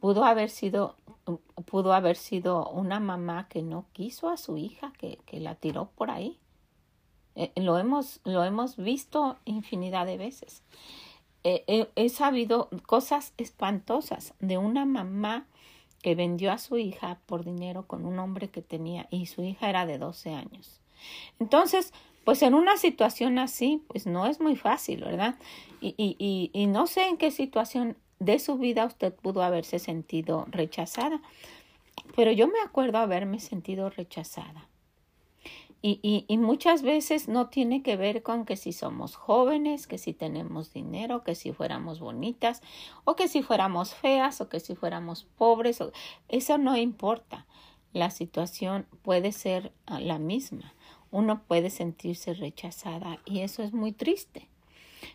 Pudo 0.00 0.24
haber 0.24 0.50
sido, 0.50 0.96
pudo 1.64 1.94
haber 1.94 2.16
sido 2.16 2.68
una 2.68 3.00
mamá 3.00 3.48
que 3.48 3.62
no 3.62 3.86
quiso 3.92 4.28
a 4.28 4.36
su 4.36 4.58
hija, 4.58 4.92
que, 4.98 5.18
que 5.24 5.40
la 5.40 5.54
tiró 5.54 5.90
por 5.94 6.10
ahí. 6.10 6.38
Eh, 7.36 7.52
lo, 7.56 7.78
hemos, 7.78 8.20
lo 8.24 8.44
hemos 8.44 8.76
visto 8.76 9.38
infinidad 9.44 10.06
de 10.06 10.16
veces. 10.16 10.62
Eh, 11.44 11.88
he 11.96 12.08
sabido 12.08 12.68
cosas 12.86 13.32
espantosas 13.36 14.34
de 14.38 14.58
una 14.58 14.84
mamá 14.84 15.46
que 16.02 16.14
vendió 16.14 16.52
a 16.52 16.58
su 16.58 16.76
hija 16.78 17.18
por 17.26 17.44
dinero 17.44 17.86
con 17.86 18.04
un 18.04 18.18
hombre 18.18 18.48
que 18.48 18.62
tenía 18.62 19.06
y 19.10 19.26
su 19.26 19.42
hija 19.42 19.68
era 19.68 19.86
de 19.86 19.98
12 19.98 20.34
años. 20.34 20.80
Entonces, 21.38 21.92
pues 22.24 22.42
en 22.42 22.54
una 22.54 22.76
situación 22.76 23.38
así, 23.38 23.82
pues 23.88 24.06
no 24.06 24.26
es 24.26 24.40
muy 24.40 24.56
fácil, 24.56 25.00
¿verdad? 25.00 25.36
Y, 25.80 25.94
y, 25.96 26.50
y 26.52 26.66
no 26.66 26.86
sé 26.86 27.06
en 27.08 27.16
qué 27.16 27.30
situación 27.30 27.96
de 28.18 28.38
su 28.38 28.56
vida 28.56 28.84
usted 28.84 29.12
pudo 29.12 29.42
haberse 29.42 29.78
sentido 29.78 30.46
rechazada, 30.50 31.20
pero 32.14 32.30
yo 32.30 32.46
me 32.46 32.60
acuerdo 32.64 32.98
haberme 32.98 33.40
sentido 33.40 33.90
rechazada. 33.90 34.68
Y, 35.84 35.98
y, 36.00 36.24
y, 36.28 36.38
muchas 36.38 36.82
veces 36.82 37.26
no 37.26 37.48
tiene 37.48 37.82
que 37.82 37.96
ver 37.96 38.22
con 38.22 38.44
que 38.44 38.56
si 38.56 38.72
somos 38.72 39.16
jóvenes, 39.16 39.88
que 39.88 39.98
si 39.98 40.12
tenemos 40.12 40.72
dinero, 40.72 41.24
que 41.24 41.34
si 41.34 41.52
fuéramos 41.52 41.98
bonitas, 41.98 42.62
o 43.04 43.16
que 43.16 43.26
si 43.26 43.42
fuéramos 43.42 43.92
feas, 43.92 44.40
o 44.40 44.48
que 44.48 44.60
si 44.60 44.76
fuéramos 44.76 45.24
pobres. 45.24 45.80
Eso 46.28 46.56
no 46.56 46.76
importa. 46.76 47.46
La 47.92 48.10
situación 48.10 48.86
puede 49.02 49.32
ser 49.32 49.72
ah, 49.86 49.98
la 49.98 50.20
misma. 50.20 50.72
Uno 51.10 51.42
puede 51.42 51.68
sentirse 51.68 52.32
rechazada 52.32 53.18
y 53.24 53.40
eso 53.40 53.64
es 53.64 53.72
muy 53.72 53.90
triste. 53.90 54.48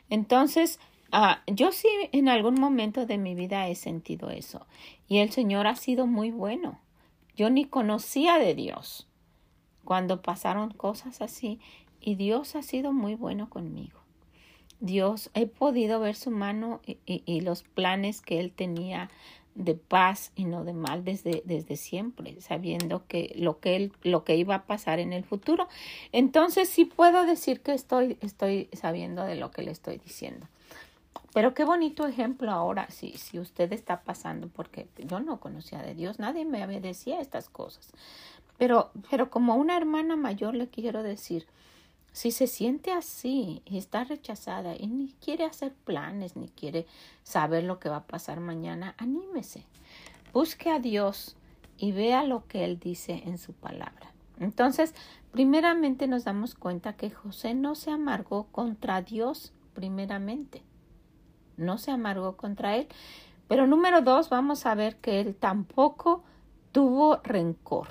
Entonces, 0.10 0.82
ah, 1.13 1.43
yo 1.47 1.71
sí 1.71 1.88
en 2.12 2.27
algún 2.27 2.56
momento 2.56 3.06
de 3.06 3.17
mi 3.17 3.36
vida 3.36 3.69
he 3.69 3.75
sentido 3.75 4.30
eso. 4.30 4.67
Y 5.08 5.19
el 5.19 5.32
Señor 5.32 5.65
ha 5.65 5.77
sido 5.77 6.08
muy 6.08 6.30
bueno. 6.30 6.82
Yo 7.38 7.49
ni 7.49 7.63
conocía 7.63 8.38
de 8.38 8.53
Dios 8.53 9.08
cuando 9.88 10.21
pasaron 10.21 10.71
cosas 10.71 11.21
así 11.21 11.62
y 12.02 12.15
Dios 12.15 12.58
ha 12.58 12.62
sido 12.62 12.91
muy 12.91 13.15
bueno 13.15 13.50
conmigo. 13.50 14.02
Dios, 14.82 15.30
he 15.34 15.45
podido 15.47 16.02
ver 16.02 16.15
su 16.15 16.30
mano 16.30 16.82
y, 17.06 17.39
los 17.39 17.63
planes 17.63 18.19
que 18.19 18.41
Él 18.41 18.52
tenía 18.52 19.10
de 19.56 19.76
paz 19.76 20.34
y 20.36 20.43
no 20.43 20.65
de 20.65 20.73
mal 20.73 21.06
desde, 21.06 21.41
desde 21.45 21.78
siempre, 21.78 22.41
sabiendo 22.41 23.08
que 23.08 23.32
lo 23.38 23.60
que 23.60 23.78
él, 23.78 23.93
lo 24.04 24.26
que 24.26 24.36
iba 24.36 24.56
a 24.56 24.65
pasar 24.65 25.00
en 25.00 25.13
el 25.13 25.23
futuro. 25.23 25.69
Entonces 26.12 26.67
sí 26.67 26.84
puedo 26.84 27.26
decir 27.26 27.62
que 27.62 27.71
estoy, 27.71 28.17
estoy 28.19 28.67
sabiendo 28.73 29.23
de 29.23 29.36
lo 29.36 29.52
que 29.52 29.62
le 29.62 29.71
estoy 29.71 30.00
diciendo. 30.00 30.47
Pero 31.34 31.54
qué 31.54 31.63
bonito 31.63 32.06
ejemplo 32.06 32.52
ahora, 32.52 32.89
si, 32.89 33.13
si 33.13 33.39
usted 33.39 33.71
está 33.71 34.02
pasando, 34.02 34.50
porque 34.50 34.88
yo 34.97 35.21
no 35.21 35.39
conocía 35.39 35.82
de 35.82 35.95
Dios, 35.95 36.19
nadie 36.19 36.43
me 36.43 36.67
decía 36.82 37.21
estas 37.21 37.47
cosas. 37.47 37.93
Pero, 38.58 38.91
pero 39.10 39.30
como 39.30 39.56
una 39.56 39.78
hermana 39.78 40.15
mayor 40.15 40.56
le 40.56 40.67
quiero 40.67 41.04
decir, 41.04 41.46
si 42.12 42.32
se 42.32 42.48
siente 42.48 42.91
así 42.91 43.62
y 43.65 43.78
está 43.78 44.04
rechazada 44.04 44.76
y 44.76 44.88
ni 44.88 45.13
quiere 45.24 45.46
hacer 45.46 45.74
planes, 45.74 46.36
ni 46.36 46.50
quiere 46.50 46.88
saber 47.22 47.63
lo 47.63 47.80
que 47.80 47.89
va 47.89 47.98
a 47.98 48.08
pasar 48.08 48.39
mañana, 48.39 48.96
anímese. 48.98 49.65
Busque 50.34 50.72
a 50.72 50.80
Dios 50.80 51.36
y 51.78 51.91
vea 51.91 52.24
lo 52.24 52.48
que 52.48 52.63
Él 52.63 52.80
dice 52.80 53.22
en 53.26 53.38
su 53.38 53.54
palabra. 53.54 54.12
Entonces, 54.39 54.96
primeramente 55.32 56.08
nos 56.08 56.24
damos 56.24 56.56
cuenta 56.56 56.93
que 56.93 57.12
José 57.12 57.54
no 57.54 57.76
se 57.76 57.91
amargó 57.91 58.48
contra 58.52 59.02
Dios, 59.02 59.54
primeramente. 59.74 60.63
No 61.56 61.78
se 61.78 61.91
amargó 61.91 62.36
contra 62.36 62.78
Él. 62.78 62.88
Pero 63.48 63.67
número 63.67 64.02
dos, 64.02 64.30
vamos 64.30 64.65
a 64.65 64.76
ver 64.76 64.98
que 64.98 65.20
Él 65.20 65.36
tampoco 65.36 66.24
tuvo 66.72 67.17
rencor. 67.17 67.89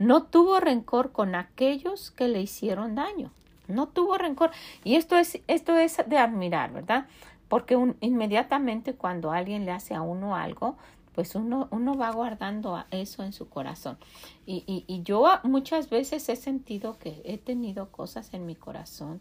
No 0.00 0.22
tuvo 0.22 0.60
rencor 0.60 1.12
con 1.12 1.34
aquellos 1.34 2.10
que 2.10 2.26
le 2.26 2.40
hicieron 2.40 2.94
daño. 2.94 3.30
No 3.68 3.86
tuvo 3.86 4.16
rencor. 4.16 4.50
Y 4.82 4.96
esto 4.96 5.18
es, 5.18 5.40
esto 5.46 5.76
es 5.76 5.98
de 6.06 6.16
admirar, 6.16 6.72
¿verdad? 6.72 7.06
Porque 7.48 7.78
inmediatamente 8.00 8.94
cuando 8.94 9.30
alguien 9.30 9.66
le 9.66 9.72
hace 9.72 9.94
a 9.94 10.00
uno 10.00 10.34
algo, 10.34 10.78
pues 11.14 11.34
uno, 11.34 11.68
uno 11.70 11.98
va 11.98 12.10
guardando 12.12 12.82
eso 12.90 13.22
en 13.24 13.34
su 13.34 13.50
corazón. 13.50 13.98
Y, 14.46 14.64
y, 14.66 14.84
y 14.86 15.02
yo 15.02 15.26
muchas 15.42 15.90
veces 15.90 16.30
he 16.30 16.36
sentido 16.36 16.98
que 16.98 17.20
he 17.26 17.36
tenido 17.36 17.90
cosas 17.90 18.32
en 18.32 18.46
mi 18.46 18.54
corazón 18.54 19.20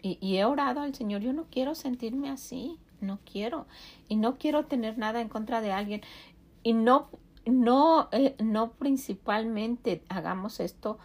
y, 0.00 0.16
y 0.20 0.36
he 0.36 0.44
orado 0.44 0.82
al 0.82 0.94
Señor. 0.94 1.22
Yo 1.22 1.32
no 1.32 1.46
quiero 1.50 1.74
sentirme 1.74 2.30
así, 2.30 2.78
no 3.00 3.18
quiero. 3.30 3.66
Y 4.08 4.14
no 4.14 4.36
quiero 4.36 4.66
tener 4.66 4.96
nada 4.96 5.20
en 5.20 5.28
contra 5.28 5.60
de 5.60 5.72
alguien. 5.72 6.02
Y 6.62 6.72
no 6.72 7.08
no, 7.46 8.08
eh, 8.12 8.34
no 8.42 8.72
principalmente 8.72 10.02
hagamos 10.08 10.60
esto 10.60 10.98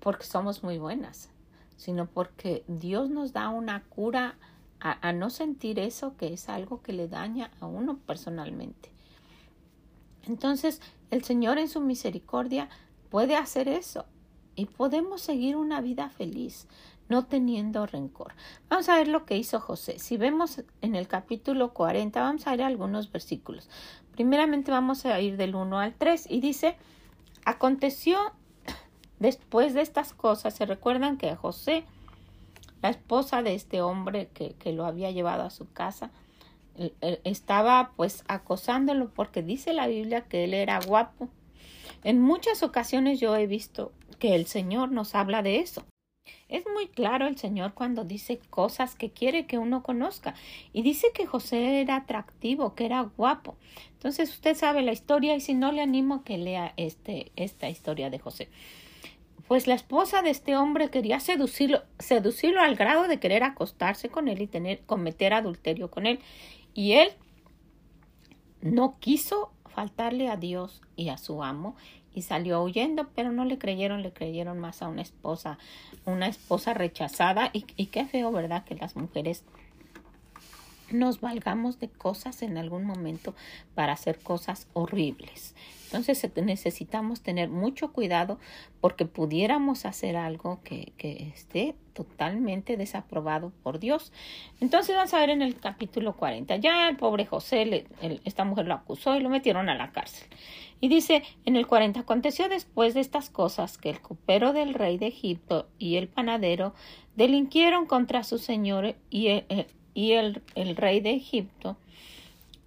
porque 0.00 0.24
somos 0.24 0.62
muy 0.62 0.78
buenas, 0.78 1.30
sino 1.76 2.06
porque 2.06 2.64
Dios 2.68 3.10
nos 3.10 3.32
da 3.32 3.48
una 3.48 3.82
cura 3.84 4.36
a, 4.80 5.08
a, 5.08 5.12
no 5.12 5.30
sentir 5.30 5.78
eso 5.78 6.16
que 6.16 6.32
es 6.32 6.48
algo 6.48 6.82
que 6.82 6.92
le 6.92 7.08
daña 7.08 7.50
a 7.60 7.66
uno 7.66 7.98
personalmente. 7.98 8.90
Entonces, 10.26 10.80
el 11.10 11.24
Señor 11.24 11.58
en 11.58 11.68
su 11.68 11.80
misericordia 11.80 12.68
puede 13.10 13.36
hacer 13.36 13.68
eso 13.68 14.04
y 14.54 14.66
podemos 14.66 15.20
seguir 15.20 15.56
una 15.56 15.80
vida 15.80 16.10
feliz, 16.10 16.66
no 17.08 17.24
teniendo 17.26 17.86
rencor. 17.86 18.34
Vamos 18.68 18.88
a 18.88 18.96
ver 18.96 19.08
lo 19.08 19.24
que 19.24 19.36
hizo 19.36 19.60
José. 19.60 19.98
Si 19.98 20.16
vemos 20.16 20.62
en 20.82 20.94
el 20.94 21.08
capítulo 21.08 21.72
40, 21.72 22.20
vamos 22.20 22.46
a 22.46 22.50
ver 22.50 22.62
algunos 22.62 23.10
versículos. 23.10 23.68
Primeramente 24.18 24.72
vamos 24.72 25.06
a 25.06 25.20
ir 25.20 25.36
del 25.36 25.54
1 25.54 25.78
al 25.78 25.94
3 25.94 26.26
y 26.28 26.40
dice, 26.40 26.74
aconteció 27.44 28.18
después 29.20 29.74
de 29.74 29.80
estas 29.80 30.12
cosas, 30.12 30.56
se 30.56 30.66
recuerdan 30.66 31.18
que 31.18 31.36
José, 31.36 31.84
la 32.82 32.88
esposa 32.88 33.44
de 33.44 33.54
este 33.54 33.80
hombre 33.80 34.28
que, 34.34 34.54
que 34.54 34.72
lo 34.72 34.86
había 34.86 35.12
llevado 35.12 35.44
a 35.44 35.50
su 35.50 35.70
casa, 35.72 36.10
estaba 37.22 37.92
pues 37.94 38.24
acosándolo 38.26 39.08
porque 39.08 39.44
dice 39.44 39.72
la 39.72 39.86
Biblia 39.86 40.22
que 40.22 40.42
él 40.42 40.52
era 40.52 40.80
guapo. 40.80 41.28
En 42.02 42.20
muchas 42.20 42.64
ocasiones 42.64 43.20
yo 43.20 43.36
he 43.36 43.46
visto 43.46 43.92
que 44.18 44.34
el 44.34 44.46
Señor 44.46 44.90
nos 44.90 45.14
habla 45.14 45.42
de 45.42 45.60
eso. 45.60 45.84
Es 46.48 46.64
muy 46.72 46.88
claro 46.88 47.26
el 47.26 47.36
Señor 47.36 47.74
cuando 47.74 48.04
dice 48.04 48.40
cosas 48.48 48.94
que 48.94 49.10
quiere 49.10 49.46
que 49.46 49.58
uno 49.58 49.82
conozca. 49.82 50.34
Y 50.72 50.82
dice 50.82 51.08
que 51.12 51.26
José 51.26 51.82
era 51.82 51.96
atractivo, 51.96 52.74
que 52.74 52.86
era 52.86 53.02
guapo. 53.02 53.56
Entonces 53.92 54.30
usted 54.30 54.56
sabe 54.56 54.82
la 54.82 54.92
historia 54.92 55.36
y 55.36 55.40
si 55.40 55.52
no 55.54 55.72
le 55.72 55.82
animo 55.82 56.14
a 56.16 56.24
que 56.24 56.38
lea 56.38 56.72
este, 56.76 57.32
esta 57.36 57.68
historia 57.68 58.08
de 58.08 58.18
José. 58.18 58.48
Pues 59.46 59.66
la 59.66 59.74
esposa 59.74 60.22
de 60.22 60.30
este 60.30 60.56
hombre 60.56 60.90
quería 60.90 61.20
seducirlo, 61.20 61.82
seducirlo 61.98 62.62
al 62.62 62.76
grado 62.76 63.08
de 63.08 63.20
querer 63.20 63.42
acostarse 63.42 64.08
con 64.08 64.28
él 64.28 64.40
y 64.40 64.46
tener, 64.46 64.80
cometer 64.80 65.34
adulterio 65.34 65.90
con 65.90 66.06
él. 66.06 66.18
Y 66.72 66.92
él 66.92 67.10
no 68.62 68.98
quiso 69.00 69.52
faltarle 69.66 70.28
a 70.28 70.36
Dios 70.36 70.82
y 70.96 71.10
a 71.10 71.18
su 71.18 71.42
amo 71.42 71.76
y 72.14 72.22
salió 72.22 72.62
huyendo, 72.62 73.08
pero 73.14 73.32
no 73.32 73.44
le 73.44 73.58
creyeron, 73.58 74.02
le 74.02 74.12
creyeron 74.12 74.58
más 74.58 74.82
a 74.82 74.88
una 74.88 75.02
esposa, 75.02 75.58
una 76.04 76.28
esposa 76.28 76.74
rechazada 76.74 77.50
y, 77.52 77.64
y 77.76 77.86
qué 77.86 78.06
feo, 78.06 78.32
¿verdad? 78.32 78.64
Que 78.64 78.74
las 78.74 78.96
mujeres 78.96 79.44
nos 80.90 81.20
valgamos 81.20 81.78
de 81.78 81.88
cosas 81.88 82.42
en 82.42 82.56
algún 82.58 82.84
momento 82.84 83.34
para 83.74 83.92
hacer 83.92 84.18
cosas 84.18 84.68
horribles. 84.72 85.54
Entonces 85.86 86.30
necesitamos 86.36 87.22
tener 87.22 87.48
mucho 87.48 87.92
cuidado 87.92 88.38
porque 88.80 89.06
pudiéramos 89.06 89.86
hacer 89.86 90.16
algo 90.16 90.60
que, 90.62 90.92
que, 90.98 91.32
esté 91.34 91.74
totalmente 91.94 92.76
desaprobado 92.76 93.52
por 93.62 93.78
Dios. 93.78 94.12
Entonces 94.60 94.94
vamos 94.94 95.14
a 95.14 95.20
ver 95.20 95.30
en 95.30 95.40
el 95.40 95.58
capítulo 95.58 96.14
40. 96.14 96.56
Ya 96.56 96.90
el 96.90 96.96
pobre 96.96 97.24
José, 97.24 97.86
esta 98.24 98.44
mujer 98.44 98.66
lo 98.66 98.74
acusó 98.74 99.16
y 99.16 99.20
lo 99.20 99.30
metieron 99.30 99.70
a 99.70 99.74
la 99.74 99.90
cárcel. 99.90 100.28
Y 100.80 100.88
dice 100.88 101.22
en 101.44 101.56
el 101.56 101.66
40, 101.66 102.00
aconteció 102.00 102.48
después 102.48 102.94
de 102.94 103.00
estas 103.00 103.30
cosas 103.30 103.78
que 103.78 103.90
el 103.90 104.00
copero 104.00 104.52
del 104.52 104.74
rey 104.74 104.98
de 104.98 105.08
Egipto 105.08 105.68
y 105.78 105.96
el 105.96 106.08
panadero 106.08 106.74
delinquieron 107.16 107.86
contra 107.86 108.22
su 108.22 108.38
señor 108.38 108.94
y, 109.10 109.26
eh, 109.28 109.66
y 109.94 110.12
el, 110.12 110.42
el 110.54 110.76
rey 110.76 111.00
de 111.00 111.10
Egipto 111.10 111.76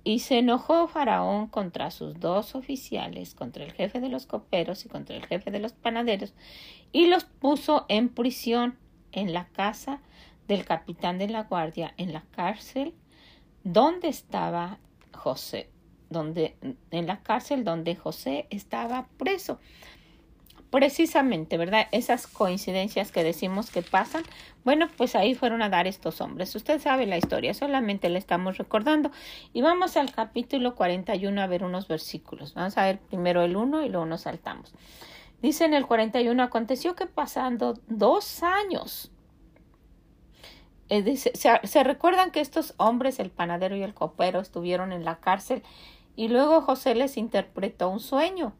y 0.03 0.19
se 0.19 0.39
enojó 0.39 0.87
Faraón 0.87 1.47
contra 1.47 1.91
sus 1.91 2.19
dos 2.19 2.55
oficiales, 2.55 3.35
contra 3.35 3.63
el 3.63 3.71
jefe 3.71 3.99
de 3.99 4.09
los 4.09 4.25
coperos 4.25 4.85
y 4.85 4.89
contra 4.89 5.15
el 5.15 5.25
jefe 5.25 5.51
de 5.51 5.59
los 5.59 5.73
panaderos, 5.73 6.33
y 6.91 7.07
los 7.07 7.25
puso 7.25 7.85
en 7.87 8.09
prisión 8.09 8.77
en 9.11 9.33
la 9.33 9.47
casa 9.49 10.01
del 10.47 10.65
capitán 10.65 11.17
de 11.17 11.29
la 11.29 11.43
guardia, 11.43 11.93
en 11.97 12.13
la 12.13 12.23
cárcel 12.31 12.93
donde 13.63 14.07
estaba 14.07 14.79
José, 15.13 15.69
donde, 16.11 16.55
en 16.91 17.07
la 17.07 17.23
cárcel 17.23 17.63
donde 17.63 17.95
José 17.95 18.45
estaba 18.51 19.07
preso 19.17 19.59
precisamente, 20.71 21.57
¿verdad? 21.57 21.87
Esas 21.91 22.25
coincidencias 22.25 23.11
que 23.11 23.23
decimos 23.23 23.69
que 23.69 23.81
pasan, 23.81 24.23
bueno, 24.63 24.87
pues 24.95 25.15
ahí 25.15 25.35
fueron 25.35 25.61
a 25.61 25.69
dar 25.69 25.85
estos 25.85 26.21
hombres. 26.21 26.55
Usted 26.55 26.79
sabe 26.79 27.05
la 27.05 27.17
historia, 27.17 27.53
solamente 27.53 28.09
le 28.09 28.17
estamos 28.17 28.57
recordando. 28.57 29.11
Y 29.53 29.61
vamos 29.61 29.97
al 29.97 30.11
capítulo 30.13 30.75
41 30.75 31.41
a 31.41 31.47
ver 31.47 31.65
unos 31.65 31.89
versículos. 31.89 32.53
Vamos 32.53 32.77
a 32.77 32.85
ver 32.85 32.99
primero 32.99 33.43
el 33.43 33.57
1 33.57 33.83
y 33.83 33.89
luego 33.89 34.05
nos 34.05 34.21
saltamos. 34.21 34.73
Dice 35.41 35.65
en 35.65 35.73
el 35.73 35.85
41, 35.85 36.41
aconteció 36.41 36.95
que 36.95 37.05
pasando 37.05 37.77
dos 37.87 38.41
años, 38.41 39.11
eh, 40.87 41.17
se, 41.17 41.33
se 41.35 41.83
recuerdan 41.83 42.31
que 42.31 42.39
estos 42.39 42.75
hombres, 42.77 43.19
el 43.19 43.29
panadero 43.29 43.75
y 43.75 43.83
el 43.83 43.93
copero, 43.93 44.39
estuvieron 44.39 44.93
en 44.93 45.03
la 45.03 45.17
cárcel 45.19 45.63
y 46.15 46.27
luego 46.27 46.61
José 46.61 46.95
les 46.95 47.17
interpretó 47.17 47.89
un 47.89 47.99
sueño 47.99 48.53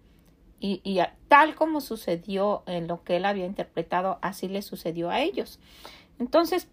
y, 0.60 1.00
tal 1.28 1.56
como 1.56 1.82
sucedió 1.82 2.62
en 2.68 2.88
lo 2.88 3.04
que 3.04 3.18
él 3.18 3.26
había 3.26 3.46
interpretado, 3.46 4.20
así 4.22 4.48
le 4.48 4.62
sucedió 4.62 5.10
a 5.10 5.20
ellos. 5.20 5.60
Entonces, 6.20 6.68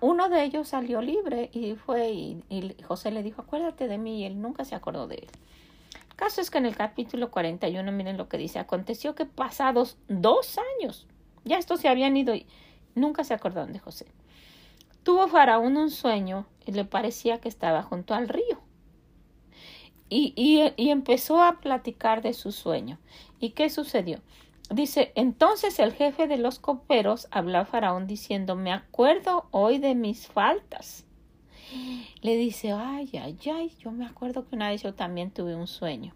uno 0.00 0.28
de 0.28 0.44
ellos 0.44 0.68
salió 0.68 1.02
libre 1.02 1.50
y 1.52 1.74
fue 1.74 2.10
y, 2.10 2.76
José 2.84 3.10
le 3.10 3.22
dijo, 3.22 3.42
acuérdate 3.42 3.88
de 3.88 3.98
mí 3.98 4.20
y 4.20 4.24
él 4.24 4.40
nunca 4.40 4.64
se 4.64 4.76
acordó 4.76 5.08
de 5.08 5.16
él. 5.16 5.28
El 6.10 6.16
caso 6.16 6.40
es 6.40 6.50
que 6.50 6.58
en 6.58 6.66
el 6.66 6.76
capítulo 6.76 7.32
41, 7.32 7.90
miren 7.90 8.16
lo 8.16 8.28
que 8.28 8.38
dice, 8.38 8.60
aconteció 8.60 9.16
que 9.16 9.26
pasados 9.26 9.98
dos 10.08 10.58
años, 10.78 11.08
ya 11.44 11.58
estos 11.58 11.80
se 11.80 11.88
habían 11.88 12.16
ido 12.16 12.34
y 12.34 12.46
nunca 12.94 13.24
se 13.24 13.34
acordaron 13.34 13.72
de 13.72 13.80
José. 13.80 14.06
Tuvo 15.02 15.26
Faraón 15.26 15.76
un 15.76 15.90
sueño 15.90 16.46
y 16.64 16.70
le 16.70 16.84
parecía 16.84 17.40
que 17.40 17.48
estaba 17.48 17.82
junto 17.82 18.14
al 18.14 18.28
río 18.28 18.51
y, 20.12 20.72
y, 20.76 20.90
empezó 20.90 21.42
a 21.42 21.60
platicar 21.60 22.22
de 22.22 22.34
su 22.34 22.52
sueño. 22.52 22.98
¿Y 23.40 23.50
qué 23.50 23.70
sucedió? 23.70 24.20
Dice, 24.70 25.12
entonces 25.14 25.78
el 25.78 25.92
jefe 25.92 26.26
de 26.26 26.38
los 26.38 26.58
coperos 26.58 27.28
habló 27.30 27.58
a 27.58 27.64
Faraón 27.64 28.06
diciendo, 28.06 28.54
me 28.54 28.72
acuerdo 28.72 29.46
hoy 29.50 29.78
de 29.78 29.94
mis 29.94 30.26
faltas. 30.26 31.06
Le 32.20 32.36
dice, 32.36 32.72
ay, 32.72 33.10
ay, 33.14 33.38
ay, 33.50 33.72
yo 33.78 33.90
me 33.90 34.04
acuerdo 34.04 34.46
que 34.46 34.54
una 34.54 34.68
vez 34.68 34.82
yo 34.82 34.94
también 34.94 35.30
tuve 35.30 35.56
un 35.56 35.66
sueño. 35.66 36.14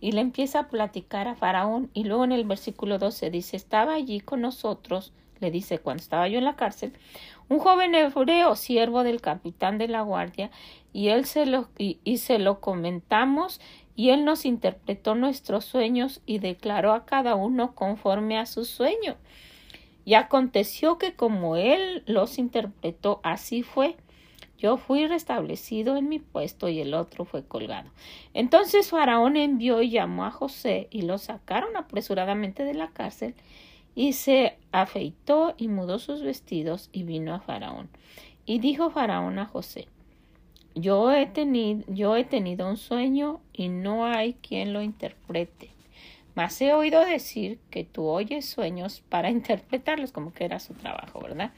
Y 0.00 0.12
le 0.12 0.20
empieza 0.20 0.60
a 0.60 0.68
platicar 0.68 1.28
a 1.28 1.36
Faraón 1.36 1.90
y 1.94 2.04
luego 2.04 2.24
en 2.24 2.32
el 2.32 2.44
versículo 2.44 2.98
12 2.98 3.30
dice, 3.30 3.56
estaba 3.56 3.94
allí 3.94 4.20
con 4.20 4.40
nosotros, 4.40 5.12
le 5.40 5.50
dice, 5.50 5.78
cuando 5.78 6.02
estaba 6.02 6.28
yo 6.28 6.38
en 6.38 6.44
la 6.44 6.56
cárcel, 6.56 6.92
un 7.48 7.58
joven 7.58 7.94
hebreo, 7.94 8.56
siervo 8.56 9.02
del 9.04 9.20
capitán 9.20 9.78
de 9.78 9.88
la 9.88 10.02
guardia, 10.02 10.50
y 10.92 11.08
él 11.08 11.24
se 11.24 11.46
lo, 11.46 11.68
y, 11.78 12.18
se 12.18 12.38
lo 12.38 12.60
comentamos, 12.60 13.60
y 13.96 14.10
él 14.10 14.24
nos 14.24 14.44
interpretó 14.44 15.14
nuestros 15.14 15.64
sueños 15.64 16.20
y 16.26 16.38
declaró 16.38 16.92
a 16.92 17.04
cada 17.04 17.34
uno 17.34 17.74
conforme 17.74 18.38
a 18.38 18.46
su 18.46 18.64
sueño. 18.64 19.16
Y 20.04 20.14
aconteció 20.14 20.98
que 20.98 21.14
como 21.14 21.56
él 21.56 22.02
los 22.06 22.38
interpretó, 22.38 23.20
así 23.22 23.62
fue. 23.62 23.96
Yo 24.56 24.76
fui 24.76 25.06
restablecido 25.06 25.96
en 25.96 26.08
mi 26.08 26.18
puesto 26.18 26.68
y 26.68 26.80
el 26.80 26.94
otro 26.94 27.24
fue 27.24 27.44
colgado. 27.44 27.90
Entonces 28.34 28.90
Faraón 28.90 29.36
envió 29.36 29.82
y 29.82 29.90
llamó 29.90 30.24
a 30.24 30.30
José 30.30 30.88
y 30.90 31.02
lo 31.02 31.18
sacaron 31.18 31.76
apresuradamente 31.76 32.64
de 32.64 32.74
la 32.74 32.88
cárcel 32.88 33.34
y 33.98 34.12
se 34.12 34.56
afeitó 34.70 35.56
y 35.58 35.66
mudó 35.66 35.98
sus 35.98 36.22
vestidos 36.22 36.88
y 36.92 37.02
vino 37.02 37.34
a 37.34 37.40
Faraón. 37.40 37.88
Y 38.46 38.60
dijo 38.60 38.90
Faraón 38.90 39.40
a 39.40 39.46
José, 39.46 39.88
yo 40.76 41.10
he, 41.10 41.26
tenido, 41.26 41.82
yo 41.88 42.14
he 42.14 42.22
tenido 42.22 42.68
un 42.68 42.76
sueño 42.76 43.40
y 43.52 43.68
no 43.68 44.06
hay 44.06 44.34
quien 44.34 44.72
lo 44.72 44.82
interprete. 44.82 45.70
Mas 46.36 46.60
he 46.60 46.72
oído 46.74 47.04
decir 47.04 47.58
que 47.70 47.82
tú 47.82 48.06
oyes 48.06 48.48
sueños 48.48 49.02
para 49.08 49.30
interpretarlos, 49.32 50.12
como 50.12 50.32
que 50.32 50.44
era 50.44 50.60
su 50.60 50.74
trabajo, 50.74 51.20
¿verdad? 51.20 51.50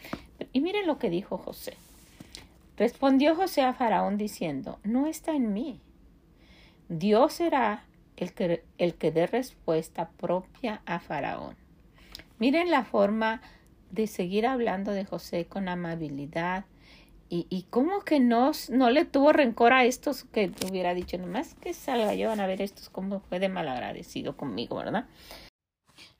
Y 0.54 0.62
miren 0.62 0.86
lo 0.86 0.98
que 0.98 1.10
dijo 1.10 1.36
José. 1.36 1.76
Respondió 2.78 3.36
José 3.36 3.60
a 3.60 3.74
Faraón 3.74 4.16
diciendo, 4.16 4.78
no 4.82 5.08
está 5.08 5.32
en 5.32 5.52
mí. 5.52 5.78
Dios 6.88 7.34
será 7.34 7.84
el 8.16 8.32
que, 8.32 8.64
el 8.78 8.94
que 8.94 9.12
dé 9.12 9.26
respuesta 9.26 10.08
propia 10.16 10.80
a 10.86 11.00
Faraón. 11.00 11.59
Miren 12.40 12.70
la 12.70 12.84
forma 12.84 13.42
de 13.90 14.06
seguir 14.06 14.46
hablando 14.46 14.92
de 14.92 15.04
José 15.04 15.44
con 15.46 15.68
amabilidad 15.68 16.64
y, 17.28 17.46
y 17.50 17.64
cómo 17.68 18.00
que 18.00 18.18
no, 18.18 18.52
no 18.70 18.88
le 18.88 19.04
tuvo 19.04 19.32
rencor 19.32 19.74
a 19.74 19.84
estos 19.84 20.24
que 20.24 20.50
hubiera 20.68 20.94
dicho, 20.94 21.18
nomás 21.18 21.54
que 21.54 21.74
salga 21.74 22.14
yo 22.14 22.28
van 22.28 22.40
a 22.40 22.46
ver 22.46 22.62
estos 22.62 22.88
cómo 22.88 23.20
fue 23.20 23.40
de 23.40 23.50
malagradecido 23.50 24.38
conmigo, 24.38 24.76
¿verdad? 24.76 25.06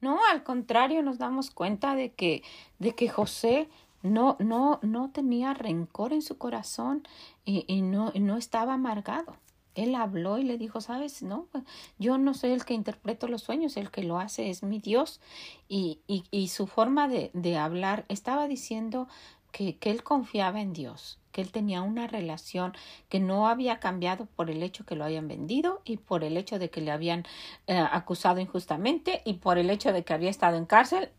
No, 0.03 0.19
al 0.31 0.43
contrario, 0.45 1.03
nos 1.03 1.17
damos 1.17 1.51
cuenta 1.51 1.95
de 1.95 2.13
que, 2.13 2.43
de 2.79 2.93
que 2.95 3.09
José 3.09 3.71
no, 4.03 4.37
no, 4.41 4.79
no 4.83 5.11
tenía 5.11 5.55
rencor 5.55 6.13
en 6.13 6.21
su 6.21 6.37
corazón 6.37 7.03
y, 7.47 7.65
y 7.67 7.81
no, 7.81 8.13
no 8.15 8.37
estaba 8.37 8.75
amargado. 8.75 9.37
Él 9.75 9.95
habló 9.95 10.39
y 10.39 10.45
le 10.45 10.59
dijo, 10.59 10.81
sabes, 10.81 11.23
no, 11.23 11.47
pues, 11.53 11.65
yo 11.99 12.19
no 12.19 12.35
soy 12.35 12.51
el 12.53 12.65
que 12.65 12.75
interpreto 12.75 13.29
los 13.29 13.43
sueños, 13.43 13.77
el 13.77 13.91
que 13.91 14.03
lo 14.03 14.19
hace 14.19 14.51
es 14.51 14.63
mi 14.63 14.79
Dios. 14.79 15.21
Y, 15.69 16.01
y, 16.07 16.25
y 16.31 16.49
su 16.49 16.67
forma 16.67 17.09
de, 17.09 17.31
de 17.35 17.57
hablar 17.57 18.05
estaba 18.09 18.49
diciendo 18.49 19.09
que, 19.53 19.77
que 19.79 19.91
él 19.91 20.03
confiaba 20.03 20.61
en 20.61 20.73
Dios, 20.73 21.19
que 21.33 21.41
él 21.41 21.51
tenía 21.53 21.83
una 21.83 22.07
relación 22.07 22.73
que 23.09 23.21
no 23.21 23.49
había 23.49 23.81
cambiado 23.81 24.27
por 24.27 24.51
el 24.51 24.63
hecho 24.63 24.85
que 24.85 24.97
lo 24.97 25.05
hayan 25.05 25.29
vendido 25.29 25.83
y 25.85 25.97
por 25.99 26.25
el 26.25 26.37
hecho 26.37 26.59
de 26.59 26.71
que 26.71 26.81
le 26.81 26.91
habían 26.91 27.25
eh, 27.67 27.79
acusado 27.79 28.41
injustamente 28.41 29.23
y 29.25 29.35
por 29.35 29.59
el 29.59 29.71
hecho 29.71 29.93
de 29.93 30.05
que 30.05 30.15
había 30.15 30.31
estado 30.31 30.57
en 30.57 30.67
cárcel 30.67 31.11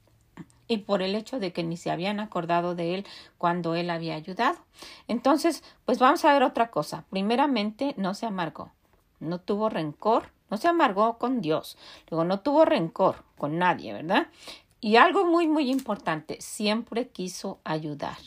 y 0.72 0.78
por 0.78 1.02
el 1.02 1.16
hecho 1.16 1.40
de 1.40 1.52
que 1.52 1.64
ni 1.64 1.76
se 1.76 1.92
habían 1.92 2.22
acordado 2.22 2.76
de 2.76 2.96
él 2.96 3.06
cuando 3.38 3.76
él 3.76 3.90
había 3.90 4.16
ayudado. 4.16 4.58
Entonces, 5.10 5.64
pues 5.84 6.00
vamos 6.00 6.24
a 6.24 6.32
ver 6.32 6.44
otra 6.44 6.72
cosa. 6.72 7.04
Primeramente, 7.10 7.94
no 7.98 8.14
se 8.14 8.26
amargó, 8.26 8.72
no 9.20 9.40
tuvo 9.40 9.68
rencor, 9.68 10.32
no 10.50 10.56
se 10.56 10.70
amargó 10.70 11.18
con 11.18 11.42
Dios, 11.42 11.78
luego 12.10 12.24
no 12.24 12.40
tuvo 12.40 12.64
rencor 12.64 13.26
con 13.38 13.58
nadie, 13.58 13.92
¿verdad? 13.92 14.28
Y 14.80 14.96
algo 14.96 15.26
muy, 15.26 15.48
muy 15.48 15.70
importante, 15.70 16.38
siempre 16.40 17.10
quiso 17.10 17.60
ayudar, 17.66 18.18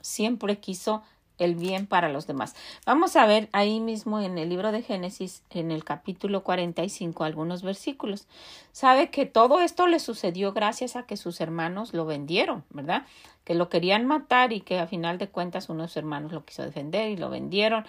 siempre 0.00 0.60
quiso 0.60 1.02
el 1.38 1.54
bien 1.54 1.86
para 1.86 2.08
los 2.08 2.26
demás. 2.26 2.54
Vamos 2.86 3.16
a 3.16 3.26
ver 3.26 3.48
ahí 3.52 3.80
mismo 3.80 4.20
en 4.20 4.38
el 4.38 4.48
libro 4.48 4.72
de 4.72 4.82
Génesis, 4.82 5.42
en 5.50 5.70
el 5.70 5.84
capítulo 5.84 6.42
45, 6.42 7.24
algunos 7.24 7.62
versículos. 7.62 8.26
Sabe 8.72 9.10
que 9.10 9.26
todo 9.26 9.60
esto 9.60 9.86
le 9.86 9.98
sucedió 9.98 10.52
gracias 10.52 10.96
a 10.96 11.04
que 11.04 11.16
sus 11.16 11.40
hermanos 11.40 11.94
lo 11.94 12.04
vendieron, 12.06 12.64
¿verdad? 12.70 13.06
Que 13.44 13.54
lo 13.54 13.68
querían 13.68 14.06
matar 14.06 14.52
y 14.52 14.60
que 14.60 14.78
a 14.78 14.86
final 14.86 15.18
de 15.18 15.28
cuentas 15.28 15.68
unos 15.68 15.96
hermanos 15.96 16.32
lo 16.32 16.44
quiso 16.44 16.62
defender 16.62 17.10
y 17.10 17.16
lo 17.16 17.30
vendieron. 17.30 17.84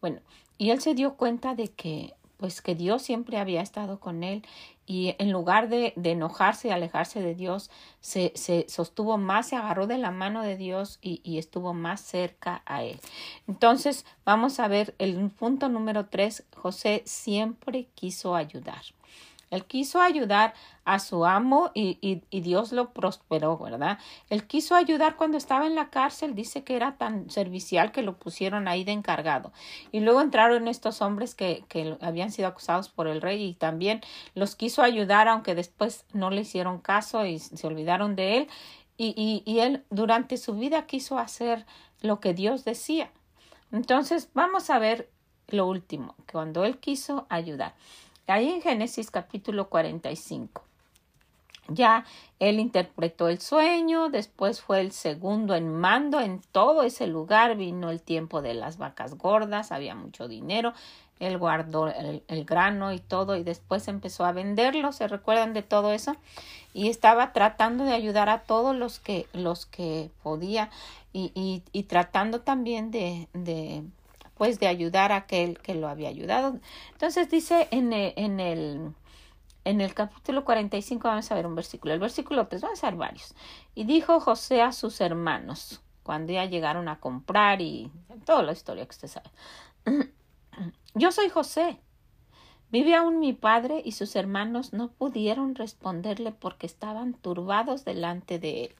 Bueno, 0.00 0.20
y 0.58 0.70
él 0.70 0.80
se 0.80 0.94
dio 0.94 1.14
cuenta 1.14 1.54
de 1.54 1.68
que 1.68 2.14
pues 2.38 2.62
que 2.62 2.74
Dios 2.74 3.02
siempre 3.02 3.36
había 3.36 3.60
estado 3.60 4.00
con 4.00 4.24
él 4.24 4.42
y 4.86 5.14
en 5.18 5.32
lugar 5.32 5.68
de, 5.68 5.92
de 5.96 6.12
enojarse 6.12 6.68
y 6.68 6.70
alejarse 6.70 7.20
de 7.20 7.34
Dios, 7.34 7.70
se, 8.00 8.32
se, 8.34 8.64
sostuvo 8.70 9.18
más, 9.18 9.48
se 9.48 9.56
agarró 9.56 9.86
de 9.86 9.98
la 9.98 10.10
mano 10.10 10.42
de 10.42 10.56
Dios 10.56 10.98
y, 11.02 11.20
y, 11.22 11.36
estuvo 11.36 11.74
más 11.74 12.00
cerca 12.00 12.62
a 12.64 12.82
él. 12.82 12.98
Entonces, 13.46 14.06
vamos 14.24 14.58
a 14.60 14.68
ver 14.68 14.94
el 14.98 15.30
punto 15.30 15.68
número 15.68 16.06
tres, 16.06 16.44
José 16.56 17.02
siempre 17.04 17.88
quiso 17.94 18.34
ayudar. 18.34 18.80
Él 19.50 19.64
quiso 19.64 20.00
ayudar 20.00 20.54
a 20.84 20.98
su 20.98 21.26
amo 21.26 21.70
y, 21.74 21.98
y, 22.00 22.22
y, 22.30 22.40
Dios 22.40 22.72
lo 22.72 22.92
prosperó, 22.92 23.58
¿verdad? 23.58 23.98
Él 24.30 24.46
quiso 24.46 24.74
ayudar 24.74 25.16
cuando 25.16 25.36
estaba 25.36 25.66
en 25.66 25.74
la 25.74 25.90
cárcel, 25.90 26.34
dice 26.34 26.64
que 26.64 26.76
era 26.76 26.96
tan 26.96 27.28
servicial 27.30 27.92
que 27.92 28.02
lo 28.02 28.18
pusieron 28.18 28.68
ahí 28.68 28.84
de 28.84 28.92
encargado. 28.92 29.52
Y 29.92 30.00
luego 30.00 30.22
entraron 30.22 30.66
estos 30.66 31.02
hombres 31.02 31.34
que, 31.34 31.64
que 31.68 31.96
habían 32.00 32.32
sido 32.32 32.48
acusados 32.48 32.88
por 32.88 33.06
el 33.06 33.20
rey 33.20 33.42
y 33.42 33.54
también 33.54 34.00
los 34.34 34.56
quiso 34.56 34.82
ayudar, 34.82 35.28
aunque 35.28 35.54
después 35.54 36.04
no 36.12 36.30
le 36.30 36.40
hicieron 36.40 36.78
caso 36.78 37.26
y 37.26 37.38
se 37.38 37.66
olvidaron 37.66 38.16
de 38.16 38.38
él. 38.38 38.48
Y, 38.96 39.14
y, 39.16 39.42
y 39.50 39.60
él 39.60 39.84
durante 39.90 40.38
su 40.38 40.54
vida 40.54 40.86
quiso 40.86 41.18
hacer 41.18 41.66
lo 42.00 42.20
que 42.20 42.34
Dios 42.34 42.64
decía. 42.64 43.10
Entonces, 43.72 44.30
vamos 44.34 44.70
a 44.70 44.78
ver 44.78 45.10
lo 45.48 45.66
último, 45.66 46.14
cuando 46.30 46.64
él 46.64 46.78
quiso 46.78 47.26
ayudar. 47.28 47.74
Ahí 48.28 48.50
en 48.50 48.60
Génesis 48.60 49.10
capítulo 49.10 49.70
45. 49.70 50.62
Ya 51.68 52.04
él 52.38 52.60
interpretó 52.60 53.28
el 53.28 53.40
sueño, 53.40 54.10
después 54.10 54.60
fue 54.60 54.80
el 54.80 54.92
segundo 54.92 55.54
en 55.54 55.74
mando 55.74 56.20
en 56.20 56.42
todo 56.52 56.82
ese 56.82 57.06
lugar, 57.06 57.56
vino 57.56 57.90
el 57.90 58.02
tiempo 58.02 58.42
de 58.42 58.52
las 58.52 58.76
vacas 58.76 59.16
gordas, 59.16 59.72
había 59.72 59.94
mucho 59.94 60.28
dinero, 60.28 60.74
él 61.20 61.38
guardó 61.38 61.88
el, 61.88 62.44
grano 62.44 62.92
y 62.92 62.98
todo 63.00 63.34
y 63.34 63.44
después 63.44 63.88
empezó 63.88 64.26
a 64.26 64.32
venderlo, 64.32 64.92
¿se 64.92 65.08
recuerdan 65.08 65.54
de 65.54 65.62
todo 65.62 65.92
eso? 65.92 66.14
Y 66.74 66.90
estaba 66.90 67.32
tratando 67.32 67.84
de 67.84 67.94
ayudar 67.94 68.28
a 68.28 68.42
todos 68.42 68.76
los 68.76 68.98
que, 68.98 69.26
los 69.32 69.64
que 69.64 70.10
podía 70.22 70.68
y, 71.14 71.62
y, 71.72 71.82
tratando 71.84 72.42
también 72.42 72.90
de 72.90 73.26
pues 74.38 74.58
de 74.60 74.68
ayudar 74.68 75.12
a 75.12 75.16
aquel 75.16 75.58
que 75.58 75.74
lo 75.74 75.88
había 75.88 76.08
ayudado. 76.08 76.58
Entonces 76.92 77.28
dice 77.28 77.68
en 77.70 77.92
el, 77.92 78.14
en 78.16 78.40
el, 78.40 78.94
en 79.64 79.80
el 79.80 79.92
capítulo 79.92 80.44
45, 80.44 81.08
vamos 81.08 81.30
a 81.30 81.34
ver 81.34 81.46
un 81.46 81.56
versículo, 81.56 81.92
el 81.92 82.00
versículo 82.00 82.46
3, 82.46 82.62
vamos 82.62 82.84
a 82.84 82.86
ver 82.90 82.96
varios. 82.96 83.34
Y 83.74 83.84
dijo 83.84 84.20
José 84.20 84.62
a 84.62 84.72
sus 84.72 85.00
hermanos, 85.00 85.82
cuando 86.04 86.32
ya 86.32 86.46
llegaron 86.46 86.88
a 86.88 87.00
comprar 87.00 87.60
y 87.60 87.90
toda 88.24 88.42
la 88.42 88.52
historia 88.52 88.86
que 88.86 88.92
usted 88.92 89.08
sabe. 89.08 89.30
Yo 90.94 91.12
soy 91.12 91.28
José. 91.28 91.80
Vive 92.70 92.94
aún 92.94 93.18
mi 93.18 93.32
padre 93.32 93.82
y 93.84 93.92
sus 93.92 94.14
hermanos 94.14 94.72
no 94.72 94.90
pudieron 94.90 95.54
responderle 95.54 96.32
porque 96.32 96.66
estaban 96.66 97.14
turbados 97.14 97.84
delante 97.84 98.38
de 98.38 98.64
él. 98.64 98.74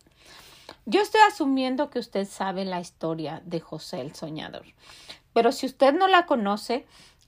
Yo 0.84 1.00
estoy 1.00 1.20
asumiendo 1.26 1.90
que 1.90 1.98
usted 1.98 2.26
sabe 2.26 2.64
la 2.64 2.80
historia 2.80 3.42
de 3.44 3.60
José 3.60 4.00
el 4.00 4.14
soñador. 4.14 4.64
Pero 5.38 5.53
si 5.53 5.66
usted 5.66 5.94
no 5.94 6.09
la 6.09 6.27
conoce, 6.27 6.85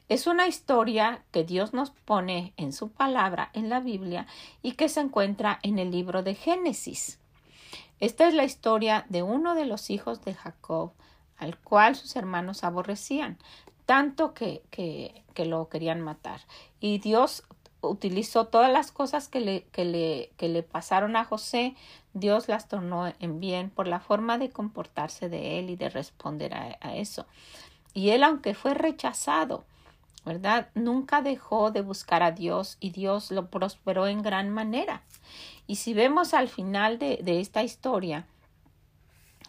es 0.08 0.26
una 0.26 0.48
historia 0.48 1.22
que 1.30 1.44
Dios 1.44 1.72
nos 1.72 1.92
pone 1.92 2.52
en 2.56 2.72
su 2.72 2.90
palabra, 2.90 3.50
en 3.52 3.68
la 3.68 3.78
Biblia, 3.78 4.26
y 4.62 4.72
que 4.72 4.88
se 4.88 4.98
encuentra 4.98 5.60
en 5.62 5.78
el 5.78 5.92
libro 5.92 6.24
de 6.24 6.34
Génesis. 6.34 7.20
Esta 8.00 8.26
es 8.26 8.34
la 8.34 8.42
historia 8.42 9.06
de 9.10 9.22
uno 9.22 9.54
de 9.54 9.64
los 9.64 9.90
hijos 9.90 10.24
de 10.24 10.34
Jacob, 10.34 10.90
al 11.36 11.56
cual 11.56 11.94
sus 11.94 12.16
hermanos 12.16 12.64
aborrecían, 12.64 13.38
tanto 13.86 14.34
que, 14.34 14.62
que, 14.72 15.44
lo 15.44 15.68
querían 15.68 16.00
matar. 16.00 16.40
Y 16.80 16.98
Dios 16.98 17.44
utilizó 17.80 18.48
todas 18.48 18.72
las 18.72 18.90
cosas 18.90 19.28
que 19.28 19.38
le, 19.38 19.62
que 19.70 19.84
le, 19.84 20.32
que 20.36 20.48
le 20.48 20.64
pasaron 20.64 21.14
a 21.14 21.24
José, 21.24 21.76
Dios 22.12 22.48
las 22.48 22.66
tornó 22.66 23.06
en 23.20 23.38
bien 23.38 23.70
por 23.70 23.86
la 23.86 24.00
forma 24.00 24.36
de 24.36 24.50
comportarse 24.50 25.28
de 25.28 25.60
él 25.60 25.70
y 25.70 25.76
de 25.76 25.90
responder 25.90 26.54
a 26.54 26.96
eso. 26.96 27.24
Y 27.94 28.10
él, 28.10 28.22
aunque 28.22 28.54
fue 28.54 28.74
rechazado, 28.74 29.64
¿verdad? 30.24 30.68
Nunca 30.74 31.22
dejó 31.22 31.70
de 31.70 31.80
buscar 31.80 32.22
a 32.22 32.32
Dios 32.32 32.76
y 32.80 32.90
Dios 32.90 33.30
lo 33.30 33.48
prosperó 33.50 34.06
en 34.06 34.22
gran 34.22 34.50
manera. 34.50 35.02
Y 35.66 35.76
si 35.76 35.94
vemos 35.94 36.34
al 36.34 36.48
final 36.48 36.98
de, 36.98 37.20
de 37.22 37.40
esta 37.40 37.62
historia, 37.62 38.26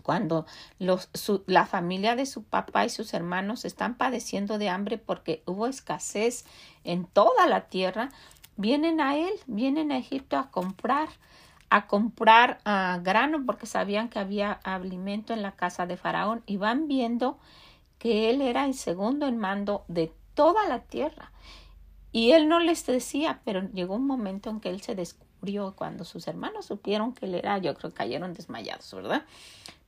cuando 0.01 0.45
los, 0.80 1.10
su, 1.13 1.43
la 1.47 1.65
familia 1.65 2.15
de 2.15 2.25
su 2.25 2.43
papá 2.43 2.86
y 2.86 2.89
sus 2.89 3.13
hermanos 3.13 3.65
están 3.65 3.95
padeciendo 3.95 4.58
de 4.58 4.69
hambre 4.69 4.97
porque 4.97 5.43
hubo 5.45 5.67
escasez 5.67 6.45
en 6.84 7.06
toda 7.06 7.47
la 7.47 7.62
tierra, 7.62 8.10
vienen 8.58 8.99
a 9.01 9.17
él, 9.17 9.34
vienen 9.47 9.91
a 9.91 9.97
Egipto 9.97 10.38
a 10.38 10.51
comprar, 10.51 11.10
a 11.69 11.88
comprar 11.88 12.60
uh, 12.65 13.01
grano 13.01 13.43
porque 13.45 13.65
sabían 13.65 14.10
que 14.10 14.19
había 14.19 14.51
alimento 14.51 15.34
en 15.34 15.41
la 15.41 15.54
casa 15.54 15.86
de 15.86 15.97
Faraón 15.97 16.43
y 16.45 16.58
van 16.58 16.88
viendo 16.88 17.38
que 18.01 18.31
él 18.31 18.41
era 18.41 18.65
el 18.65 18.73
segundo 18.73 19.27
en 19.27 19.37
mando 19.37 19.85
de 19.87 20.11
toda 20.33 20.67
la 20.67 20.79
tierra. 20.79 21.31
Y 22.11 22.31
él 22.31 22.49
no 22.49 22.59
les 22.59 22.83
decía, 22.87 23.41
pero 23.45 23.69
llegó 23.73 23.93
un 23.93 24.07
momento 24.07 24.49
en 24.49 24.59
que 24.59 24.69
él 24.69 24.81
se 24.81 24.95
descubrió 24.95 25.75
cuando 25.75 26.03
sus 26.03 26.27
hermanos 26.27 26.65
supieron 26.65 27.13
que 27.13 27.27
él 27.27 27.35
era, 27.35 27.59
yo 27.59 27.75
creo 27.75 27.91
que 27.91 27.97
cayeron 27.97 28.33
desmayados, 28.33 28.91
¿verdad? 28.95 29.23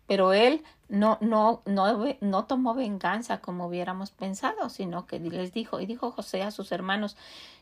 Pero 0.06 0.32
él 0.32 0.62
no, 0.90 1.18
no, 1.22 1.64
no, 1.66 2.06
no 2.22 2.46
tomó 2.46 2.76
venganza 2.76 3.42
como 3.42 3.66
hubiéramos 3.66 4.12
pensado, 4.12 4.70
sino 4.70 5.08
que 5.08 5.20
les 5.20 5.52
dijo, 5.52 5.80
y 5.80 5.88
dijo 5.88 6.12
José 6.12 6.44
a 6.44 6.52
sus 6.52 6.72
hermanos, 6.72 7.18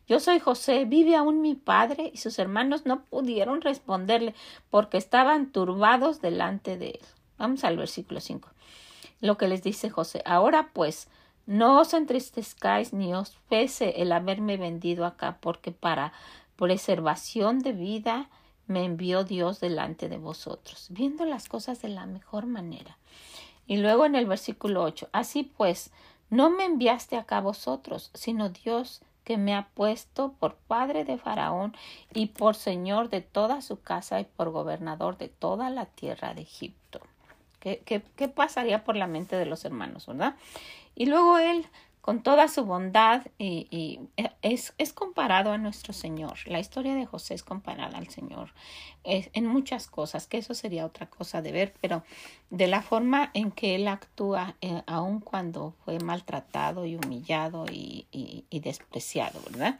yo 0.06 0.20
soy 0.20 0.42
José, 0.42 0.84
vive 0.84 1.16
aún 1.16 1.40
mi 1.40 1.56
padre, 1.56 2.12
y 2.14 2.18
sus 2.18 2.38
hermanos 2.40 2.86
no 2.86 3.06
pudieron 3.06 3.62
responderle 3.62 4.36
porque 4.70 4.98
estaban 4.98 5.54
turbados 5.54 6.20
delante 6.20 6.78
de 6.78 6.88
él. 6.90 7.02
Vamos 7.38 7.64
al 7.64 7.78
versículo 7.78 8.20
5 8.20 8.51
lo 9.22 9.38
que 9.38 9.48
les 9.48 9.64
dice 9.64 9.90
José. 9.90 10.22
Ahora 10.26 10.72
pues, 10.74 11.08
no 11.46 11.80
os 11.80 11.94
entristezcáis 11.94 12.94
ni 12.94 13.14
os 13.14 13.38
pese 13.48 14.02
el 14.02 14.12
haberme 14.12 14.58
vendido 14.58 15.06
acá, 15.06 15.38
porque 15.40 15.72
para 15.72 16.14
preservación 16.56 17.60
de 17.60 17.72
vida 17.74 18.30
me 18.68 18.86
envió 18.86 19.24
Dios 19.24 19.60
delante 19.60 20.10
de 20.10 20.18
vosotros, 20.18 20.88
viendo 20.90 21.26
las 21.26 21.48
cosas 21.48 21.82
de 21.82 21.90
la 21.90 22.06
mejor 22.06 22.46
manera. 22.46 22.98
Y 23.68 23.78
luego 23.78 24.06
en 24.06 24.16
el 24.16 24.26
versículo 24.26 24.84
8, 24.84 25.10
así 25.12 25.44
pues, 25.44 25.92
no 26.30 26.50
me 26.50 26.66
enviaste 26.66 27.18
acá 27.18 27.42
vosotros, 27.42 28.12
sino 28.14 28.50
Dios 28.50 29.02
que 29.24 29.38
me 29.38 29.54
ha 29.54 29.70
puesto 29.70 30.34
por 30.40 30.56
padre 30.56 31.06
de 31.06 31.18
Faraón 31.18 31.76
y 32.14 32.28
por 32.28 32.56
señor 32.56 33.10
de 33.10 33.22
toda 33.22 33.62
su 33.62 33.82
casa 33.82 34.20
y 34.20 34.26
por 34.26 34.50
gobernador 34.50 35.18
de 35.18 35.28
toda 35.28 35.70
la 35.70 35.86
tierra 35.86 36.34
de 36.34 36.42
Egipto. 36.42 37.02
¿Qué, 37.62 37.82
qué, 37.86 38.28
pasaría 38.28 38.84
por 38.84 38.96
la 38.96 39.06
mente 39.06 39.36
de 39.36 39.46
los 39.46 39.64
hermanos, 39.66 40.08
verdad? 40.08 40.36
Y 40.96 41.06
luego 41.06 41.38
él, 41.38 41.68
con 42.02 42.24
toda 42.24 42.48
su 42.48 42.66
bondad, 42.66 43.28
y, 43.38 43.68
y 43.70 44.00
es, 44.42 44.74
es, 44.80 44.94
comparado 44.94 45.52
a 45.52 45.60
nuestro 45.60 45.94
Señor. 45.94 46.40
La 46.48 46.60
historia 46.60 46.96
de 46.96 47.06
José 47.06 47.36
es 47.36 47.44
comparada 47.44 48.00
al 48.00 48.08
Señor 48.08 48.52
en 49.04 49.46
muchas 49.48 49.88
cosas, 49.88 50.28
que 50.28 50.38
eso 50.38 50.54
sería 50.54 50.86
otra 50.86 51.10
cosa 51.10 51.42
de 51.42 51.52
ver, 51.52 51.74
pero 51.82 52.04
de 52.52 52.68
la 52.68 52.82
forma 52.82 53.32
en 53.34 53.52
que 53.52 53.76
él 53.76 53.88
actúa, 53.88 54.56
eh, 54.62 54.84
aun 54.86 55.22
cuando 55.22 55.74
fue 55.84 56.00
maltratado 56.00 56.86
y 56.86 56.96
humillado 56.98 57.66
y, 57.72 58.06
y, 58.12 58.60
despreciado, 58.60 59.40
¿verdad? 59.50 59.80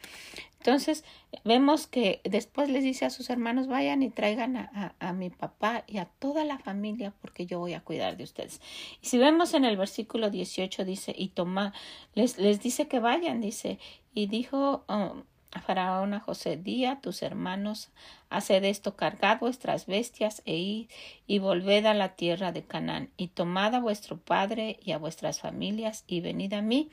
Entonces, 0.58 1.04
vemos 1.44 1.88
que 1.88 2.22
después 2.24 2.70
les 2.70 2.84
dice 2.84 3.06
a 3.06 3.10
sus 3.10 3.30
hermanos, 3.30 3.68
vayan 3.68 4.04
y 4.04 4.10
traigan 4.10 4.56
a, 4.56 4.96
a, 5.00 5.12
mi 5.12 5.30
papá 5.30 5.84
y 5.86 5.98
a 5.98 6.06
toda 6.06 6.46
la 6.46 6.60
familia 6.60 7.14
porque 7.22 7.46
yo 7.46 7.60
voy 7.60 7.74
a 7.74 7.82
cuidar 7.82 8.16
de 8.16 8.24
ustedes. 8.24 8.62
Y 9.02 9.08
si 9.08 9.18
vemos 9.18 9.54
en 9.54 9.66
el 9.66 9.76
versículo 9.76 10.30
18, 10.30 10.86
dice, 10.86 11.14
y 11.18 11.30
toma, 11.30 11.74
les, 12.14 12.38
les 12.38 12.62
dice 12.62 12.88
que 12.88 13.00
vayan, 13.00 13.42
dice, 13.42 13.80
y 14.14 14.28
dijo 14.28 14.86
um, 14.88 15.24
Faraón 15.60 16.14
a 16.14 16.22
José, 16.22 16.56
di 16.56 16.86
a 16.86 17.02
tus 17.02 17.22
hermanos, 17.22 17.90
haced 18.30 18.64
esto, 18.64 18.96
cargad 18.96 19.40
vuestras 19.40 19.86
bestias 19.86 20.42
e 20.46 20.56
id 20.56 20.90
y 21.28 21.40
volved 21.40 21.86
a 21.86 21.94
la 21.94 22.16
tierra 22.16 22.54
de 22.54 22.64
Canaán, 22.64 23.10
y 23.18 23.28
tomad 23.28 23.76
a 23.76 23.80
vuestro 23.80 24.18
padre 24.18 24.80
y 24.82 24.94
a 24.94 24.98
vuestras 24.98 25.42
familias 25.42 26.06
y 26.08 26.22
venid 26.22 26.54
a 26.54 26.62
mí, 26.62 26.90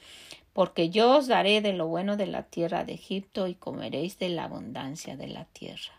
porque 0.53 0.91
yo 0.91 1.19
os 1.19 1.29
daré 1.29 1.61
de 1.61 1.73
lo 1.73 1.87
bueno 1.87 2.17
de 2.17 2.27
la 2.27 2.43
tierra 2.43 2.85
de 2.85 2.95
Egipto 2.95 3.47
y 3.47 3.55
comeréis 3.55 4.19
de 4.19 4.31
la 4.31 4.45
abundancia 4.45 5.17
de 5.17 5.29
la 5.29 5.45
tierra. 5.45 5.93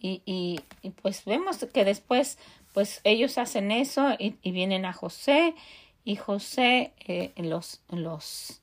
Y, 0.00 0.22
y, 0.26 0.60
y 0.82 0.90
pues 0.90 1.24
vemos 1.24 1.58
que 1.72 1.84
después, 1.84 2.38
pues 2.72 3.00
ellos 3.04 3.38
hacen 3.38 3.70
eso 3.70 4.16
y, 4.18 4.34
y 4.42 4.50
vienen 4.50 4.84
a 4.84 4.92
José 4.92 5.54
y 6.04 6.16
José 6.16 6.92
eh, 7.06 7.32
los, 7.36 7.80
los 7.88 8.60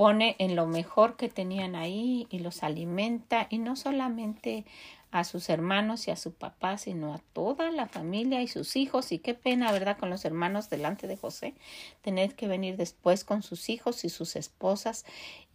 pone 0.00 0.34
en 0.38 0.56
lo 0.56 0.66
mejor 0.66 1.18
que 1.18 1.28
tenían 1.28 1.76
ahí 1.76 2.26
y 2.30 2.38
los 2.38 2.62
alimenta 2.62 3.46
y 3.50 3.58
no 3.58 3.76
solamente 3.76 4.64
a 5.10 5.24
sus 5.24 5.50
hermanos 5.50 6.08
y 6.08 6.10
a 6.10 6.16
su 6.16 6.32
papá, 6.32 6.78
sino 6.78 7.12
a 7.12 7.18
toda 7.34 7.70
la 7.70 7.86
familia 7.86 8.40
y 8.40 8.48
sus 8.48 8.76
hijos. 8.76 9.12
Y 9.12 9.18
qué 9.18 9.34
pena, 9.34 9.70
¿verdad?, 9.70 9.98
con 9.98 10.08
los 10.08 10.24
hermanos 10.24 10.70
delante 10.70 11.06
de 11.06 11.18
José, 11.18 11.52
tener 12.00 12.34
que 12.34 12.48
venir 12.48 12.78
después 12.78 13.24
con 13.24 13.42
sus 13.42 13.68
hijos 13.68 14.02
y 14.06 14.08
sus 14.08 14.36
esposas 14.36 15.04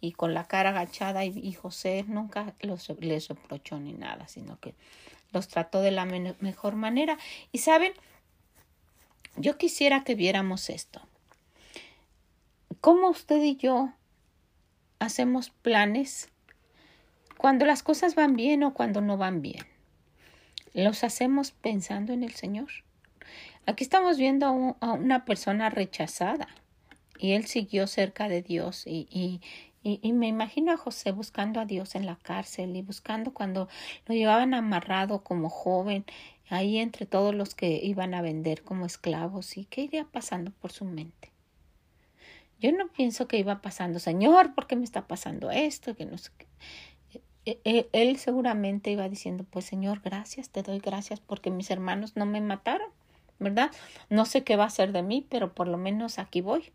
y 0.00 0.12
con 0.12 0.32
la 0.32 0.44
cara 0.44 0.68
agachada. 0.68 1.24
Y, 1.24 1.52
José 1.52 2.04
nunca 2.06 2.54
los, 2.60 2.88
les 3.00 3.26
reprochó 3.26 3.80
ni 3.80 3.94
nada, 3.94 4.28
sino 4.28 4.60
que 4.60 4.76
los 5.32 5.48
trató 5.48 5.80
de 5.80 5.90
la 5.90 6.04
mejor 6.04 6.76
manera. 6.76 7.18
Y 7.50 7.58
saben, 7.58 7.94
yo 9.34 9.58
quisiera 9.58 10.04
que 10.04 10.14
viéramos 10.14 10.70
esto. 10.70 11.00
¿Cómo 12.80 13.10
usted 13.10 13.42
y 13.42 13.56
yo 13.56 13.92
hacemos 14.98 15.50
planes 15.50 16.30
cuando 17.36 17.66
las 17.66 17.82
cosas 17.82 18.14
van 18.14 18.36
bien 18.36 18.62
o 18.62 18.74
cuando 18.74 19.00
no 19.00 19.16
van 19.16 19.42
bien. 19.42 19.64
Los 20.74 21.04
hacemos 21.04 21.52
pensando 21.52 22.12
en 22.12 22.22
el 22.22 22.32
Señor. 22.32 22.68
Aquí 23.66 23.82
estamos 23.82 24.18
viendo 24.18 24.76
a, 24.80 24.92
una 24.92 25.24
persona 25.24 25.70
rechazada 25.70 26.48
y 27.18 27.32
él 27.32 27.46
siguió 27.46 27.86
cerca 27.86 28.28
de 28.28 28.42
Dios 28.42 28.86
y, 28.86 29.08
y, 29.10 29.40
y, 29.82 30.12
me 30.12 30.28
imagino 30.28 30.72
a 30.72 30.76
José 30.76 31.12
buscando 31.12 31.60
a 31.60 31.64
Dios 31.64 31.94
en 31.94 32.06
la 32.06 32.16
cárcel 32.16 32.76
y 32.76 32.82
buscando 32.82 33.32
cuando 33.32 33.68
lo 34.06 34.14
llevaban 34.14 34.54
amarrado 34.54 35.22
como 35.22 35.48
joven 35.48 36.04
ahí 36.48 36.78
entre 36.78 37.06
todos 37.06 37.34
los 37.34 37.54
que 37.54 37.80
iban 37.82 38.14
a 38.14 38.22
vender 38.22 38.62
como 38.62 38.86
esclavos 38.86 39.56
y 39.56 39.64
qué 39.64 39.82
iría 39.82 40.04
pasando 40.04 40.50
por 40.52 40.72
su 40.72 40.84
mente. 40.84 41.35
Yo 42.60 42.72
no 42.72 42.88
pienso 42.88 43.28
que 43.28 43.38
iba 43.38 43.60
pasando, 43.60 43.98
Señor, 43.98 44.54
¿por 44.54 44.66
qué 44.66 44.76
me 44.76 44.84
está 44.84 45.06
pasando 45.06 45.50
esto? 45.50 45.94
Que 45.94 46.06
no 46.06 46.16
sé. 46.16 46.30
E, 47.44 47.60
e, 47.64 47.88
él 47.92 48.16
seguramente 48.18 48.90
iba 48.90 49.08
diciendo, 49.08 49.44
pues 49.48 49.64
Señor, 49.64 50.00
gracias, 50.02 50.50
te 50.50 50.62
doy 50.62 50.80
gracias 50.80 51.20
porque 51.20 51.50
mis 51.50 51.70
hermanos 51.70 52.16
no 52.16 52.26
me 52.26 52.40
mataron, 52.40 52.88
¿verdad? 53.38 53.70
No 54.10 54.24
sé 54.24 54.42
qué 54.42 54.56
va 54.56 54.64
a 54.64 54.70
ser 54.70 54.92
de 54.92 55.02
mí, 55.02 55.26
pero 55.28 55.54
por 55.54 55.68
lo 55.68 55.78
menos 55.78 56.18
aquí 56.18 56.40
voy. 56.40 56.72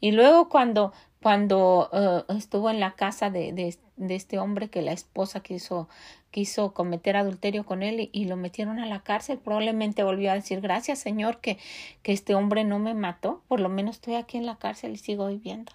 Y 0.00 0.12
luego 0.12 0.50
cuando, 0.50 0.92
cuando 1.22 1.88
uh, 1.90 2.32
estuvo 2.36 2.68
en 2.68 2.80
la 2.80 2.94
casa 2.94 3.30
de, 3.30 3.52
de, 3.52 3.78
de, 3.96 4.14
este 4.14 4.38
hombre 4.38 4.68
que 4.68 4.82
la 4.82 4.92
esposa 4.92 5.40
quiso, 5.40 5.88
quiso 6.34 6.74
cometer 6.74 7.16
adulterio 7.16 7.64
con 7.64 7.84
él 7.84 8.10
y, 8.10 8.24
lo 8.24 8.36
metieron 8.36 8.80
a 8.80 8.86
la 8.86 9.04
cárcel, 9.04 9.38
probablemente 9.38 10.02
volvió 10.02 10.32
a 10.32 10.34
decir, 10.34 10.60
gracias 10.60 10.98
Señor 10.98 11.38
que, 11.38 11.58
que 12.02 12.12
este 12.12 12.34
hombre 12.34 12.64
no 12.64 12.80
me 12.80 12.92
mató, 12.92 13.40
por 13.46 13.60
lo 13.60 13.68
menos 13.68 13.94
estoy 13.94 14.16
aquí 14.16 14.36
en 14.36 14.44
la 14.44 14.56
cárcel 14.56 14.94
y 14.94 14.96
sigo 14.96 15.28
viviendo. 15.28 15.70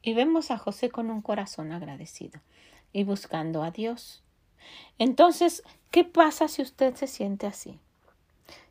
Y 0.00 0.14
vemos 0.14 0.52
a 0.52 0.58
José 0.58 0.90
con 0.90 1.10
un 1.10 1.22
corazón 1.22 1.72
agradecido 1.72 2.40
y 2.92 3.02
buscando 3.02 3.64
a 3.64 3.72
Dios. 3.72 4.22
Entonces, 5.00 5.64
¿qué 5.90 6.04
pasa 6.04 6.46
si 6.46 6.62
usted 6.62 6.94
se 6.94 7.08
siente 7.08 7.48
así? 7.48 7.80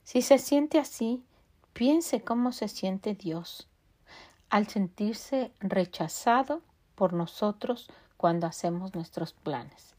Si 0.06 0.22
se 0.22 0.38
siente 0.38 0.80
así, 0.80 1.22
piense 1.74 2.22
cómo 2.22 2.54
se 2.54 2.70
siente 2.70 3.14
Dios 3.14 3.68
al 4.50 4.70
sentirse 4.70 5.52
rechazado 5.60 6.62
por 6.96 7.12
nosotros 7.12 7.90
cuando 8.16 8.48
hacemos 8.48 8.96
nuestros 8.96 9.34
planes. 9.34 9.93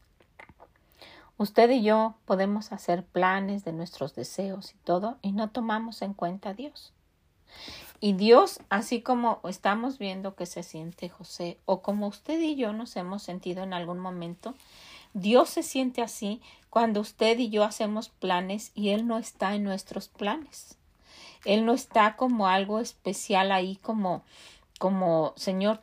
Usted 1.37 1.69
y 1.69 1.83
yo 1.83 2.15
podemos 2.25 2.71
hacer 2.71 3.03
planes 3.03 3.65
de 3.65 3.73
nuestros 3.73 4.15
deseos 4.15 4.73
y 4.73 4.77
todo 4.85 5.17
y 5.21 5.33
no 5.33 5.49
tomamos 5.49 6.01
en 6.01 6.13
cuenta 6.13 6.49
a 6.49 6.53
Dios. 6.53 6.93
Y 7.99 8.13
Dios, 8.13 8.59
así 8.69 9.01
como 9.01 9.39
estamos 9.43 9.97
viendo 9.97 10.35
que 10.35 10.45
se 10.45 10.63
siente 10.63 11.09
José, 11.09 11.57
o 11.65 11.81
como 11.81 12.07
usted 12.07 12.39
y 12.39 12.55
yo 12.55 12.73
nos 12.73 12.95
hemos 12.95 13.23
sentido 13.23 13.63
en 13.63 13.73
algún 13.73 13.99
momento, 13.99 14.55
Dios 15.13 15.49
se 15.49 15.63
siente 15.63 16.01
así 16.01 16.41
cuando 16.69 16.99
usted 16.99 17.37
y 17.39 17.49
yo 17.49 17.63
hacemos 17.63 18.09
planes 18.09 18.71
y 18.75 18.89
Él 18.89 19.07
no 19.07 19.17
está 19.17 19.55
en 19.55 19.63
nuestros 19.63 20.07
planes. 20.07 20.77
Él 21.45 21.65
no 21.65 21.73
está 21.73 22.15
como 22.15 22.47
algo 22.47 22.79
especial 22.79 23.51
ahí, 23.51 23.77
como, 23.77 24.23
como, 24.79 25.33
Señor, 25.37 25.81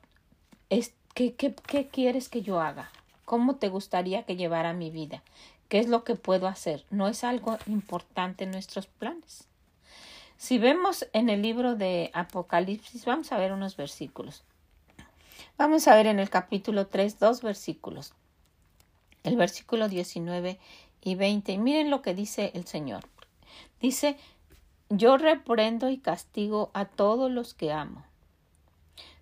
¿qué, 0.68 1.34
qué, 1.34 1.54
qué 1.54 1.88
quieres 1.88 2.28
que 2.28 2.42
yo 2.42 2.60
haga? 2.60 2.90
¿Cómo 3.32 3.56
te 3.56 3.70
gustaría 3.70 4.24
que 4.24 4.36
llevara 4.36 4.74
mi 4.74 4.90
vida? 4.90 5.22
¿Qué 5.70 5.78
es 5.78 5.88
lo 5.88 6.04
que 6.04 6.16
puedo 6.16 6.46
hacer? 6.46 6.84
No 6.90 7.08
es 7.08 7.24
algo 7.24 7.56
importante 7.64 8.44
en 8.44 8.50
nuestros 8.50 8.88
planes. 8.88 9.48
Si 10.36 10.58
vemos 10.58 11.08
en 11.14 11.30
el 11.30 11.40
libro 11.40 11.74
de 11.74 12.10
Apocalipsis, 12.12 13.06
vamos 13.06 13.32
a 13.32 13.38
ver 13.38 13.54
unos 13.54 13.78
versículos. 13.78 14.42
Vamos 15.56 15.88
a 15.88 15.94
ver 15.94 16.08
en 16.08 16.18
el 16.18 16.28
capítulo 16.28 16.88
3 16.88 17.18
dos 17.18 17.40
versículos. 17.40 18.12
El 19.24 19.36
versículo 19.36 19.88
19 19.88 20.60
y 21.00 21.14
20. 21.14 21.52
Y 21.52 21.56
miren 21.56 21.88
lo 21.88 22.02
que 22.02 22.14
dice 22.14 22.50
el 22.52 22.66
Señor. 22.66 23.04
Dice, 23.80 24.18
yo 24.90 25.16
reprendo 25.16 25.88
y 25.88 25.96
castigo 25.96 26.70
a 26.74 26.84
todos 26.84 27.30
los 27.30 27.54
que 27.54 27.72
amo. 27.72 28.04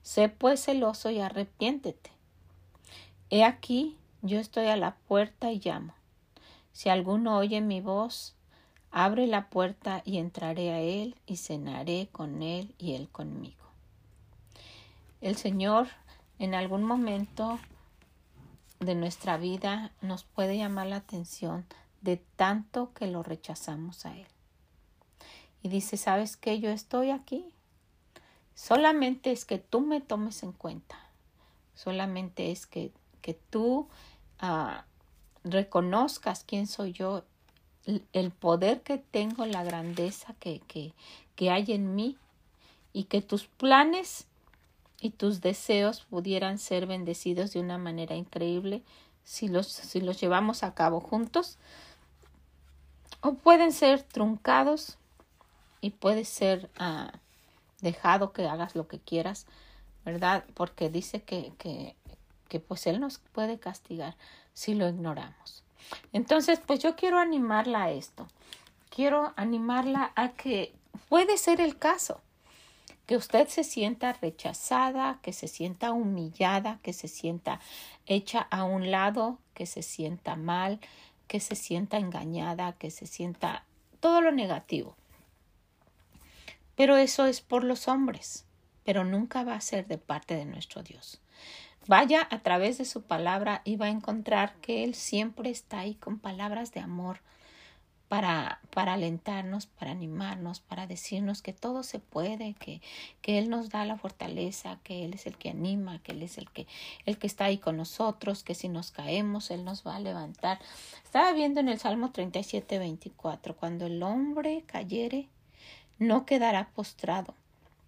Sé 0.03 0.29
pues 0.29 0.65
celoso 0.65 1.11
y 1.11 1.21
arrepiéntete. 1.21 2.11
He 3.33 3.45
aquí, 3.45 3.97
yo 4.23 4.39
estoy 4.39 4.67
a 4.67 4.77
la 4.77 4.97
puerta 5.09 5.53
y 5.53 5.61
llamo. 5.61 5.95
Si 6.73 6.89
alguno 6.89 7.37
oye 7.37 7.61
mi 7.61 7.81
voz 7.81 8.35
Abre 8.93 9.29
la 9.29 9.51
puerta 9.51 10.03
y 10.05 10.19
entraré 10.19 10.73
a 10.73 10.81
Él 10.81 11.15
y 11.27 11.37
cenaré 11.37 12.09
con 12.11 12.43
Él 12.43 12.75
y 12.77 12.95
Él 12.95 13.09
conmigo. 13.09 13.65
El 15.21 15.37
Señor 15.37 15.89
en 16.41 16.55
algún 16.55 16.85
momento 16.85 17.61
de 18.81 18.97
nuestra 18.97 19.37
vida 19.37 19.93
nos 20.01 20.25
puede 20.25 20.57
llamar 20.57 20.89
la 20.89 20.97
atención 20.97 21.67
de 22.01 22.17
tanto 22.17 22.93
que 22.93 23.07
lo 23.07 23.23
rechazamos 23.23 24.07
a 24.07 24.17
Él. 24.17 24.27
Y 25.63 25.69
dice, 25.69 25.97
¿sabes 25.97 26.37
qué? 26.37 26.59
Yo 26.59 26.71
estoy 26.71 27.11
aquí. 27.11 27.45
Solamente 28.55 29.31
es 29.31 29.45
que 29.45 29.59
tú 29.59 29.83
me 29.83 30.01
tomes 30.01 30.43
en 30.43 30.53
cuenta. 30.53 30.99
Solamente 31.75 32.51
es 32.51 32.67
que, 32.67 32.93
que 33.21 33.35
tú 33.35 33.89
ah, 34.39 34.85
reconozcas 35.45 36.45
quién 36.45 36.67
soy 36.67 36.93
yo 36.93 37.25
el 38.13 38.31
poder 38.31 38.83
que 38.83 38.99
tengo, 38.99 39.47
la 39.47 39.65
grandeza 39.65 40.35
que, 40.39 40.61
que, 40.61 40.93
que 41.35 41.51
hay 41.51 41.73
en 41.73 41.95
mí 41.95 42.17
y 42.93 43.05
que 43.05 43.23
tus 43.23 43.47
planes 43.47 44.27
y 45.01 45.11
tus 45.11 45.41
deseos 45.41 46.03
pudieran 46.03 46.59
ser 46.59 46.87
bendecidos 46.87 47.53
de 47.53 47.61
una 47.61 47.79
manera 47.79 48.17
increíble 48.17 48.83
si 49.25 49.49
los, 49.49 49.67
si 49.67 50.01
los 50.01 50.21
llevamos 50.21 50.63
a 50.63 50.75
cabo 50.75 51.01
juntos 51.01 51.59
o 53.23 53.35
pueden 53.35 53.73
ser 53.73 54.03
truncados 54.03 54.99
y 55.81 55.91
puede 55.91 56.25
ser 56.25 56.71
uh, 56.81 57.11
dejado 57.81 58.33
que 58.33 58.47
hagas 58.47 58.75
lo 58.75 58.87
que 58.89 58.99
quieras, 58.99 59.47
¿verdad? 60.05 60.45
Porque 60.55 60.91
dice 60.91 61.23
que, 61.23 61.53
que, 61.59 61.97
que 62.51 62.61
pues 62.61 62.87
Él 62.87 63.01
nos 63.01 63.19
puede 63.19 63.59
castigar 63.59 64.17
si 64.53 64.75
lo 64.75 64.87
ignoramos. 64.89 65.63
Entonces, 66.13 66.61
pues 66.67 66.81
yo 66.81 66.97
quiero 66.97 67.19
animarla 67.19 67.85
a 67.85 67.91
esto. 67.93 68.27
Quiero 68.91 69.33
animarla 69.37 70.13
a 70.17 70.33
que 70.33 70.75
puede 71.09 71.39
ser 71.39 71.63
el 71.63 71.79
caso 71.79 72.21
que 73.07 73.17
usted 73.17 73.49
se 73.49 73.65
sienta 73.65 74.13
rechazada, 74.13 75.19
que 75.23 75.33
se 75.33 75.49
sienta 75.49 75.93
humillada, 75.93 76.79
que 76.83 76.93
se 76.93 77.09
sienta 77.09 77.61
hecha 78.07 78.47
a 78.51 78.65
un 78.65 78.91
lado, 78.91 79.39
que 79.55 79.67
se 79.67 79.83
sienta 79.83 80.37
mal, 80.37 80.81
que 81.27 81.41
se 81.41 81.57
sienta 81.57 81.99
engañada, 81.99 82.73
que 82.75 82.91
se 82.91 83.07
sienta 83.07 83.65
todo 84.01 84.21
lo 84.21 84.33
negativo. 84.33 84.97
Pero 86.77 86.97
eso 86.97 87.27
es 87.27 87.41
por 87.41 87.65
los 87.65 87.89
hombres, 87.89 88.45
pero 88.85 89.05
nunca 89.05 89.45
va 89.45 89.55
a 89.55 89.61
ser 89.61 89.87
de 89.87 89.99
parte 89.99 90.37
de 90.37 90.45
nuestro 90.45 90.83
Dios. 90.83 91.21
Vaya 91.91 92.29
a 92.31 92.39
través 92.39 92.79
de 92.79 92.85
su 92.85 93.03
palabra 93.03 93.63
y 93.65 93.75
va 93.75 93.87
a 93.87 93.91
encontrar 93.91 94.55
que 94.61 94.85
Él 94.85 94.95
siempre 94.95 95.51
está 95.51 95.81
ahí 95.81 95.97
con 95.97 96.21
palabras 96.21 96.73
de 96.73 96.79
amor 96.79 97.19
para, 98.07 98.61
para 98.73 98.93
alentarnos, 98.93 99.67
para 99.67 99.91
animarnos, 99.91 100.61
para 100.61 100.87
decirnos 100.87 101.43
que 101.43 101.53
todo 101.53 101.83
se 101.83 101.99
puede, 101.99 102.55
que, 102.55 102.81
que 103.23 103.41
Él 103.41 103.51
nos 103.51 103.71
da 103.71 103.85
la 103.87 103.97
fortaleza, 103.97 104.79
que 104.85 105.05
Él 105.05 105.15
es 105.15 105.27
el 105.27 105.37
que 105.37 105.51
anima, 105.51 105.99
que 105.99 106.13
Él 106.13 106.23
es 106.23 106.39
el 106.39 106.49
que, 106.49 106.69
el 107.07 107.19
que 107.19 107.27
está 107.27 107.47
ahí 107.47 107.59
con 107.59 107.77
nosotros, 107.77 108.45
que 108.45 108.55
si 108.55 108.69
nos 108.69 108.93
caemos, 108.93 109.51
Él 109.51 109.65
nos 109.65 109.85
va 109.85 109.97
a 109.97 110.01
levantar. 110.01 110.61
Estaba 111.03 111.33
viendo 111.33 111.59
en 111.59 111.69
el 111.69 111.81
Salmo 111.81 112.13
37, 112.13 112.79
24, 112.79 113.57
cuando 113.57 113.87
el 113.87 114.01
hombre 114.05 114.63
cayere, 114.65 115.29
no 115.99 116.25
quedará 116.25 116.69
postrado, 116.69 117.35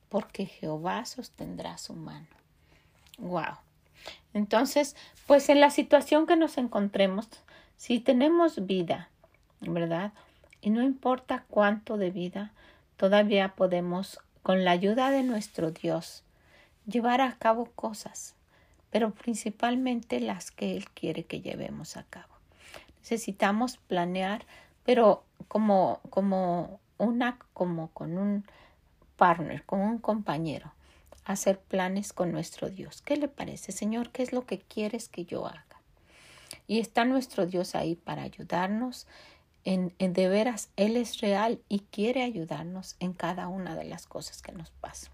porque 0.09 0.47
Jehová 0.47 1.05
sostendrá 1.05 1.79
su 1.79 1.95
mano. 1.95 2.27
Wow. 3.19 3.59
Entonces, 4.35 4.97
pues 5.27 5.49
en 5.49 5.61
la 5.61 5.71
situación 5.71 6.27
que 6.27 6.37
nos 6.37 6.59
encontremos, 6.59 7.29
si 7.77 8.01
tenemos 8.01 8.67
vida, 8.67 9.11
¿verdad? 9.61 10.13
Y 10.61 10.71
no 10.71 10.83
importa 10.83 11.45
cuánto 11.49 11.97
de 11.97 12.11
vida, 12.11 12.53
todavía 12.97 13.55
podemos 13.55 14.21
con 14.43 14.65
la 14.65 14.73
ayuda 14.73 15.11
de 15.11 15.23
nuestro 15.23 15.71
Dios, 15.71 16.25
llevar 16.87 17.21
a 17.21 17.37
cabo 17.37 17.67
cosas, 17.75 18.35
pero 18.91 19.13
principalmente 19.13 20.21
las 20.21 20.51
que 20.51 20.77
Él 20.77 20.89
quiere 20.91 21.25
que 21.25 21.41
llevemos 21.41 21.97
a 21.97 22.05
cabo. 22.05 22.35
Necesitamos 23.01 23.77
planear, 23.77 24.45
pero 24.85 25.25
como, 25.49 26.01
como 26.11 26.81
una, 26.99 27.39
como 27.53 27.89
con 27.89 28.19
un 28.19 28.45
partner, 29.17 29.65
con 29.65 29.81
un 29.81 29.99
compañero, 29.99 30.73
hacer 31.25 31.61
planes 31.61 32.13
con 32.13 32.33
nuestro 32.33 32.71
Dios. 32.71 33.03
¿Qué 33.03 33.17
le 33.17 33.29
parece, 33.29 33.73
Señor? 33.73 34.11
¿Qué 34.11 34.23
es 34.23 34.33
lo 34.33 34.47
que 34.47 34.59
quieres 34.59 35.09
que 35.09 35.25
yo 35.25 35.47
haga? 35.47 35.67
Y 36.67 36.81
está 36.81 37.05
nuestro 37.05 37.47
Dios 37.47 37.75
ahí 37.75 37.97
para 37.97 38.23
ayudarnos. 38.23 39.07
En, 39.65 39.95
de 39.99 40.29
veras, 40.29 40.71
Él 40.77 40.97
es 40.97 41.21
real 41.21 41.61
y 41.69 41.81
quiere 41.91 42.25
ayudarnos 42.25 42.97
en 42.99 43.13
cada 43.13 43.47
una 43.47 43.77
de 43.77 43.85
las 43.85 44.09
cosas 44.09 44.43
que 44.43 44.51
nos 44.51 44.71
pasan. 44.73 45.13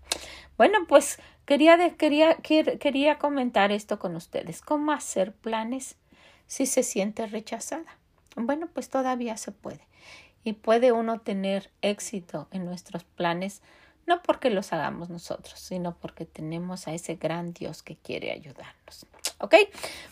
Bueno, 0.56 0.78
pues 0.88 1.18
quería, 1.44 1.96
quería, 1.96 2.36
quería 2.36 3.18
comentar 3.18 3.72
esto 3.72 3.98
con 3.98 4.16
ustedes. 4.16 4.62
¿Cómo 4.62 4.92
hacer 4.92 5.34
planes 5.34 5.96
si 6.46 6.64
se 6.64 6.82
siente 6.82 7.26
rechazada? 7.26 7.98
Bueno, 8.36 8.68
pues 8.72 8.88
todavía 8.88 9.36
se 9.36 9.52
puede. 9.52 9.86
Y 10.44 10.54
puede 10.54 10.92
uno 10.92 11.20
tener 11.20 11.70
éxito 11.82 12.48
en 12.50 12.64
nuestros 12.64 13.04
planes, 13.04 13.60
no 14.08 14.22
porque 14.22 14.50
los 14.50 14.72
hagamos 14.72 15.10
nosotros, 15.10 15.60
sino 15.60 15.94
porque 15.94 16.24
tenemos 16.24 16.88
a 16.88 16.94
ese 16.94 17.14
gran 17.14 17.52
Dios 17.52 17.82
que 17.82 17.94
quiere 17.94 18.32
ayudarnos. 18.32 19.06
¿Ok? 19.38 19.54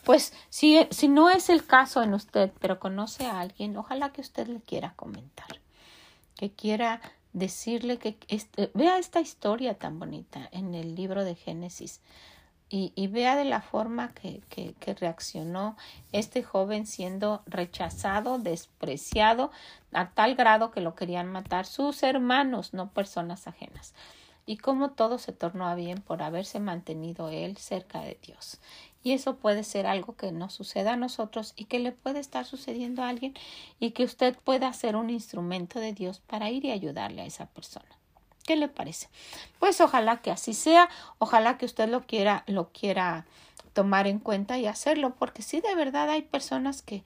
Pues 0.05 0.33
si, 0.51 0.87
si 0.91 1.09
no 1.09 1.31
es 1.31 1.49
el 1.49 1.67
caso 1.67 2.03
en 2.03 2.15
usted, 2.15 2.53
pero 2.61 2.79
conoce 2.79 3.27
a 3.27 3.41
alguien, 3.41 3.77
ojalá 3.77 4.13
que 4.13 4.21
usted 4.21 4.47
le 4.47 4.61
quiera 4.61 4.93
comentar, 4.95 5.49
que 6.37 6.53
quiera 6.53 7.01
decirle 7.33 7.99
que 7.99 8.17
este, 8.29 8.71
vea 8.75 8.99
esta 8.99 9.21
historia 9.21 9.75
tan 9.75 9.99
bonita 9.99 10.49
en 10.53 10.75
el 10.75 10.95
libro 10.95 11.25
de 11.25 11.35
Génesis 11.35 12.01
y, 12.69 12.93
y 12.97 13.07
vea 13.07 13.37
de 13.37 13.45
la 13.45 13.61
forma 13.61 14.13
que, 14.13 14.43
que, 14.49 14.95
reaccionó 14.95 15.77
este 16.13 16.43
joven 16.43 16.87
siendo 16.87 17.43
rechazado, 17.47 18.39
despreciado, 18.39 19.51
a 19.93 20.11
tal 20.11 20.35
grado 20.35 20.71
que 20.71 20.81
lo 20.81 20.95
querían 20.95 21.31
matar 21.31 21.67
sus 21.67 22.03
hermanos, 22.03 22.75
no 22.75 22.91
personas 22.91 23.47
ajenas 23.47 23.95
y 24.47 24.59
cómo 24.59 24.91
todo 24.93 25.19
se 25.19 25.33
tornó 25.33 25.67
a 25.67 25.75
bien 25.75 26.01
por 26.01 26.23
haberse 26.23 26.61
mantenido 26.61 27.29
él 27.29 27.57
cerca 27.57 28.01
de 28.01 28.17
Dios. 28.25 28.59
Y 29.03 29.13
eso 29.13 29.37
puede 29.37 29.65
ser 29.65 29.87
algo 29.87 30.17
que 30.17 30.33
nos 30.33 30.55
suceda 30.55 30.95
a 30.95 30.97
nosotros 30.97 31.53
y 31.57 31.67
que 31.67 31.81
le 31.81 31.93
puede 31.93 32.21
estar 32.21 32.45
sucediendo 32.45 33.03
a 33.03 33.09
alguien 33.09 33.35
y 33.79 33.91
que 33.91 34.05
usted 34.05 34.37
pueda 34.39 34.73
ser 34.73 34.97
un 34.97 35.11
instrumento 35.11 35.81
de 35.81 35.93
Dios 35.93 36.21
para 36.21 36.51
ir 36.51 36.65
y 36.65 36.71
ayudarle 36.71 37.23
a 37.23 37.27
esa 37.27 37.47
persona. 37.47 37.96
¿Qué 38.47 38.57
le 38.57 38.69
parece? 38.69 39.09
Pues 39.59 39.81
ojalá 39.81 40.19
que 40.19 40.31
así 40.31 40.55
sea, 40.55 40.89
ojalá 41.19 41.59
que 41.59 41.67
usted 41.67 41.89
lo 41.89 42.07
quiera, 42.07 42.45
lo 42.47 42.71
quiera 42.71 43.27
tomar 43.73 44.07
en 44.07 44.21
cuenta 44.21 44.59
y 44.59 44.67
hacerlo, 44.67 45.15
porque 45.19 45.43
sí 45.43 45.61
de 45.61 45.75
verdad 45.75 46.09
hay 46.09 46.23
personas 46.23 46.81
que 46.81 47.05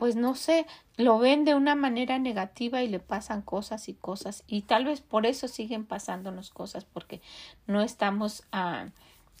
pues 0.00 0.16
no 0.16 0.34
sé, 0.34 0.66
lo 0.96 1.18
ven 1.18 1.44
de 1.44 1.54
una 1.54 1.74
manera 1.74 2.18
negativa 2.18 2.82
y 2.82 2.88
le 2.88 3.00
pasan 3.00 3.42
cosas 3.42 3.86
y 3.90 3.92
cosas 3.92 4.44
y 4.46 4.62
tal 4.62 4.86
vez 4.86 5.02
por 5.02 5.26
eso 5.26 5.46
siguen 5.46 5.84
pasándonos 5.84 6.48
cosas 6.48 6.86
porque 6.86 7.20
no 7.66 7.82
estamos 7.82 8.44
ah, 8.50 8.86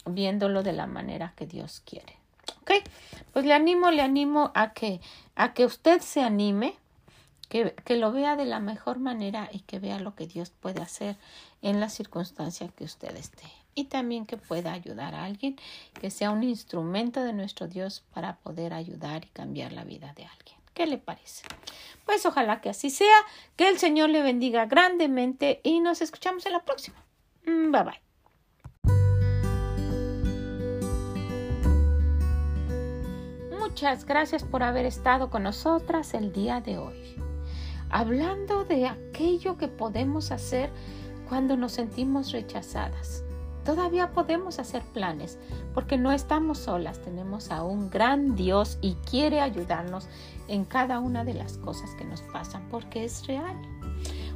viéndolo 0.04 0.62
de 0.62 0.74
la 0.74 0.86
manera 0.86 1.32
que 1.34 1.46
Dios 1.46 1.82
quiere. 1.86 2.18
¿Ok? 2.60 2.72
Pues 3.32 3.46
le 3.46 3.54
animo, 3.54 3.90
le 3.90 4.02
animo 4.02 4.52
a 4.54 4.74
que, 4.74 5.00
a 5.34 5.54
que 5.54 5.64
usted 5.64 6.02
se 6.02 6.22
anime, 6.22 6.76
que, 7.50 7.74
que 7.84 7.96
lo 7.96 8.12
vea 8.12 8.36
de 8.36 8.46
la 8.46 8.60
mejor 8.60 8.98
manera 8.98 9.50
y 9.52 9.60
que 9.60 9.78
vea 9.78 9.98
lo 9.98 10.14
que 10.14 10.26
Dios 10.26 10.48
puede 10.48 10.80
hacer 10.80 11.16
en 11.60 11.80
la 11.80 11.90
circunstancia 11.90 12.68
que 12.68 12.84
usted 12.84 13.14
esté. 13.16 13.44
Y 13.74 13.84
también 13.84 14.24
que 14.24 14.38
pueda 14.38 14.72
ayudar 14.72 15.14
a 15.14 15.24
alguien, 15.24 15.56
que 16.00 16.10
sea 16.10 16.30
un 16.30 16.42
instrumento 16.42 17.22
de 17.22 17.34
nuestro 17.34 17.66
Dios 17.66 18.04
para 18.14 18.36
poder 18.36 18.72
ayudar 18.72 19.24
y 19.24 19.28
cambiar 19.28 19.72
la 19.72 19.84
vida 19.84 20.14
de 20.14 20.24
alguien. 20.24 20.56
¿Qué 20.74 20.86
le 20.86 20.98
parece? 20.98 21.44
Pues 22.06 22.24
ojalá 22.24 22.60
que 22.60 22.70
así 22.70 22.88
sea, 22.88 23.18
que 23.56 23.68
el 23.68 23.78
Señor 23.78 24.10
le 24.10 24.22
bendiga 24.22 24.66
grandemente 24.66 25.60
y 25.62 25.80
nos 25.80 26.00
escuchamos 26.00 26.46
en 26.46 26.52
la 26.52 26.64
próxima. 26.64 27.04
Mm, 27.44 27.72
bye 27.72 27.82
bye. 27.82 28.10
Muchas 33.58 34.04
gracias 34.04 34.42
por 34.42 34.62
haber 34.62 34.84
estado 34.84 35.30
con 35.30 35.42
nosotras 35.42 36.14
el 36.14 36.32
día 36.32 36.60
de 36.60 36.78
hoy, 36.78 37.16
hablando 37.90 38.64
de 38.64 38.86
aquello 38.86 39.56
que 39.56 39.68
podemos 39.68 40.30
hacer 40.30 40.70
cuando 41.28 41.56
nos 41.56 41.72
sentimos 41.72 42.32
rechazadas. 42.32 43.24
Todavía 43.64 44.12
podemos 44.12 44.58
hacer 44.58 44.82
planes 44.82 45.38
porque 45.74 45.98
no 45.98 46.12
estamos 46.12 46.58
solas, 46.58 47.02
tenemos 47.02 47.50
a 47.50 47.62
un 47.62 47.90
gran 47.90 48.34
Dios 48.34 48.78
y 48.80 48.94
quiere 49.08 49.40
ayudarnos 49.40 50.08
en 50.48 50.64
cada 50.64 50.98
una 50.98 51.24
de 51.24 51.34
las 51.34 51.58
cosas 51.58 51.90
que 51.96 52.04
nos 52.04 52.22
pasan 52.22 52.66
porque 52.70 53.04
es 53.04 53.26
real. 53.26 53.56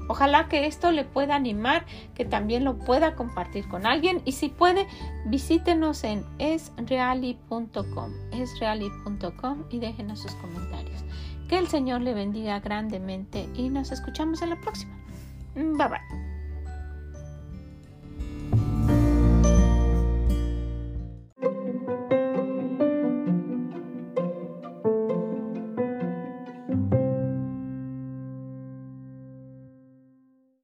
Ojalá 0.07 0.49
que 0.49 0.67
esto 0.67 0.93
le 0.93 1.05
pueda 1.05 1.35
animar, 1.35 1.87
que 2.15 2.27
también 2.27 2.65
lo 2.65 2.79
pueda 2.79 3.15
compartir 3.15 3.67
con 3.69 3.87
alguien 3.87 4.21
y 4.27 4.33
si 4.33 4.51
puede, 4.51 4.87
visítenos 5.27 6.05
en 6.05 6.25
esreali.com, 6.39 8.13
esreali.com 8.33 9.65
y 9.71 9.79
déjenos 9.79 10.21
sus 10.21 10.33
comentarios. 10.35 10.94
Que 11.49 11.59
el 11.59 11.69
Señor 11.69 12.01
le 12.01 12.15
bendiga 12.15 12.61
grandemente 12.61 13.49
y 13.55 13.69
nos 13.69 13.93
escuchamos 13.93 14.43
en 14.43 14.51
la 14.51 14.61
próxima. 14.61 14.93
Bye 15.55 15.89
bye. 15.89 16.34